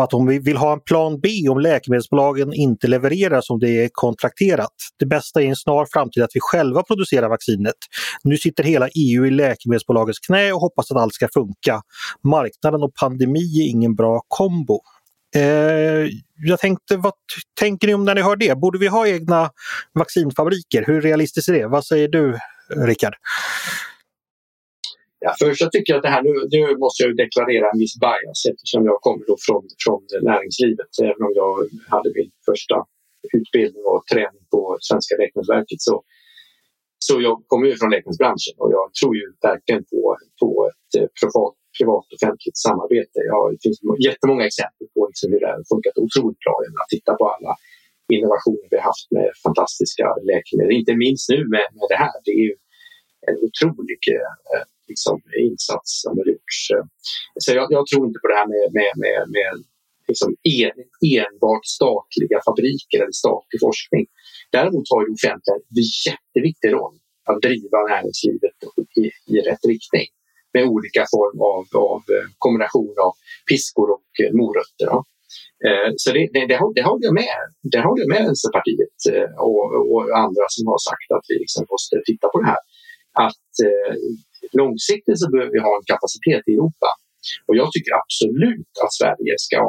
att 0.00 0.12
hon 0.12 0.26
vill 0.26 0.56
ha 0.56 0.72
en 0.72 0.80
plan 0.80 1.20
B 1.20 1.28
om 1.50 1.60
läkemedelsbolagen 1.60 2.52
inte 2.52 2.86
levererar 2.86 3.40
som 3.40 3.58
det 3.58 3.84
är 3.84 3.88
kontrakterat. 3.92 4.72
Det 4.98 5.06
bästa 5.06 5.40
är 5.40 5.44
i 5.44 5.48
en 5.48 5.56
snar 5.56 5.86
framtid 5.92 6.22
att 6.22 6.30
vi 6.34 6.40
själva 6.40 6.82
producerar 6.82 7.28
vaccinet. 7.28 7.74
Nu 8.24 8.36
sitter 8.36 8.64
hela 8.64 8.88
EU 8.88 9.26
i 9.26 9.30
läkemedelsbolagens 9.30 10.18
knä 10.18 10.52
och 10.52 10.60
hoppas 10.60 10.90
att 10.90 10.96
allt 10.96 11.14
ska 11.14 11.28
funka. 11.34 11.82
Marknaden 12.24 12.82
och 12.82 12.94
pandemi 12.94 13.60
är 13.60 13.70
ingen 13.70 13.94
bra 13.94 14.20
kombo. 14.28 14.80
Eh, 15.34 16.08
jag 16.36 16.58
tänkte, 16.60 16.96
vad 16.96 17.12
tänker 17.60 17.86
ni 17.86 17.94
om 17.94 18.04
när 18.04 18.14
ni 18.14 18.22
hör 18.22 18.36
det? 18.36 18.58
Borde 18.58 18.78
vi 18.78 18.86
ha 18.86 19.08
egna 19.08 19.50
vaccinfabriker? 19.94 20.84
Hur 20.86 21.00
realistiskt 21.00 21.48
är 21.48 21.52
det? 21.52 21.66
Vad 21.66 21.84
säger 21.84 22.08
du, 22.08 22.38
Rickard? 22.68 23.14
Ja, 25.24 25.34
först 25.40 25.60
jag 25.60 25.72
tycker 25.72 25.92
jag 25.92 25.98
att 25.98 26.02
det 26.02 26.14
här, 26.16 26.22
nu, 26.22 26.32
nu 26.50 26.76
måste 26.76 27.02
jag 27.02 27.16
deklarera 27.16 27.66
en 27.72 27.78
viss 27.78 27.96
bias 28.04 28.40
eftersom 28.52 28.84
jag 28.84 29.00
kommer 29.00 29.24
då 29.26 29.36
från, 29.46 29.62
från 29.84 30.02
näringslivet. 30.22 30.92
Även 31.02 31.22
om 31.26 31.32
jag 31.42 31.54
hade 31.94 32.10
min 32.14 32.30
första 32.50 32.76
utbildning 33.38 33.84
och 33.92 34.02
träning 34.12 34.44
på 34.50 34.60
Svenska 34.80 35.12
Läkemedelsverket 35.20 35.80
så, 35.88 36.02
så 36.98 37.20
jag 37.20 37.36
kommer 37.46 37.66
ju 37.66 37.74
från 37.76 37.90
läkemedelsbranschen 37.90 38.54
och 38.60 38.70
jag 38.76 38.86
tror 38.98 39.12
ju 39.20 39.26
verkligen 39.48 39.84
på, 39.90 40.16
på 40.40 40.70
ett 40.70 40.90
eh, 41.00 41.08
profat 41.18 41.54
privat, 41.78 42.04
och 42.10 42.16
offentligt 42.18 42.58
samarbete. 42.66 43.18
Ja, 43.30 43.38
det 43.52 43.60
finns 43.64 43.78
jättemånga 44.08 44.44
exempel 44.50 44.86
på 44.94 45.00
liksom 45.10 45.26
hur 45.32 45.40
det 45.42 45.50
har 45.52 45.70
funkat 45.74 45.96
otroligt 46.04 46.40
bra. 46.44 46.54
Att 46.82 46.92
titta 46.96 47.12
på 47.20 47.24
alla 47.34 47.52
innovationer 48.16 48.66
vi 48.70 48.78
haft 48.90 49.08
med 49.16 49.28
fantastiska 49.46 50.06
läkemedel, 50.30 50.72
inte 50.80 50.94
minst 51.04 51.24
nu 51.32 51.40
med, 51.54 51.66
med 51.78 51.86
det 51.92 52.00
här. 52.04 52.16
Det 52.24 52.32
är 52.38 52.44
ju 52.48 52.54
en 53.28 53.36
otrolig 53.46 54.02
eh, 54.16 54.64
liksom, 54.90 55.16
insats 55.48 55.90
som 56.02 56.12
har 56.18 56.26
gjorts. 56.32 56.58
Så 57.42 57.48
jag, 57.58 57.66
jag, 57.76 57.84
tror 57.86 58.02
inte 58.08 58.20
på 58.22 58.28
det 58.32 58.38
här 58.40 58.48
med, 58.54 58.66
med, 58.78 58.92
med, 59.04 59.18
med 59.36 59.54
liksom 60.10 60.30
en, 60.66 60.78
enbart 61.18 61.64
statliga 61.78 62.38
fabriker 62.46 62.98
eller 63.02 63.18
statlig 63.24 63.58
forskning. 63.66 64.04
Däremot 64.56 64.86
har 64.92 65.00
ju 65.04 65.08
offentliga 65.18 65.54
en 65.56 65.64
jätteviktig 66.08 66.70
roll 66.78 66.96
att 67.28 67.40
driva 67.46 67.78
näringslivet 67.92 68.56
i, 69.02 69.04
i 69.34 69.36
rätt 69.48 69.64
riktning 69.72 70.08
med 70.54 70.64
olika 70.74 71.02
form 71.14 71.38
av, 71.52 71.62
av 71.88 72.00
eh, 72.14 72.26
kombination 72.44 72.94
av 73.06 73.12
piskor 73.48 73.88
och 73.96 74.10
eh, 74.22 74.32
morötter. 74.40 74.88
Ja. 74.92 74.98
Eh, 75.66 75.90
så 76.00 76.08
det, 76.16 76.24
det, 76.34 76.42
det, 76.50 76.58
det 76.76 76.84
håller 76.88 77.04
jag 77.08 77.16
med. 77.24 77.38
Det 77.72 77.82
håller 77.86 78.00
jag 78.04 78.10
med 78.14 78.22
Vänsterpartiet 78.28 78.98
och, 79.48 79.66
och 79.92 80.02
andra 80.24 80.44
som 80.54 80.64
har 80.72 80.80
sagt 80.90 81.08
att 81.16 81.26
vi 81.30 81.34
liksom 81.44 81.62
måste 81.74 81.94
titta 82.08 82.26
på 82.32 82.38
det 82.40 82.48
här. 82.54 82.62
Att 83.26 83.54
långsiktigt 84.60 85.18
så 85.20 85.26
behöver 85.32 85.52
vi 85.56 85.60
ha 85.68 85.72
en 85.78 85.86
kapacitet 85.92 86.42
i 86.50 86.52
Europa. 86.58 86.90
Och 87.46 87.56
jag 87.60 87.68
tycker 87.72 87.92
absolut 88.02 88.72
att 88.84 88.92
Sverige 89.00 89.34
ska 89.46 89.60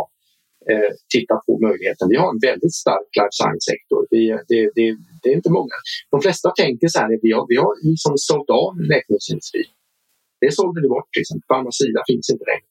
eh, 0.71 0.91
titta 1.15 1.35
på 1.45 1.51
möjligheten. 1.67 2.05
Vi 2.13 2.17
har 2.21 2.29
en 2.33 2.43
väldigt 2.49 2.75
stark 2.83 3.09
life 3.19 3.35
science-sektor. 3.39 3.99
Det, 4.13 4.25
det, 4.49 4.61
det, 4.77 4.85
det, 5.21 5.27
är 5.31 5.35
inte 5.39 5.51
många. 5.59 5.75
De 6.13 6.17
flesta 6.25 6.47
tänker 6.63 6.87
så 6.93 6.99
här, 6.99 7.09
vi 7.25 7.31
har, 7.35 7.45
vi 7.53 7.57
har 7.63 7.71
liksom 7.91 8.13
sålt 8.29 8.49
av 8.49 8.71
läkemedelsindustrin. 8.91 9.71
Det 10.43 10.51
sålde 10.59 10.79
vi 10.83 10.87
bort. 10.95 11.11
Liksom. 11.19 11.37
Pharmacia 11.49 12.01
finns 12.11 12.27
inte 12.33 12.45
längre. 12.51 12.67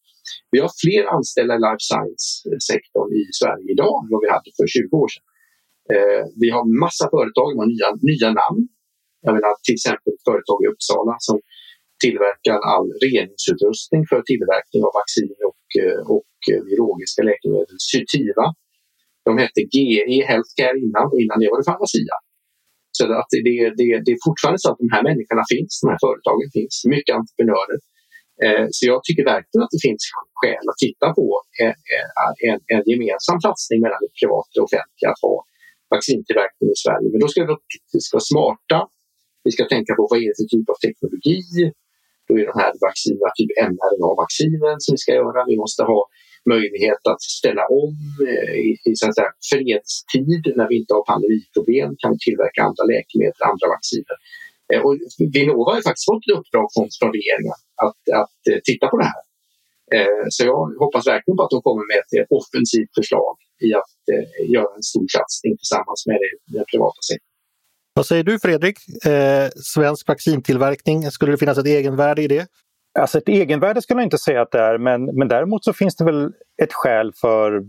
Vi 0.52 0.58
har 0.64 0.70
fler 0.84 1.02
anställda 1.16 1.54
i 1.58 1.60
life 1.66 1.84
science-sektorn 1.90 3.08
i 3.20 3.22
Sverige 3.40 3.68
idag 3.74 3.94
än 4.02 4.10
vad 4.14 4.20
vi 4.24 4.28
hade 4.36 4.50
för 4.58 4.66
20 4.76 4.96
år 5.02 5.10
sedan. 5.14 5.26
Eh, 5.94 6.22
vi 6.42 6.48
har 6.54 6.64
massa 6.84 7.04
företag 7.14 7.48
med 7.58 7.66
nya, 7.72 7.88
nya 8.10 8.30
namn. 8.42 8.62
Jag 9.26 9.32
menar 9.36 9.52
till 9.66 9.76
exempel 9.78 10.08
ett 10.14 10.24
företag 10.30 10.58
i 10.64 10.66
Uppsala 10.72 11.14
som 11.28 11.36
tillverkar 12.04 12.58
all 12.74 12.88
reningsutrustning 13.06 14.02
för 14.10 14.20
tillverkning 14.30 14.80
av 14.88 14.92
vaccin 15.00 15.36
och, 15.50 15.64
eh, 15.82 16.00
och 16.14 16.34
eh, 16.50 16.60
biologiska 16.68 17.20
läkemedel. 17.30 17.78
Cytiva. 17.90 18.46
De 19.26 19.32
hette 19.42 19.60
GE 19.74 20.18
Healthcare 20.30 20.76
innan 20.84 21.06
och 21.12 21.20
innan 21.22 21.38
det 21.40 21.48
var 21.52 21.58
det 21.60 21.68
Pharmacia. 21.70 22.16
Så 22.96 23.02
att 23.20 23.30
det, 23.34 23.40
det, 23.80 23.88
det 24.06 24.12
är 24.16 24.20
fortfarande 24.28 24.60
så 24.62 24.68
att 24.70 24.80
de 24.84 24.88
här 24.96 25.04
människorna 25.08 25.44
finns, 25.54 25.72
de 25.82 25.86
här 25.92 26.00
företagen 26.06 26.48
finns, 26.56 26.74
mycket 26.94 27.14
entreprenörer. 27.20 27.78
Eh, 28.44 28.66
så 28.76 28.80
jag 28.92 28.98
tycker 29.06 29.24
verkligen 29.34 29.62
att 29.66 29.74
det 29.76 29.82
finns 29.88 30.02
skäl 30.38 30.64
att 30.70 30.80
titta 30.86 31.06
på 31.18 31.26
en, 31.62 31.74
en, 32.48 32.58
en 32.74 32.82
gemensam 32.90 33.38
satsning 33.46 33.78
mellan 33.84 34.00
det 34.04 34.12
privata 34.20 34.54
och 34.60 34.66
offentliga 34.68 35.08
att 35.12 35.22
ha 35.26 35.36
vaccintillverkning 35.94 36.68
i 36.76 36.78
Sverige. 36.84 37.06
Men 37.12 37.20
då 37.22 37.28
ska 37.32 37.38
vi 37.92 38.00
ska 38.06 38.12
vara 38.18 38.30
smarta. 38.34 38.78
Vi 39.46 39.50
ska 39.54 39.62
tänka 39.74 39.92
på 39.98 40.02
vad 40.10 40.18
är 40.22 40.26
det 40.30 40.36
för 40.40 40.48
typ 40.54 40.66
av 40.72 40.78
teknologi? 40.86 41.40
Då 42.26 42.32
är 42.40 42.44
de 42.52 42.56
här 42.62 42.72
vaccinerna, 42.86 43.30
typ 43.38 43.50
mRNA-vaccinen 43.72 44.76
som 44.82 44.90
vi 44.94 45.00
ska 45.04 45.12
göra. 45.22 45.38
Vi 45.52 45.56
måste 45.62 45.82
ha 45.92 46.00
möjlighet 46.54 47.02
att 47.12 47.22
ställa 47.38 47.64
om 47.82 47.94
eh, 48.28 48.54
i, 48.68 48.70
i 48.90 48.96
så 48.96 49.08
att 49.08 49.14
säga, 49.14 49.32
fredstid 49.50 50.42
när 50.58 50.68
vi 50.68 50.74
inte 50.80 50.94
har 50.94 51.04
pandemiproblem 51.12 51.90
kan 52.00 52.10
vi 52.12 52.18
tillverka 52.26 52.60
andra 52.68 52.84
läkemedel, 52.92 53.42
andra 53.52 53.66
vacciner. 53.74 54.16
Eh, 54.70 54.80
och 54.84 54.92
Vinnova 55.34 55.70
har 55.70 55.78
ju 55.78 55.86
faktiskt 55.88 56.10
fått 56.10 56.24
ett 56.26 56.38
uppdrag 56.38 56.66
från, 56.74 56.86
från 56.98 57.12
regeringen 57.18 57.56
att, 57.86 58.00
att 58.22 58.40
eh, 58.50 58.60
titta 58.68 58.86
på 58.92 58.96
det 59.02 59.10
här. 59.14 59.22
Så 60.28 60.40
jag 60.44 60.60
hoppas 60.84 61.06
verkligen 61.06 61.36
på 61.36 61.42
att 61.44 61.54
de 61.56 61.62
kommer 61.62 61.84
med 61.92 62.00
ett 62.22 62.30
offensivt 62.38 62.92
förslag 62.98 63.36
i 63.66 63.74
att 63.80 63.94
göra 64.54 64.70
en 64.76 64.82
stor 64.82 65.06
satsning 65.16 65.52
tillsammans 65.56 66.00
med 66.06 66.18
den 66.54 66.64
privata 66.72 67.00
sektorn. 67.08 67.32
Vad 67.94 68.06
säger 68.06 68.24
du 68.24 68.38
Fredrik? 68.38 68.76
Eh, 69.06 69.48
svensk 69.56 70.08
vaccintillverkning, 70.08 71.10
skulle 71.10 71.32
det 71.32 71.38
finnas 71.38 71.58
ett 71.58 71.66
egenvärde 71.66 72.22
i 72.22 72.28
det? 72.28 72.46
Alltså 72.98 73.18
ett 73.18 73.28
egenvärde 73.28 73.82
skulle 73.82 74.00
jag 74.00 74.06
inte 74.06 74.18
säga 74.18 74.42
att 74.42 74.50
det 74.50 74.58
är 74.58 74.78
men, 74.78 75.04
men 75.04 75.28
däremot 75.28 75.64
så 75.64 75.72
finns 75.72 75.96
det 75.96 76.04
väl 76.04 76.24
ett 76.62 76.72
skäl 76.72 77.12
för 77.20 77.62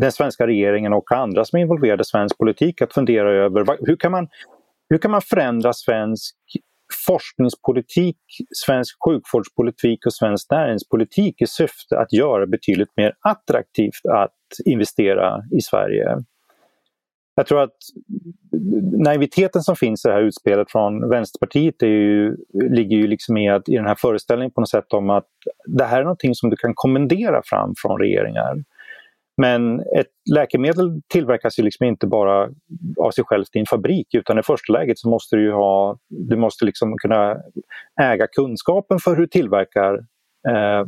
den 0.00 0.12
svenska 0.12 0.46
regeringen 0.46 0.92
och 0.92 1.12
andra 1.12 1.44
som 1.44 1.56
är 1.56 1.60
involverade 1.60 2.00
i 2.00 2.04
svensk 2.04 2.38
politik 2.38 2.82
att 2.82 2.92
fundera 2.92 3.32
över 3.32 3.86
hur 3.86 3.96
kan 3.96 4.12
man, 4.12 4.28
hur 4.90 4.98
kan 4.98 5.10
man 5.10 5.22
förändra 5.22 5.72
svensk 5.72 6.36
forskningspolitik, 7.06 8.16
svensk 8.66 8.96
sjukvårdspolitik 9.08 10.06
och 10.06 10.14
svensk 10.14 10.50
näringspolitik 10.50 11.42
i 11.42 11.46
syfte 11.46 11.98
att 11.98 12.12
göra 12.12 12.46
betydligt 12.46 12.96
mer 12.96 13.12
attraktivt 13.20 14.06
att 14.12 14.38
investera 14.64 15.42
i 15.58 15.60
Sverige? 15.60 16.16
Jag 17.34 17.46
tror 17.46 17.62
att 17.62 17.76
naiviteten 19.06 19.62
som 19.62 19.76
finns 19.76 20.04
i 20.04 20.08
det 20.08 20.14
här 20.14 20.22
utspelet 20.22 20.70
från 20.70 21.08
Vänsterpartiet 21.08 21.82
är 21.82 21.86
ju, 21.86 22.36
ligger 22.52 22.96
ju 22.96 23.06
liksom 23.06 23.36
i, 23.36 23.48
att, 23.48 23.68
i 23.68 23.76
den 23.76 23.86
här 23.86 23.96
föreställningen 23.98 24.50
på 24.50 24.60
något 24.60 24.70
sätt 24.70 24.92
om 24.92 25.10
att 25.10 25.28
det 25.66 25.84
här 25.84 25.98
är 25.98 26.04
någonting 26.04 26.34
som 26.34 26.50
du 26.50 26.56
kan 26.56 26.72
kommendera 26.74 27.42
fram 27.44 27.74
från 27.82 27.98
regeringar. 27.98 28.64
Men 29.36 29.80
ett 29.80 30.12
läkemedel 30.34 31.02
tillverkas 31.08 31.58
ju 31.58 31.62
liksom 31.62 31.86
inte 31.86 32.06
bara 32.06 32.50
av 32.98 33.10
sig 33.10 33.24
självt 33.24 33.56
i 33.56 33.58
en 33.58 33.66
fabrik 33.66 34.14
utan 34.14 34.38
i 34.38 34.42
första 34.42 34.72
läget 34.72 34.98
så 34.98 35.08
måste 35.08 35.36
du 35.36 35.52
ha, 35.52 35.98
du 36.08 36.36
måste 36.36 36.64
liksom 36.64 36.98
kunna 36.98 37.36
äga 38.00 38.26
kunskapen 38.26 38.98
för 38.98 39.10
hur 39.10 39.20
du 39.20 39.26
tillverkar 39.26 40.04
Eh, 40.48 40.86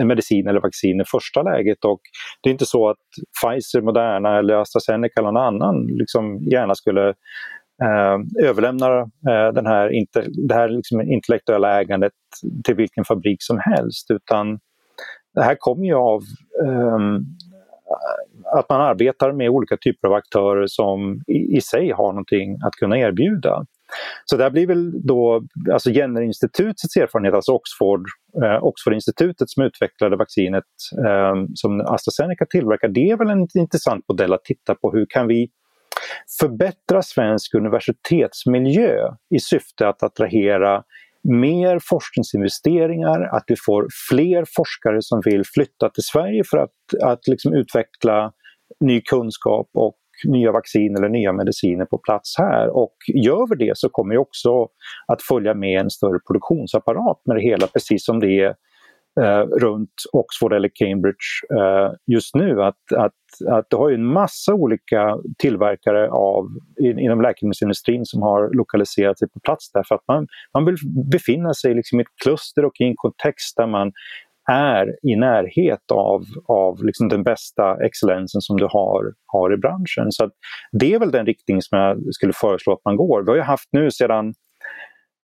en 0.00 0.06
medicin 0.06 0.48
eller 0.48 0.60
vaccin 0.60 1.00
i 1.00 1.04
första 1.04 1.42
läget. 1.42 1.84
Och 1.84 2.00
det 2.42 2.48
är 2.48 2.52
inte 2.52 2.66
så 2.66 2.88
att 2.88 2.96
Pfizer, 3.42 3.80
Moderna 3.80 4.38
eller 4.38 4.54
AstraZeneca 4.54 5.20
eller 5.20 5.32
någon 5.32 5.42
annan 5.42 5.86
liksom 5.86 6.38
gärna 6.38 6.74
skulle 6.74 7.08
eh, 7.82 8.46
överlämna 8.48 9.00
eh, 9.00 9.52
den 9.54 9.66
här, 9.66 9.92
inte, 9.92 10.24
det 10.48 10.54
här 10.54 10.68
liksom 10.68 11.00
intellektuella 11.00 11.80
ägandet 11.80 12.12
till 12.64 12.74
vilken 12.74 13.04
fabrik 13.04 13.42
som 13.42 13.58
helst. 13.58 14.10
Utan 14.10 14.58
det 15.34 15.42
här 15.42 15.56
kommer 15.58 15.86
ju 15.86 15.94
av 15.94 16.22
eh, 16.64 16.98
att 18.58 18.68
man 18.68 18.80
arbetar 18.80 19.32
med 19.32 19.50
olika 19.50 19.76
typer 19.76 20.08
av 20.08 20.14
aktörer 20.14 20.66
som 20.66 21.22
i, 21.26 21.56
i 21.56 21.60
sig 21.60 21.90
har 21.90 22.12
någonting 22.12 22.58
att 22.64 22.72
kunna 22.72 22.98
erbjuda. 22.98 23.66
Så 24.24 24.36
det 24.36 24.50
blir 24.50 24.66
väl 24.66 25.06
då 25.06 25.42
alltså 25.72 25.90
Jennerinstitutets 25.90 26.96
erfarenhet, 26.96 27.34
alltså 27.34 27.52
Oxford, 27.52 28.06
eh, 28.44 28.64
Oxfordinstitutet 28.64 29.50
som 29.50 29.62
utvecklade 29.62 30.16
vaccinet 30.16 30.64
eh, 31.06 31.34
som 31.54 31.80
AstraZeneca 31.80 32.46
tillverkar, 32.46 32.88
det 32.88 33.10
är 33.10 33.16
väl 33.16 33.30
en 33.30 33.46
intressant 33.54 34.04
modell 34.08 34.32
att 34.32 34.44
titta 34.44 34.74
på. 34.74 34.92
Hur 34.92 35.06
kan 35.08 35.26
vi 35.26 35.50
förbättra 36.40 37.02
svensk 37.02 37.54
universitetsmiljö 37.54 39.08
i 39.34 39.40
syfte 39.40 39.88
att 39.88 40.02
attrahera 40.02 40.82
mer 41.28 41.78
forskningsinvesteringar, 41.82 43.22
att 43.22 43.44
vi 43.46 43.54
får 43.66 43.86
fler 44.08 44.44
forskare 44.56 44.98
som 45.00 45.20
vill 45.24 45.42
flytta 45.54 45.90
till 45.90 46.02
Sverige 46.02 46.42
för 46.50 46.58
att, 46.58 47.02
att 47.02 47.28
liksom 47.28 47.54
utveckla 47.54 48.32
ny 48.80 49.00
kunskap 49.00 49.68
och 49.74 49.96
nya 50.24 50.52
vaccin 50.52 50.96
eller 50.96 51.08
nya 51.08 51.32
mediciner 51.32 51.84
på 51.84 51.98
plats 51.98 52.34
här. 52.38 52.76
Och 52.76 52.94
gör 53.14 53.46
vi 53.50 53.66
det 53.66 53.76
så 53.76 53.88
kommer 53.88 54.14
vi 54.14 54.18
också 54.18 54.68
att 55.06 55.22
följa 55.22 55.54
med 55.54 55.80
en 55.80 55.90
större 55.90 56.18
produktionsapparat 56.26 57.20
med 57.24 57.36
det 57.36 57.42
hela, 57.42 57.66
precis 57.66 58.04
som 58.04 58.20
det 58.20 58.40
är 58.40 58.54
eh, 59.20 59.46
runt 59.46 59.94
Oxford 60.12 60.52
eller 60.52 60.70
Cambridge 60.74 61.26
eh, 61.58 61.92
just 62.06 62.34
nu. 62.34 62.62
Att, 62.62 62.92
att, 62.96 63.12
att 63.50 63.66
du 63.70 63.76
har 63.76 63.88
ju 63.88 63.94
en 63.94 64.06
massa 64.06 64.54
olika 64.54 65.18
tillverkare 65.38 66.10
av, 66.10 66.46
in, 66.80 66.98
inom 66.98 67.22
läkemedelsindustrin 67.22 68.04
som 68.04 68.22
har 68.22 68.50
lokaliserat 68.54 69.18
sig 69.18 69.28
på 69.28 69.40
plats 69.40 69.72
där 69.72 69.82
för 69.88 69.94
att 69.94 70.04
man, 70.08 70.26
man 70.54 70.64
vill 70.64 70.76
befinna 71.12 71.54
sig 71.54 71.74
liksom 71.74 72.00
i 72.00 72.02
ett 72.02 72.22
kluster 72.24 72.64
och 72.64 72.80
i 72.80 72.84
en 72.84 72.96
kontext 72.96 73.56
där 73.56 73.66
man 73.66 73.92
är 74.50 74.86
i 75.02 75.16
närhet 75.16 75.90
av, 75.92 76.24
av 76.48 76.84
liksom 76.84 77.08
den 77.08 77.22
bästa 77.22 77.84
excellensen 77.86 78.40
som 78.40 78.56
du 78.56 78.64
har, 78.64 79.12
har 79.26 79.52
i 79.52 79.56
branschen. 79.56 80.12
Så 80.12 80.30
Det 80.72 80.94
är 80.94 80.98
väl 80.98 81.10
den 81.10 81.26
riktning 81.26 81.62
som 81.62 81.78
jag 81.78 82.14
skulle 82.14 82.32
föreslå 82.32 82.72
att 82.72 82.84
man 82.84 82.96
går. 82.96 83.22
Vi 83.22 83.30
har 83.30 83.36
ju 83.36 83.42
haft 83.42 83.68
nu 83.72 83.90
sedan 83.90 84.34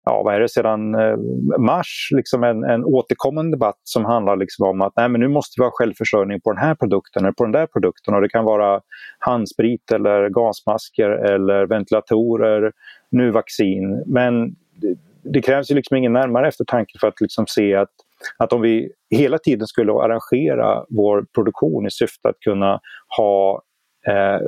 ja, 0.08 0.22
vad 0.22 0.34
är 0.34 0.40
det, 0.40 0.48
sedan 0.48 0.94
eh, 0.94 1.16
mars 1.58 2.08
liksom 2.10 2.44
en, 2.44 2.64
en 2.64 2.84
återkommande 2.84 3.56
debatt 3.56 3.80
som 3.82 4.04
handlar 4.04 4.36
liksom 4.36 4.66
om 4.66 4.80
att 4.80 4.92
nej, 4.96 5.08
men 5.08 5.20
nu 5.20 5.28
måste 5.28 5.60
vi 5.60 5.64
ha 5.64 5.70
självförsörjning 5.74 6.40
på 6.40 6.52
den 6.52 6.62
här 6.62 6.74
produkten 6.74 7.24
eller 7.24 7.32
på 7.32 7.44
den 7.44 7.52
där 7.52 7.66
produkten. 7.66 8.14
Och 8.14 8.20
det 8.20 8.28
kan 8.28 8.44
vara 8.44 8.80
handsprit 9.18 9.92
eller 9.92 10.28
gasmasker 10.28 11.10
eller 11.10 11.66
ventilatorer, 11.66 12.72
nu 13.10 13.30
vaccin. 13.30 14.02
Men 14.06 14.48
det, 14.50 14.94
det 15.22 15.42
krävs 15.42 15.70
ju 15.70 15.74
liksom 15.74 15.96
ingen 15.96 16.12
närmare 16.12 16.48
eftertanke 16.48 16.98
för 17.00 17.08
att 17.08 17.20
liksom 17.20 17.44
se 17.48 17.74
att 17.74 17.94
att 18.36 18.52
om 18.52 18.60
vi 18.60 18.90
hela 19.10 19.38
tiden 19.38 19.66
skulle 19.66 19.92
arrangera 19.92 20.84
vår 20.88 21.26
produktion 21.34 21.86
i 21.86 21.90
syfte 21.90 22.28
att 22.28 22.40
kunna 22.40 22.80
ha 23.16 23.62
eh, 24.06 24.40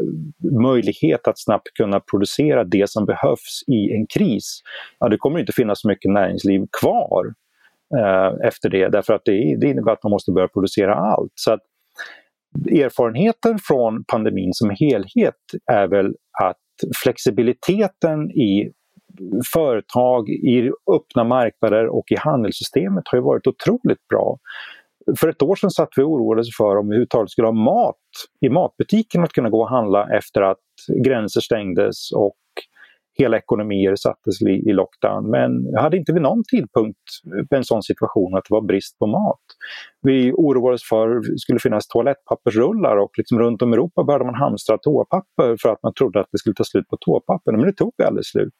möjlighet 0.62 1.28
att 1.28 1.38
snabbt 1.38 1.68
kunna 1.74 2.00
producera 2.00 2.64
det 2.64 2.90
som 2.90 3.06
behövs 3.06 3.62
i 3.66 3.92
en 3.92 4.06
kris, 4.06 4.60
ja, 4.98 5.08
det 5.08 5.16
kommer 5.16 5.38
inte 5.38 5.52
finnas 5.52 5.80
så 5.80 5.88
mycket 5.88 6.10
näringsliv 6.10 6.66
kvar 6.80 7.34
eh, 7.98 8.46
efter 8.46 8.68
det 8.68 8.88
därför 8.88 9.14
att 9.14 9.22
det, 9.24 9.56
det 9.60 9.66
innebär 9.66 9.92
att 9.92 10.02
man 10.02 10.10
måste 10.10 10.32
börja 10.32 10.48
producera 10.48 10.94
allt. 10.94 11.32
Så 11.34 11.52
att 11.52 11.60
erfarenheten 12.70 13.58
från 13.68 14.04
pandemin 14.04 14.52
som 14.52 14.70
helhet 14.70 15.34
är 15.72 15.88
väl 15.88 16.14
att 16.42 16.56
flexibiliteten 17.02 18.30
i 18.30 18.72
företag, 19.54 20.28
i 20.28 20.70
öppna 20.96 21.24
marknader 21.24 21.86
och 21.86 22.04
i 22.12 22.16
handelssystemet 22.18 23.04
har 23.04 23.18
ju 23.18 23.24
varit 23.24 23.46
otroligt 23.46 24.08
bra. 24.08 24.38
För 25.20 25.28
ett 25.28 25.42
år 25.42 25.56
sedan 25.56 25.70
satt 25.70 25.88
vi 25.96 26.02
och 26.02 26.10
oroade 26.10 26.40
oss 26.40 26.56
för 26.56 26.76
om 26.76 26.88
vi 26.88 26.94
överhuvudtaget 26.94 27.30
skulle 27.30 27.48
ha 27.48 27.52
mat 27.52 27.96
i 28.40 28.48
matbutiken 28.48 29.24
att 29.24 29.32
kunna 29.32 29.50
gå 29.50 29.60
och 29.60 29.70
handla 29.70 30.16
efter 30.16 30.42
att 30.42 30.58
gränser 31.04 31.40
stängdes 31.40 32.12
och 32.12 32.36
hela 33.18 33.36
ekonomier 33.36 33.96
sattes 33.96 34.42
i, 34.42 34.72
lockdown. 34.72 35.30
Men 35.30 35.74
hade 35.76 35.96
inte 35.96 36.12
vid 36.12 36.22
någon 36.22 36.42
tidpunkt 36.50 36.98
en 37.50 37.64
sån 37.64 37.82
situation 37.82 38.34
att 38.34 38.44
det 38.48 38.54
var 38.54 38.66
brist 38.66 38.98
på 38.98 39.06
mat. 39.06 39.44
Vi 40.02 40.32
oroades 40.32 40.82
för 40.82 41.16
att 41.16 41.22
det 41.22 41.38
skulle 41.38 41.58
finnas 41.58 41.86
toalettpappersrullar 41.86 42.96
och 42.96 43.10
liksom 43.16 43.38
runt 43.38 43.62
om 43.62 43.72
i 43.72 43.76
Europa 43.76 44.04
började 44.04 44.24
man 44.24 44.34
hamstra 44.34 44.78
toapapper 44.78 45.56
för 45.62 45.68
att 45.68 45.82
man 45.82 45.94
trodde 45.94 46.20
att 46.20 46.26
det 46.32 46.38
skulle 46.38 46.54
ta 46.54 46.64
slut 46.64 46.88
på 46.88 46.96
toapapper. 47.00 47.52
Men 47.52 47.60
det 47.60 47.72
tog 47.72 47.92
aldrig 48.06 48.26
slut. 48.26 48.54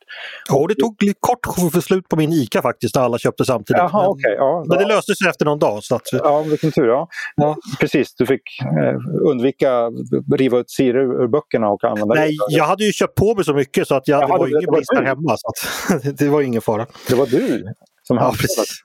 Ja, 0.49 0.67
det 0.69 0.75
tog 0.75 0.97
kort 1.21 1.73
för 1.73 1.81
slut 1.81 2.09
på 2.09 2.17
min 2.17 2.33
ICA 2.33 2.63
faktiskt, 2.63 2.95
där 2.95 3.01
alla 3.01 3.19
köpte 3.19 3.45
samtidigt. 3.45 3.79
Jaha, 3.79 4.03
men, 4.03 4.11
okay, 4.11 4.35
ja, 4.35 4.65
men 4.69 4.79
det 4.79 4.87
löste 4.87 5.15
sig 5.15 5.29
efter 5.29 5.45
någon 5.45 5.59
dag. 5.59 5.85
Så 5.85 5.95
att... 5.95 6.03
Ja, 6.13 6.43
vilken 6.43 6.73
tur. 6.73 6.89
Ja. 6.89 7.09
ja. 7.37 7.57
Precis, 7.81 8.15
du 8.15 8.27
fick 8.27 8.43
eh, 8.61 8.99
undvika 9.31 9.91
riva 10.37 10.59
ut 10.59 10.71
sidor 10.71 11.23
ur 11.23 11.29
böckerna 11.29 11.69
och 11.69 11.85
använda 11.85 12.15
Nej, 12.15 12.29
det. 12.29 12.57
jag 12.57 12.65
hade 12.65 12.85
ju 12.85 12.93
köpt 12.93 13.15
på 13.15 13.35
mig 13.35 13.45
så 13.45 13.55
mycket 13.55 13.89
så 13.89 13.95
att 13.95 14.09
jag, 14.09 14.23
Jaha, 14.23 14.33
det 14.33 14.39
var 14.39 14.49
ingen 14.49 14.73
brist 14.73 14.95
hemma. 14.95 15.37
Så 15.37 15.49
att, 15.49 16.19
det 16.19 16.29
var 16.29 16.43
ingen 16.43 16.63
fara. 16.63 16.87
Det 17.09 17.15
var 17.15 17.27
du 17.27 17.65
som 18.11 18.17
ja, 18.17 18.31
precis. 18.31 18.83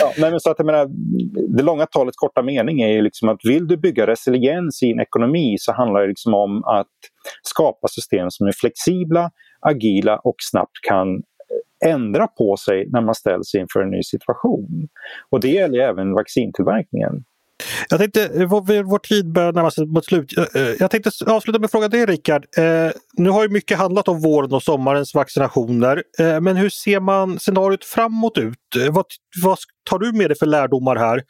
Ja, 0.00 0.12
men 0.20 0.40
så 0.40 0.50
att 0.50 0.58
jag 0.58 0.66
menar, 0.66 0.88
det 1.56 1.62
långa 1.62 1.86
talets 1.86 2.16
korta 2.16 2.42
mening 2.42 2.80
är 2.80 2.88
ju 2.88 3.02
liksom 3.02 3.28
att 3.28 3.40
vill 3.44 3.66
du 3.66 3.76
bygga 3.76 4.06
resiliens 4.06 4.82
i 4.82 4.90
en 4.90 5.00
ekonomi 5.00 5.56
så 5.58 5.72
handlar 5.72 6.00
det 6.00 6.06
liksom 6.06 6.34
om 6.34 6.64
att 6.64 6.96
skapa 7.42 7.88
system 7.88 8.30
som 8.30 8.46
är 8.46 8.52
flexibla, 8.52 9.30
agila 9.60 10.16
och 10.16 10.34
snabbt 10.38 10.78
kan 10.88 11.22
ändra 11.86 12.26
på 12.26 12.56
sig 12.56 12.88
när 12.90 13.00
man 13.00 13.14
ställs 13.14 13.54
inför 13.54 13.80
en 13.80 13.90
ny 13.90 14.02
situation. 14.02 14.88
Och 15.30 15.40
det 15.40 15.48
gäller 15.48 15.78
även 15.78 16.12
vaccintillverkningen. 16.12 17.24
Jag 17.88 18.00
tänkte, 18.00 18.46
vår, 18.46 18.82
vår 18.82 18.98
tid 18.98 19.32
börjar 19.32 19.52
närma 19.52 19.70
sig 19.70 19.86
mot 19.86 20.04
slut. 20.04 20.38
Eh, 20.38 20.62
eh, 20.62 20.68
jag, 20.78 20.90
tänkte 20.90 21.10
avsluta 21.26 21.58
med 21.58 21.64
att 21.64 21.70
fråga 21.70 21.88
dig 21.88 22.06
Rickard. 22.06 22.46
Eh, 22.56 22.90
nu 23.12 23.30
har 23.30 23.42
ju 23.42 23.48
mycket 23.48 23.78
handlat 23.78 24.08
om 24.08 24.20
våren 24.20 24.52
och 24.52 24.62
sommarens 24.62 25.14
vaccinationer. 25.14 26.02
Eh, 26.18 26.40
men 26.40 26.56
hur 26.56 26.68
ser 26.68 27.00
man 27.00 27.38
scenariot 27.38 27.84
framåt 27.84 28.38
ut? 28.38 28.76
Eh, 28.76 28.92
vad, 28.92 29.06
vad 29.42 29.58
tar 29.84 29.98
du 29.98 30.12
med 30.12 30.30
dig 30.30 30.38
för 30.38 30.46
lärdomar 30.46 30.96
här? 30.96 31.22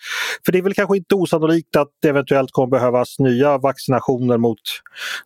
För 0.45 0.53
det 0.53 0.59
är 0.59 0.63
väl 0.63 0.75
kanske 0.75 0.97
inte 0.97 1.15
osannolikt 1.15 1.77
att 1.77 1.89
det 2.03 2.09
eventuellt 2.09 2.51
kommer 2.53 2.71
behövas 2.71 3.19
nya 3.19 3.59
vaccinationer 3.59 4.39
mot 4.39 4.59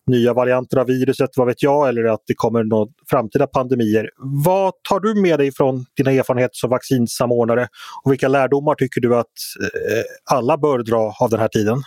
nya 0.06 0.34
varianter 0.34 0.76
av 0.76 0.86
viruset, 0.86 1.30
vad 1.36 1.46
vet 1.46 1.62
jag, 1.62 1.88
eller 1.88 2.04
att 2.04 2.22
det 2.26 2.34
kommer 2.34 2.64
några 2.64 2.90
framtida 3.10 3.46
pandemier. 3.46 4.10
Vad 4.44 4.72
tar 4.88 5.00
du 5.00 5.20
med 5.20 5.38
dig 5.38 5.52
från 5.52 5.84
dina 5.96 6.12
erfarenheter 6.12 6.54
som 6.54 6.70
vaccinsamordnare 6.70 7.68
och 8.04 8.12
vilka 8.12 8.28
lärdomar 8.28 8.74
tycker 8.74 9.00
du 9.00 9.16
att 9.16 9.26
eh, 9.62 10.36
alla 10.36 10.58
bör 10.58 10.78
dra 10.78 11.14
av 11.20 11.30
den 11.30 11.40
här 11.40 11.48
tiden? 11.48 11.82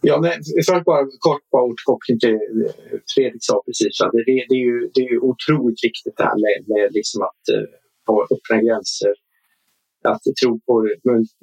Ja, 0.00 0.20
men 0.20 0.32
först 0.66 0.84
bara 0.84 1.04
kort 1.18 1.44
bara 1.52 1.62
återkoppling 1.62 2.18
till 2.18 2.34
eh, 2.34 2.98
Fredrik 3.14 3.44
sa 3.44 3.62
precis. 3.66 3.98
Det, 3.98 4.24
det, 4.26 4.46
det, 4.48 4.54
är 4.54 4.64
ju, 4.70 4.90
det 4.94 5.00
är 5.00 5.10
ju 5.10 5.18
otroligt 5.18 5.84
viktigt 5.84 6.16
det 6.16 6.24
här 6.24 6.38
med, 6.44 6.58
med 6.74 6.92
liksom 6.92 7.22
att 7.22 7.42
eh, 7.54 7.66
ha 8.06 8.26
öppna 8.34 8.56
gränser, 8.66 9.12
att 10.12 10.24
tro 10.40 10.52
på 10.66 10.74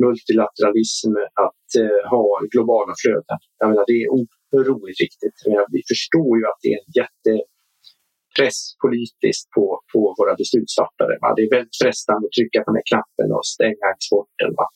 multilateralism, 0.04 1.12
att 1.46 1.70
eh, 1.82 2.02
ha 2.14 2.26
globala 2.54 2.94
flöden. 3.02 3.38
Jag 3.60 3.68
menar, 3.70 3.84
det 3.92 3.98
är 4.04 4.08
otroligt 4.20 5.00
viktigt. 5.06 5.36
Menar, 5.48 5.66
vi 5.78 5.82
förstår 5.92 6.32
ju 6.40 6.44
att 6.52 6.60
det 6.64 6.70
är 6.74 6.80
en 6.84 6.92
jättepress 7.00 8.60
politiskt 8.84 9.46
på, 9.56 9.66
på 9.92 10.02
våra 10.20 10.34
beslutsfattare. 10.42 11.14
Va? 11.22 11.30
Det 11.36 11.42
är 11.46 11.50
väldigt 11.58 11.78
frestande 11.82 12.24
att 12.28 12.36
trycka 12.38 12.58
på 12.64 12.68
den 12.72 12.80
här 12.80 12.90
knappen 12.92 13.28
och 13.38 13.46
stänga 13.56 13.86
exporten. 13.96 14.52
Va? 14.60 14.68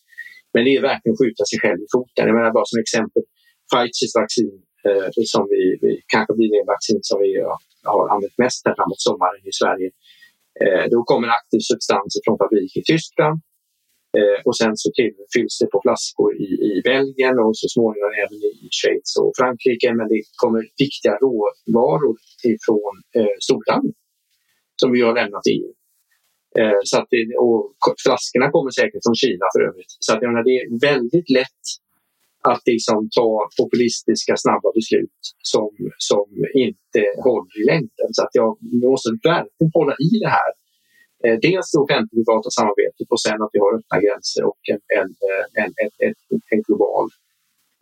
Men 0.54 0.62
det 0.66 0.72
är 0.78 0.82
verkligen 0.92 1.14
att 1.16 1.22
skjuta 1.24 1.44
sig 1.50 1.58
själv 1.64 1.80
i 1.86 1.90
foten. 1.96 2.24
Jag 2.30 2.36
menar 2.40 2.52
bara 2.58 2.70
som 2.72 2.80
exempel, 2.86 3.24
Pfizers 3.70 4.14
vaccin 4.22 4.56
eh, 4.88 5.10
som 5.34 5.44
vi, 5.54 5.62
vi, 5.84 5.92
kanske 6.14 6.34
blir 6.38 6.50
det 6.56 6.64
vaccin 6.74 7.02
som 7.10 7.18
vi 7.26 7.32
har 7.94 8.06
använt 8.14 8.38
mest 8.44 8.62
här 8.68 8.76
framåt 8.80 9.02
sommaren 9.10 9.42
i 9.52 9.54
Sverige. 9.62 9.90
Eh, 10.62 10.86
då 10.94 11.00
kommer 11.10 11.28
aktiv 11.40 11.62
substans 11.72 12.12
från 12.24 12.38
fabriker 12.42 12.80
i 12.84 12.86
Tyskland 12.94 13.38
eh, 14.18 14.38
och 14.48 14.58
sen 14.62 14.74
så 14.82 14.88
fylls 15.34 15.56
det 15.62 15.70
på 15.74 15.80
flaskor 15.86 16.30
i, 16.46 16.50
i 16.70 16.82
Belgien 16.90 17.36
och 17.46 17.56
så 17.62 17.68
småningom 17.76 18.12
även 18.24 18.38
i 18.52 18.68
Schweiz 18.78 19.10
och 19.22 19.32
Frankrike. 19.40 19.90
Men 20.00 20.08
det 20.14 20.22
kommer 20.42 20.62
viktiga 20.86 21.14
råvaror 21.24 22.16
ifrån 22.54 22.94
eh, 23.18 23.36
Storbritannien 23.46 23.98
som 24.82 24.92
vi 24.92 25.02
har 25.02 25.14
lämnat 25.22 25.46
EU. 25.56 25.72
Eh, 26.60 26.82
så 26.90 26.96
att 27.00 27.08
det, 27.14 27.22
och 27.46 27.96
flaskorna 28.06 28.48
kommer 28.56 28.72
säkert 28.82 29.04
från 29.06 29.20
Kina 29.24 29.46
för 29.54 29.62
övrigt. 29.70 29.94
Så 30.06 30.10
att, 30.14 30.22
jag 30.22 30.30
menar, 30.32 30.46
det 30.50 30.58
är 30.62 30.68
väldigt 30.92 31.30
lätt 31.40 31.66
att 32.52 32.64
liksom 32.74 33.00
ta 33.18 33.30
populistiska 33.62 34.34
snabba 34.44 34.70
beslut 34.80 35.22
som, 35.52 35.70
som 36.10 36.28
inte 36.66 37.02
håller 37.26 37.54
i 37.62 37.64
längden. 37.72 38.08
Så 38.16 38.22
att 38.24 38.34
jag 38.42 38.52
måste 38.86 39.10
verkligen 39.24 39.72
hålla 39.78 39.94
i 40.08 40.12
det 40.24 40.32
här. 40.40 40.52
Eh, 41.24 41.38
dels 41.46 41.68
det 41.72 41.80
offentlig-privata 41.86 42.50
samarbetet 42.58 43.08
och 43.14 43.22
sen 43.26 43.40
att 43.44 43.54
vi 43.54 43.60
har 43.64 43.72
öppna 43.78 43.98
gränser 44.06 44.44
och 44.50 44.62
en, 44.72 44.82
en, 45.00 45.10
eh, 45.28 45.46
en, 45.62 45.72
en, 45.84 45.92
en, 46.06 46.14
en 46.54 46.62
global, 46.68 47.06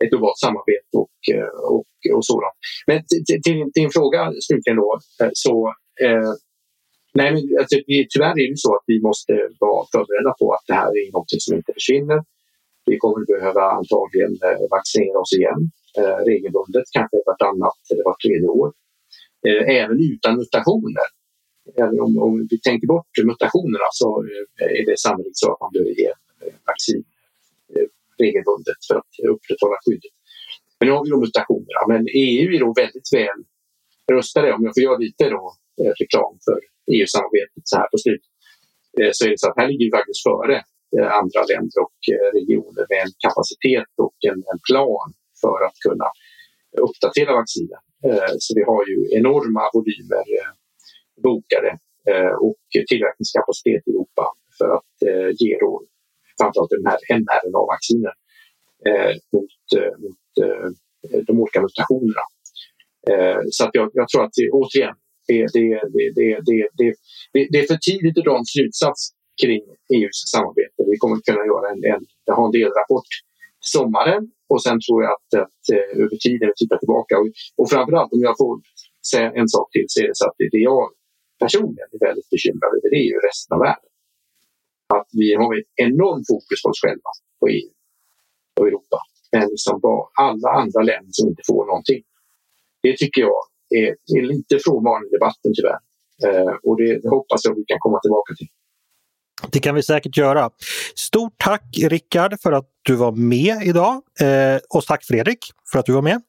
ett 0.02 0.10
globalt 0.12 0.40
samarbete 0.46 0.92
och, 1.02 1.18
eh, 1.34 1.52
och, 1.74 1.90
och 2.16 2.24
sådant. 2.30 2.56
Men 2.88 2.98
till, 3.28 3.40
till 3.44 3.58
din 3.78 3.90
fråga 3.96 4.20
slutligen 4.46 4.78
då, 4.84 4.90
eh, 5.22 5.32
så 5.44 5.54
eh, 6.04 6.30
nej, 7.18 7.28
men, 7.32 7.42
alltså, 7.60 7.76
tyvärr 8.12 8.36
är 8.42 8.48
det 8.52 8.64
så 8.66 8.70
att 8.76 8.86
vi 8.92 8.98
måste 9.08 9.32
vara 9.64 9.80
förberedda 9.92 10.32
på 10.40 10.46
att 10.56 10.66
det 10.70 10.78
här 10.82 10.90
är 11.02 11.12
något 11.16 11.30
som 11.44 11.56
inte 11.58 11.72
försvinner. 11.78 12.20
Vi 12.90 12.96
kommer 13.02 13.20
behöva 13.34 13.62
antagligen 13.78 14.32
vaccinera 14.76 15.18
oss 15.24 15.32
igen 15.38 15.60
eh, 15.98 16.18
regelbundet, 16.30 16.86
kanske 16.96 17.16
vartannat 17.30 17.80
eller 17.90 18.04
vart 18.08 18.20
tredje 18.24 18.48
år. 18.62 18.68
Eh, 19.48 19.62
även 19.80 19.98
utan 20.12 20.32
mutationer. 20.42 21.08
Även 21.76 22.00
om, 22.00 22.18
om 22.26 22.46
vi 22.50 22.60
tänker 22.60 22.86
bort 22.86 23.12
mutationerna 23.30 23.88
så 23.92 24.08
eh, 24.60 24.80
är 24.80 24.84
det 24.90 24.98
sannolikt 24.98 25.38
så 25.42 25.52
att 25.52 25.60
man 25.60 25.72
behöver 25.72 25.94
ge 26.02 26.10
eh, 26.42 26.54
vaccin 26.70 27.04
eh, 27.74 27.88
regelbundet 28.22 28.80
för 28.88 28.96
att 29.00 29.12
upprätthålla 29.34 29.78
skyddet. 29.84 30.14
Men 30.78 30.84
nu 30.86 30.92
har 30.94 31.04
vi 31.04 31.10
då 31.10 31.20
mutationerna. 31.26 31.80
Men 31.92 32.02
EU 32.24 32.46
är 32.54 32.60
då 32.66 32.70
väldigt 32.82 33.10
väl 33.18 33.40
rustade, 34.16 34.52
om 34.56 34.64
jag 34.64 34.74
får 34.76 34.82
göra 34.82 34.98
lite 35.06 35.24
då, 35.36 35.44
reklam 36.02 36.34
för 36.46 36.58
EU-samarbetet 36.94 37.64
så 37.70 37.76
här 37.80 37.88
på 37.92 37.98
slutet, 38.04 38.32
så 39.16 39.20
är 39.24 39.30
det 39.30 39.40
så 39.40 39.46
att 39.48 39.58
här 39.60 39.68
ligger 39.68 39.84
vi 39.86 39.98
faktiskt 39.98 40.22
före 40.28 40.56
andra 41.20 41.40
länder 41.50 41.78
och 41.86 41.98
regioner 42.38 42.84
med 42.90 42.98
en 43.04 43.12
kapacitet 43.26 43.92
och 44.06 44.18
en, 44.30 44.38
en 44.52 44.60
plan 44.68 45.08
för 45.42 45.58
att 45.66 45.76
kunna 45.86 46.08
uppdatera 46.86 47.30
vaccinen. 47.40 47.82
Så 48.44 48.50
vi 48.58 48.62
har 48.70 48.82
ju 48.90 48.98
enorma 49.18 49.62
volymer 49.74 50.24
bokade 51.22 51.78
eh, 52.10 52.32
och 52.46 52.62
tillverkningskapacitet 52.88 53.82
i 53.88 53.90
Europa 53.90 54.24
för 54.58 54.68
att 54.76 54.94
eh, 55.08 55.30
ge 55.40 55.58
då 55.60 55.82
framförallt 56.38 56.70
den 56.70 56.86
här 56.90 56.98
mRNA-vaccinen 57.20 58.16
eh, 58.88 59.12
mot, 59.32 59.54
mot 60.02 60.22
de 61.26 61.40
olika 61.40 61.60
mutationerna. 61.62 62.24
Så 63.50 63.64
att 63.64 63.70
jag, 63.72 63.90
jag 63.92 64.08
tror 64.08 64.24
att 64.24 64.34
det, 64.36 64.50
återigen, 64.50 64.96
det, 65.28 65.46
det, 65.54 65.66
det, 65.94 66.40
det, 66.48 66.68
det, 66.78 66.94
det, 67.52 67.58
är 67.58 67.66
för 67.66 67.80
tidigt 67.88 68.18
att 68.18 68.24
dra 68.24 68.38
en 68.38 68.44
slutsats 68.54 69.00
kring 69.42 69.62
EUs 69.94 70.18
samarbete. 70.34 70.78
Vi 70.92 70.96
kommer 70.98 71.16
kunna 71.28 71.44
göra 71.52 71.66
en, 71.72 71.80
en, 71.92 72.02
ha 72.36 72.46
en 72.46 72.52
delrapport 72.52 73.08
till 73.62 73.72
sommaren 73.78 74.22
och 74.52 74.62
sen 74.62 74.78
tror 74.84 74.98
jag 75.04 75.12
att, 75.16 75.30
att 75.44 75.64
över 76.02 76.16
tiden 76.26 76.52
titta 76.56 76.76
tillbaka 76.78 77.18
och, 77.18 77.28
och 77.60 77.70
framförallt 77.70 78.12
om 78.12 78.22
jag 78.28 78.36
får 78.42 78.54
säga 79.10 79.32
en 79.40 79.48
sak 79.48 79.68
till 79.72 79.84
så 79.88 80.00
är 80.02 80.08
det 80.08 80.16
så 80.20 80.26
att 80.28 80.36
det, 80.38 80.48
det 80.52 80.62
jag 80.72 80.90
personligen 81.42 81.88
är 81.94 82.00
väldigt 82.08 82.30
bekymrad 82.34 82.70
över 82.76 82.88
det 82.92 83.00
är 83.04 83.08
ju 83.12 83.18
resten 83.28 83.50
av 83.56 83.60
världen. 83.68 83.90
Att 84.98 85.10
vi 85.20 85.28
har 85.40 85.50
ett 85.60 85.72
enormt 85.86 86.26
fokus 86.32 86.58
på 86.62 86.68
oss 86.72 86.80
själva, 86.84 87.10
på 87.40 87.44
EU 87.56 87.70
och 88.60 88.66
Europa. 88.68 88.98
Men 89.32 89.44
liksom 89.54 89.80
bara 89.86 90.02
alla 90.26 90.48
andra 90.60 90.80
länder 90.90 91.12
som 91.18 91.28
inte 91.28 91.42
får 91.50 91.62
någonting. 91.66 92.02
Det 92.82 92.96
tycker 92.96 93.20
jag 93.20 93.40
är, 93.80 93.90
är 94.16 94.22
lite 94.34 94.54
frånvarande 94.64 95.08
i 95.08 95.10
debatten 95.10 95.50
tyvärr. 95.56 95.80
Eh, 96.26 96.54
och 96.66 96.76
det, 96.80 96.98
det 97.02 97.08
hoppas 97.08 97.40
jag 97.44 97.54
vi 97.54 97.64
kan 97.64 97.78
komma 97.80 97.98
tillbaka 98.00 98.34
till. 98.38 98.48
Det 99.52 99.58
kan 99.58 99.74
vi 99.74 99.82
säkert 99.82 100.16
göra. 100.16 100.50
Stort 100.96 101.34
tack 101.36 101.78
Rickard 101.82 102.40
för 102.42 102.52
att 102.52 102.68
du 102.82 102.94
var 102.94 103.12
med 103.12 103.62
idag 103.62 104.02
eh, 104.20 104.58
och 104.74 104.84
tack 104.84 105.04
Fredrik 105.04 105.38
för 105.72 105.78
att 105.78 105.86
du 105.86 105.92
var 105.92 106.02
med. 106.02 106.22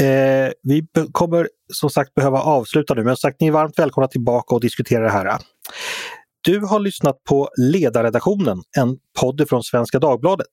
Eh, 0.00 0.52
vi 0.62 0.86
kommer 1.12 1.48
som 1.72 1.90
sagt 1.90 2.14
behöva 2.14 2.40
avsluta 2.40 2.94
nu 2.94 3.04
men 3.04 3.16
som 3.16 3.28
sagt 3.28 3.40
ni 3.40 3.46
är 3.46 3.52
varmt 3.52 3.78
välkomna 3.78 4.08
tillbaka 4.08 4.54
och 4.54 4.60
diskutera 4.60 5.04
det 5.04 5.10
här. 5.10 5.38
Du 6.40 6.60
har 6.60 6.80
lyssnat 6.80 7.24
på 7.24 7.48
Ledarredaktionen, 7.58 8.62
en 8.78 8.96
podd 9.20 9.48
från 9.48 9.62
Svenska 9.62 9.98
Dagbladet. 9.98 10.46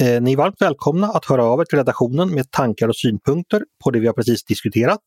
Eh, 0.00 0.22
ni 0.22 0.32
är 0.32 0.36
varmt 0.36 0.60
välkomna 0.60 1.06
att 1.06 1.24
höra 1.24 1.44
av 1.44 1.60
er 1.60 1.64
till 1.64 1.78
redaktionen 1.78 2.34
med 2.34 2.50
tankar 2.50 2.88
och 2.88 2.96
synpunkter 2.96 3.62
på 3.84 3.90
det 3.90 4.00
vi 4.00 4.06
har 4.06 4.14
precis 4.14 4.44
diskuterat. 4.44 5.02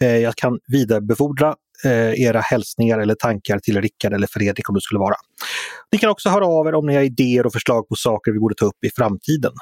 Eh, 0.00 0.16
jag 0.16 0.36
kan 0.36 0.58
vidarebefordra 0.66 1.54
eh, 1.84 2.22
era 2.22 2.40
hälsningar 2.40 2.98
eller 2.98 3.14
tankar 3.14 3.58
till 3.58 3.80
Rickard 3.80 4.12
eller 4.12 4.26
Fredrik 4.26 4.68
om 4.68 4.74
det 4.74 4.80
skulle 4.80 4.98
vara. 4.98 5.14
Ni 5.92 5.98
kan 5.98 6.10
också 6.10 6.28
höra 6.28 6.46
av 6.46 6.66
er 6.66 6.74
om 6.74 6.86
ni 6.86 6.94
har 6.94 7.02
idéer 7.02 7.46
och 7.46 7.52
förslag 7.52 7.88
på 7.88 7.94
saker 7.96 8.32
vi 8.32 8.38
borde 8.38 8.54
ta 8.54 8.64
upp 8.64 8.84
i 8.86 8.90
framtiden. 8.96 9.52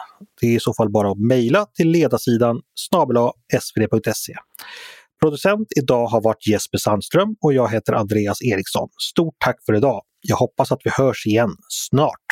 Det 0.41 0.47
är 0.47 0.57
i 0.57 0.61
så 0.61 0.75
fall 0.75 0.91
bara 0.91 1.11
att 1.11 1.19
mejla 1.19 1.67
till 1.67 1.91
ledarsidan 1.91 2.61
snabel 2.75 3.17
svd.se. 3.61 4.35
Producent 5.23 5.69
idag 5.81 6.07
har 6.07 6.21
varit 6.23 6.47
Jesper 6.47 6.79
Sandström 6.79 7.37
och 7.41 7.53
jag 7.53 7.71
heter 7.71 7.93
Andreas 7.93 8.43
Eriksson. 8.43 8.89
Stort 9.11 9.35
tack 9.45 9.57
för 9.67 9.75
idag! 9.75 10.03
Jag 10.21 10.37
hoppas 10.37 10.73
att 10.73 10.81
vi 10.85 10.91
hörs 10.91 11.27
igen 11.27 11.51
snart. 11.69 12.30